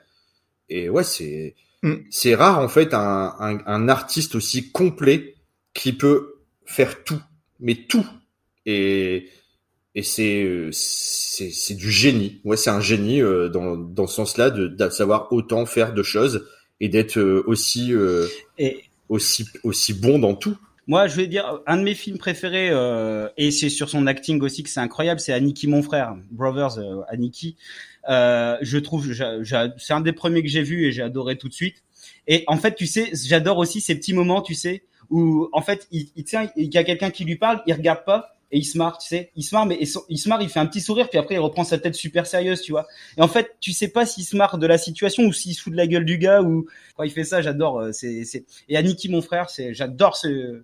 Et 0.69 0.89
ouais, 0.89 1.03
c'est, 1.05 1.55
Mm. 1.81 1.95
c'est 2.09 2.35
rare 2.35 2.59
en 2.59 2.67
fait 2.67 2.93
un, 2.93 3.35
un, 3.39 3.59
un 3.65 3.87
artiste 3.89 4.35
aussi 4.35 4.69
complet 4.71 5.35
qui 5.73 5.93
peut 5.93 6.35
faire 6.65 7.03
tout, 7.05 7.21
mais 7.61 7.75
tout. 7.75 8.05
Et 8.65 9.29
et 9.95 10.03
c'est 10.03 10.43
euh, 10.43 10.69
c'est 10.71 11.51
c'est 11.51 11.75
du 11.75 11.91
génie. 11.91 12.41
Ouais, 12.43 12.57
c'est 12.57 12.69
un 12.69 12.81
génie 12.81 13.21
euh, 13.21 13.49
dans 13.49 13.75
dans 13.77 14.07
ce 14.07 14.15
sens-là 14.15 14.49
de, 14.49 14.67
de 14.67 14.89
savoir 14.89 15.31
autant 15.31 15.65
faire 15.65 15.93
de 15.93 16.03
choses 16.03 16.47
et 16.79 16.89
d'être 16.89 17.17
euh, 17.17 17.43
aussi 17.47 17.93
euh, 17.93 18.27
Et 18.57 18.83
aussi 19.09 19.45
aussi 19.63 19.93
bon 19.93 20.19
dans 20.19 20.35
tout. 20.35 20.57
moi, 20.87 21.07
je 21.07 21.15
vais 21.15 21.27
dire, 21.27 21.61
un 21.65 21.77
de 21.77 21.83
mes 21.83 21.95
films 21.95 22.17
préférés, 22.17 22.69
euh, 22.69 23.29
et 23.37 23.51
c'est 23.51 23.69
sur 23.69 23.89
son 23.89 24.05
acting 24.07 24.41
aussi 24.41 24.63
que 24.63 24.69
c'est 24.69 24.81
incroyable, 24.81 25.19
c'est 25.19 25.31
Aniki 25.33 25.67
mon 25.67 25.81
frère, 25.81 26.15
Brothers 26.31 26.77
euh, 26.77 27.01
Aniki. 27.07 27.55
Euh, 28.09 28.57
je 28.61 28.77
trouve, 28.79 29.07
c'est 29.77 29.93
un 29.93 30.01
des 30.01 30.11
premiers 30.11 30.43
que 30.43 30.49
j'ai 30.49 30.61
vu 30.63 30.85
et 30.85 30.91
j'ai 30.91 31.01
adoré 31.03 31.37
tout 31.37 31.47
de 31.47 31.53
suite. 31.53 31.83
Et 32.27 32.43
en 32.47 32.57
fait, 32.57 32.75
tu 32.75 32.85
sais, 32.85 33.11
j'adore 33.13 33.57
aussi 33.59 33.79
ces 33.79 33.95
petits 33.95 34.13
moments, 34.13 34.41
tu 34.41 34.55
sais, 34.55 34.83
où 35.09 35.47
en 35.53 35.61
fait, 35.61 35.87
il, 35.91 36.09
il 36.17 36.25
tient, 36.25 36.49
il 36.57 36.73
y 36.73 36.77
a 36.77 36.83
quelqu'un 36.83 37.11
qui 37.11 37.23
lui 37.23 37.37
parle, 37.37 37.61
il 37.65 37.73
regarde 37.73 38.03
pas 38.05 38.35
et 38.53 38.57
il 38.57 38.65
se 38.65 38.77
marre, 38.77 38.99
tu 38.99 39.07
sais, 39.07 39.31
il 39.35 39.41
se 39.41 39.55
marre, 39.55 39.65
mais 39.65 39.79
il 39.81 40.17
se 40.17 40.29
marre, 40.29 40.41
il 40.43 40.47
fait 40.47 40.59
un 40.59 40.67
petit 40.67 40.79
sourire, 40.79 41.09
puis 41.09 41.17
après 41.17 41.35
il 41.35 41.39
reprend 41.39 41.63
sa 41.63 41.79
tête 41.79 41.95
super 41.95 42.27
sérieuse, 42.27 42.61
tu 42.61 42.71
vois. 42.71 42.87
Et 43.17 43.21
en 43.23 43.27
fait, 43.27 43.55
tu 43.59 43.73
sais 43.73 43.87
pas 43.87 44.05
s'il 44.05 44.25
se 44.25 44.37
marre 44.37 44.59
de 44.59 44.67
la 44.67 44.77
situation 44.77 45.23
ou 45.23 45.33
s'il 45.33 45.55
se 45.55 45.61
fout 45.63 45.73
de 45.73 45.77
la 45.77 45.87
gueule 45.87 46.05
du 46.05 46.19
gars 46.19 46.43
ou 46.43 46.67
quand 46.95 47.01
il 47.01 47.09
fait 47.09 47.23
ça, 47.23 47.41
j'adore. 47.41 47.79
euh. 47.79 47.91
Et 48.69 48.77
Aniki 48.77 49.09
mon 49.09 49.23
frère, 49.23 49.49
c'est, 49.49 49.73
j'adore 49.73 50.15
ce, 50.15 50.61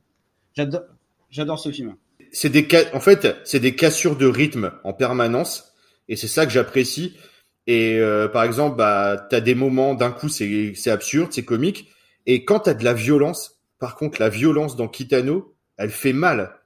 film. 1.71 1.95
C'est 2.31 2.49
des 2.49 2.67
en 2.93 2.99
fait, 2.99 3.35
c'est 3.43 3.59
des 3.59 3.75
cassures 3.75 4.15
de 4.15 4.27
rythme 4.27 4.71
en 4.83 4.93
permanence 4.93 5.73
et 6.07 6.15
c'est 6.15 6.27
ça 6.27 6.45
que 6.45 6.51
j'apprécie. 6.51 7.17
Et 7.65 7.97
euh, 7.97 8.27
par 8.27 8.43
exemple, 8.43 8.77
bah 8.77 9.25
t'as 9.31 9.41
des 9.41 9.55
moments 9.55 9.95
d'un 9.95 10.11
coup 10.11 10.29
c'est 10.29 10.73
c'est 10.75 10.91
absurde, 10.91 11.29
c'est 11.31 11.43
comique 11.43 11.89
et 12.27 12.45
quand 12.45 12.59
t'as 12.59 12.75
de 12.75 12.83
la 12.83 12.93
violence, 12.93 13.59
par 13.79 13.95
contre 13.95 14.21
la 14.21 14.29
violence 14.29 14.75
dans 14.75 14.87
Kitano, 14.87 15.55
elle 15.77 15.89
fait 15.89 16.13
mal 16.13 16.58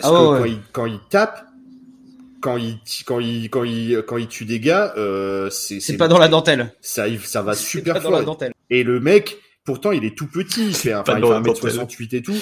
parce 0.00 0.06
Ah 0.06 0.10
que 0.10 0.14
ouais, 0.14 0.38
quand 0.38 0.44
il 0.46 0.58
quand 0.72 0.86
il 0.86 1.00
tape 1.10 1.46
quand 2.40 2.56
il 2.56 2.78
quand 3.04 3.20
il 3.20 3.50
quand 3.50 3.64
il 3.64 4.02
quand 4.06 4.16
il 4.18 4.28
tue 4.28 4.44
des 4.44 4.60
gars, 4.60 4.92
euh, 4.96 5.50
c'est 5.50 5.80
C'est 5.80 5.96
pas 5.96 6.08
dans 6.08 6.18
la 6.18 6.28
dentelle. 6.28 6.74
ça 6.80 7.06
ça 7.24 7.42
va 7.42 7.54
super 7.56 7.94
pas 7.94 8.00
dans 8.00 8.10
la 8.10 8.16
fort. 8.18 8.26
dentelle. 8.26 8.52
Et 8.70 8.82
le 8.84 9.00
mec, 9.00 9.36
pourtant, 9.64 9.92
il 9.92 10.04
est 10.04 10.16
tout 10.16 10.26
petit. 10.28 10.68
Il 10.68 10.74
fait, 10.74 10.94
enfin, 10.94 11.18
il 11.18 11.22
la 11.24 11.40
dentelle. 11.40 11.72
1m68 11.72 12.16
et 12.16 12.22
tout. 12.22 12.36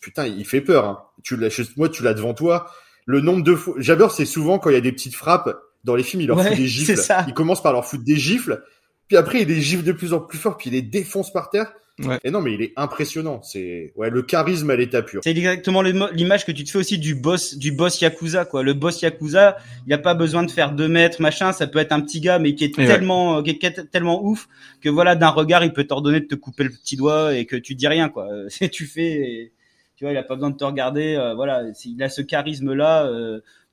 Putain, 0.00 0.26
il 0.26 0.44
fait 0.44 0.60
peur. 0.60 0.84
Hein. 0.86 0.98
Tu 1.22 1.36
l'as, 1.36 1.62
moi, 1.76 1.88
tu 1.88 2.02
l'as 2.02 2.14
devant 2.14 2.34
toi. 2.34 2.66
Le 3.06 3.20
nombre 3.20 3.42
de 3.44 3.54
fois, 3.54 3.74
j'adore, 3.78 4.12
c'est 4.12 4.24
souvent 4.26 4.58
quand 4.58 4.70
il 4.70 4.74
y 4.74 4.76
a 4.76 4.80
des 4.80 4.92
petites 4.92 5.14
frappes 5.14 5.56
dans 5.84 5.94
les 5.96 6.02
films, 6.02 6.22
il 6.22 6.26
leur 6.28 6.36
Ouais, 6.38 6.48
fout 6.48 6.56
des 6.56 6.62
c'est 6.68 6.68
gifles. 6.68 6.96
ça. 6.96 7.24
Il 7.28 7.34
commence 7.34 7.62
par 7.62 7.72
leur 7.72 7.84
foutre 7.86 8.04
des 8.04 8.16
gifles. 8.16 8.62
Puis 9.08 9.16
après, 9.16 9.42
il 9.42 9.48
les 9.48 9.60
gifle 9.60 9.82
de 9.84 9.92
plus 9.92 10.12
en 10.12 10.20
plus 10.20 10.38
fort, 10.38 10.56
puis 10.56 10.70
il 10.70 10.72
les 10.72 10.82
défonce 10.82 11.32
par 11.32 11.50
terre. 11.50 11.72
Ouais. 11.98 12.18
Et 12.24 12.30
non, 12.30 12.40
mais 12.40 12.54
il 12.54 12.62
est 12.62 12.72
impressionnant. 12.76 13.42
C'est 13.42 13.92
ouais, 13.96 14.08
le 14.08 14.22
charisme 14.22 14.70
à 14.70 14.76
l'état 14.76 15.02
pur. 15.02 15.20
C'est 15.22 15.30
exactement 15.30 15.82
l'image 15.82 16.46
que 16.46 16.52
tu 16.52 16.64
te 16.64 16.70
fais 16.70 16.78
aussi 16.78 16.98
du 16.98 17.14
boss, 17.14 17.56
du 17.56 17.70
boss 17.70 18.00
yakuza 18.00 18.44
quoi. 18.46 18.62
Le 18.62 18.72
boss 18.72 19.02
yakuza, 19.02 19.56
il 19.86 19.92
a 19.92 19.98
pas 19.98 20.14
besoin 20.14 20.42
de 20.42 20.50
faire 20.50 20.72
deux 20.72 20.88
mètres 20.88 21.20
machin. 21.20 21.52
Ça 21.52 21.66
peut 21.66 21.78
être 21.78 21.92
un 21.92 22.00
petit 22.00 22.20
gars 22.20 22.38
mais 22.38 22.54
qui 22.54 22.64
est 22.64 22.78
Et 22.78 22.86
tellement, 22.86 23.38
euh, 23.38 23.42
qui 23.42 23.50
est- 23.50 23.90
tellement 23.90 24.24
ouf 24.24 24.48
que 24.80 24.88
voilà 24.88 25.14
d'un 25.16 25.28
regard 25.28 25.64
il 25.64 25.72
peut 25.74 25.84
t'ordonner 25.84 26.20
de 26.20 26.26
te 26.26 26.34
couper 26.34 26.64
le 26.64 26.70
petit 26.70 26.96
doigt 26.96 27.34
et 27.36 27.44
que 27.44 27.56
tu 27.56 27.74
dis 27.74 27.86
rien 27.88 28.08
quoi. 28.08 28.26
Euh, 28.32 28.46
C'est 28.48 28.70
tu 28.70 28.86
fais, 28.86 29.10
et, 29.12 29.52
tu 29.96 30.04
vois, 30.04 30.12
il 30.12 30.16
a 30.16 30.22
pas 30.22 30.34
besoin 30.34 30.50
de 30.50 30.56
te 30.56 30.64
regarder. 30.64 31.14
euh, 31.14 31.34
voilà, 31.34 31.62
il 31.84 32.02
a 32.02 32.08
ce 32.08 32.22
charisme 32.22 32.72
là. 32.72 33.04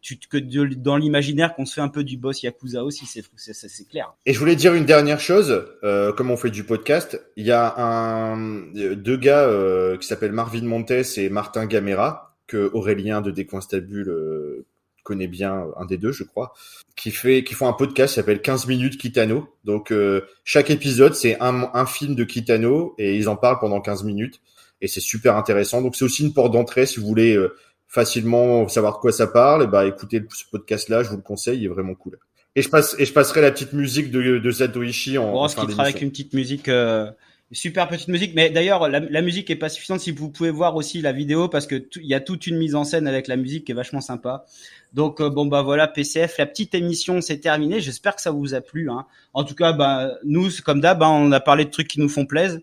Tu, 0.01 0.17
que 0.17 0.37
de- 0.37 0.75
dans 0.75 0.97
l'imaginaire 0.97 1.55
qu'on 1.55 1.65
se 1.65 1.73
fait 1.73 1.81
un 1.81 1.89
peu 1.89 2.03
du 2.03 2.17
boss 2.17 2.43
yakuza 2.43 2.83
aussi. 2.83 3.05
C'est 3.05 3.87
clair. 3.89 4.13
Et 4.25 4.33
je 4.33 4.39
voulais 4.39 4.55
dire 4.55 4.73
une 4.73 4.85
dernière 4.85 5.19
chose, 5.19 5.65
euh, 5.83 6.13
comme 6.13 6.31
on 6.31 6.37
fait 6.37 6.49
du 6.51 6.63
podcast, 6.63 7.21
il 7.35 7.45
y 7.45 7.51
a 7.51 7.75
un 7.77 8.37
deux 8.73 9.17
gars 9.17 9.43
euh, 9.43 9.97
qui 9.97 10.07
s'appellent 10.07 10.31
Marvin 10.31 10.63
Montes 10.63 10.91
et 11.17 11.29
Martin 11.29 11.65
Gamera 11.65 12.37
que 12.47 12.71
Aurélien 12.73 13.21
de 13.21 13.29
Décoinstabule 13.31 14.09
euh, 14.09 14.65
connaît 15.03 15.27
bien, 15.27 15.67
un 15.77 15.85
des 15.85 15.97
deux 15.97 16.11
je 16.11 16.23
crois, 16.23 16.53
qui 16.95 17.11
fait 17.11 17.43
qui 17.43 17.53
font 17.53 17.67
un 17.67 17.73
podcast 17.73 18.13
qui 18.13 18.15
s'appelle 18.15 18.41
15 18.41 18.67
minutes 18.67 18.97
Kitano. 18.97 19.47
Donc 19.65 19.91
euh, 19.91 20.21
chaque 20.43 20.69
épisode 20.69 21.13
c'est 21.13 21.39
un, 21.41 21.69
un 21.73 21.85
film 21.85 22.15
de 22.15 22.23
Kitano 22.23 22.95
et 22.97 23.15
ils 23.15 23.29
en 23.29 23.35
parlent 23.35 23.59
pendant 23.59 23.81
15 23.81 24.03
minutes 24.03 24.39
et 24.81 24.87
c'est 24.87 24.99
super 24.99 25.35
intéressant. 25.35 25.81
Donc 25.81 25.95
c'est 25.95 26.05
aussi 26.05 26.23
une 26.23 26.33
porte 26.33 26.53
d'entrée 26.53 26.85
si 26.85 26.99
vous 26.99 27.05
voulez 27.07 27.35
euh, 27.35 27.55
facilement 27.89 28.67
savoir 28.67 28.93
de 28.93 28.99
quoi 28.99 29.11
ça 29.11 29.27
parle, 29.27 29.63
et 29.63 29.67
bah 29.67 29.85
écoutez 29.85 30.23
ce 30.29 30.43
podcast 30.49 30.87
là, 30.89 31.03
je 31.03 31.09
vous 31.09 31.17
le 31.17 31.23
conseille, 31.23 31.59
il 31.59 31.65
est 31.65 31.69
vraiment 31.69 31.95
cool. 31.95 32.19
Et 32.55 32.61
je 32.61 32.69
passe 32.69 32.95
et 32.99 33.05
je 33.05 33.11
passerai 33.11 33.41
la 33.41 33.51
petite 33.51 33.73
musique 33.73 34.11
de, 34.11 34.37
de 34.37 34.51
Satoichi 34.51 35.17
en, 35.17 35.33
On 35.33 35.39
en 35.39 35.47
se 35.47 35.55
fin 35.55 35.65
quittera 35.65 35.83
avec 35.83 36.01
une 36.01 36.11
petite 36.11 36.33
musique, 36.33 36.69
euh, 36.69 37.09
super 37.51 37.87
petite 37.87 38.07
musique. 38.07 38.33
Mais 38.35 38.49
d'ailleurs, 38.51 38.87
la, 38.89 38.99
la 38.99 39.21
musique 39.21 39.49
est 39.49 39.55
pas 39.55 39.69
suffisante. 39.69 40.01
Si 40.01 40.11
vous 40.11 40.29
pouvez 40.29 40.51
voir 40.51 40.75
aussi 40.75 41.01
la 41.01 41.11
vidéo, 41.11 41.47
parce 41.47 41.65
que 41.65 41.87
il 41.95 42.05
y 42.07 42.13
a 42.13 42.19
toute 42.19 42.47
une 42.47 42.57
mise 42.57 42.75
en 42.75 42.83
scène 42.83 43.07
avec 43.07 43.27
la 43.27 43.37
musique 43.37 43.65
qui 43.65 43.71
est 43.71 43.75
vachement 43.75 44.01
sympa. 44.01 44.45
Donc 44.93 45.19
euh, 45.19 45.29
bon 45.29 45.47
bah 45.47 45.63
voilà, 45.63 45.87
PCF, 45.87 46.37
la 46.37 46.45
petite 46.45 46.75
émission 46.75 47.21
c'est 47.21 47.39
terminé. 47.39 47.81
J'espère 47.81 48.15
que 48.15 48.21
ça 48.21 48.31
vous 48.31 48.53
a 48.53 48.61
plu. 48.61 48.89
Hein. 48.91 49.05
En 49.33 49.43
tout 49.43 49.55
cas, 49.55 49.73
bah 49.73 50.13
nous, 50.23 50.49
comme 50.63 50.79
d'hab, 50.79 51.01
hein, 51.01 51.09
on 51.09 51.31
a 51.31 51.39
parlé 51.39 51.65
de 51.65 51.71
trucs 51.71 51.87
qui 51.87 51.99
nous 51.99 52.09
font 52.09 52.25
plaisir. 52.25 52.59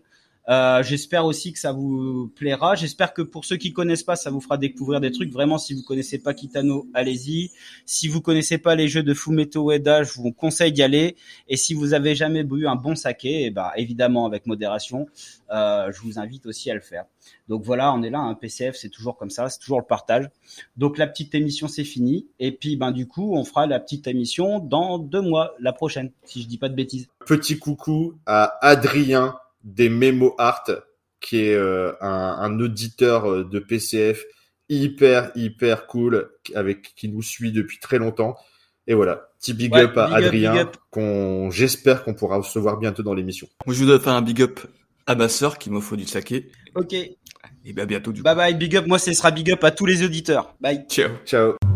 Euh, 0.49 0.81
j'espère 0.81 1.25
aussi 1.25 1.51
que 1.51 1.59
ça 1.59 1.73
vous 1.73 2.31
plaira. 2.35 2.75
J'espère 2.75 3.13
que 3.13 3.21
pour 3.21 3.43
ceux 3.43 3.57
qui 3.57 3.73
connaissent 3.73 4.03
pas, 4.03 4.15
ça 4.15 4.29
vous 4.29 4.39
fera 4.39 4.57
découvrir 4.57 5.01
des 5.01 5.11
trucs. 5.11 5.31
Vraiment, 5.31 5.57
si 5.57 5.73
vous 5.73 5.83
connaissez 5.83 6.19
pas 6.19 6.33
Kitano, 6.33 6.87
allez-y. 6.93 7.51
Si 7.85 8.07
vous 8.07 8.21
connaissez 8.21 8.57
pas 8.57 8.75
les 8.75 8.87
jeux 8.87 9.03
de 9.03 9.13
Fumeto 9.13 9.69
Ueda, 9.71 10.03
je 10.03 10.13
vous 10.13 10.31
conseille 10.31 10.71
d'y 10.71 10.83
aller. 10.83 11.17
Et 11.49 11.57
si 11.57 11.73
vous 11.73 11.93
avez 11.93 12.15
jamais 12.15 12.43
bu 12.45 12.65
un 12.65 12.75
bon 12.75 12.95
saké, 12.95 13.45
eh 13.45 13.51
ben, 13.51 13.71
évidemment 13.75 14.25
avec 14.25 14.45
modération, 14.45 15.07
euh, 15.51 15.91
je 15.91 16.01
vous 16.01 16.17
invite 16.17 16.45
aussi 16.45 16.71
à 16.71 16.73
le 16.73 16.81
faire. 16.81 17.05
Donc 17.49 17.63
voilà, 17.63 17.93
on 17.93 18.01
est 18.01 18.09
là, 18.09 18.19
un 18.19 18.33
PCF, 18.33 18.75
c'est 18.75 18.89
toujours 18.89 19.17
comme 19.17 19.29
ça, 19.29 19.49
c'est 19.49 19.59
toujours 19.59 19.79
le 19.79 19.85
partage. 19.85 20.29
Donc 20.77 20.97
la 20.97 21.07
petite 21.07 21.35
émission, 21.35 21.67
c'est 21.67 21.83
fini. 21.83 22.27
Et 22.39 22.53
puis, 22.53 22.77
ben 22.77 22.91
du 22.91 23.05
coup, 23.05 23.35
on 23.35 23.43
fera 23.43 23.67
la 23.67 23.81
petite 23.81 24.07
émission 24.07 24.59
dans 24.59 24.97
deux 24.97 25.21
mois, 25.21 25.55
la 25.59 25.73
prochaine, 25.73 26.11
si 26.23 26.41
je 26.41 26.47
dis 26.47 26.57
pas 26.57 26.69
de 26.69 26.75
bêtises. 26.75 27.07
Petit 27.25 27.59
coucou 27.59 28.13
à 28.25 28.57
Adrien 28.65 29.35
des 29.63 29.89
Memo 29.89 30.35
Art, 30.37 30.63
qui 31.19 31.37
est 31.45 31.55
euh, 31.55 31.91
un, 32.01 32.37
un 32.39 32.59
auditeur 32.59 33.29
euh, 33.29 33.43
de 33.43 33.59
PCF 33.59 34.23
hyper 34.69 35.31
hyper 35.35 35.87
cool, 35.87 36.29
avec 36.55 36.93
qui 36.95 37.09
nous 37.09 37.21
suit 37.21 37.51
depuis 37.51 37.79
très 37.79 37.97
longtemps. 37.97 38.35
Et 38.85 38.93
voilà, 38.93 39.29
petit 39.39 39.53
big 39.53 39.73
Ouais, 39.73 39.81
up 39.83 39.97
à 39.97 40.07
big 40.07 40.25
Adrien, 40.25 40.71
qu'on 40.91 41.49
j'espère 41.51 42.03
qu'on 42.03 42.13
pourra 42.13 42.37
recevoir 42.37 42.77
bientôt 42.77 43.03
dans 43.03 43.13
l'émission. 43.13 43.47
Moi, 43.65 43.73
je 43.75 43.81
voudrais 43.81 43.99
faire 43.99 44.13
un 44.13 44.21
big 44.21 44.41
up 44.41 44.59
à 45.05 45.15
ma 45.15 45.29
sœur 45.29 45.57
qui 45.57 45.69
m'offre 45.69 45.95
du 45.95 46.05
saké. 46.05 46.51
Ok, 46.75 46.93
Et 46.93 47.17
ben, 47.73 47.83
à 47.83 47.85
bientôt, 47.85 48.11
du 48.11 48.21
coup. 48.21 48.23
bye 48.23 48.35
bye, 48.35 48.53
big 48.55 48.75
up. 48.77 48.85
Moi, 48.87 48.99
ce 48.99 49.11
sera 49.13 49.31
big 49.31 49.51
up 49.51 49.63
à 49.63 49.71
tous 49.71 49.85
les 49.85 50.03
auditeurs. 50.03 50.55
Bye. 50.61 50.85
Ciao. 50.89 51.09
Ciao. 51.25 51.66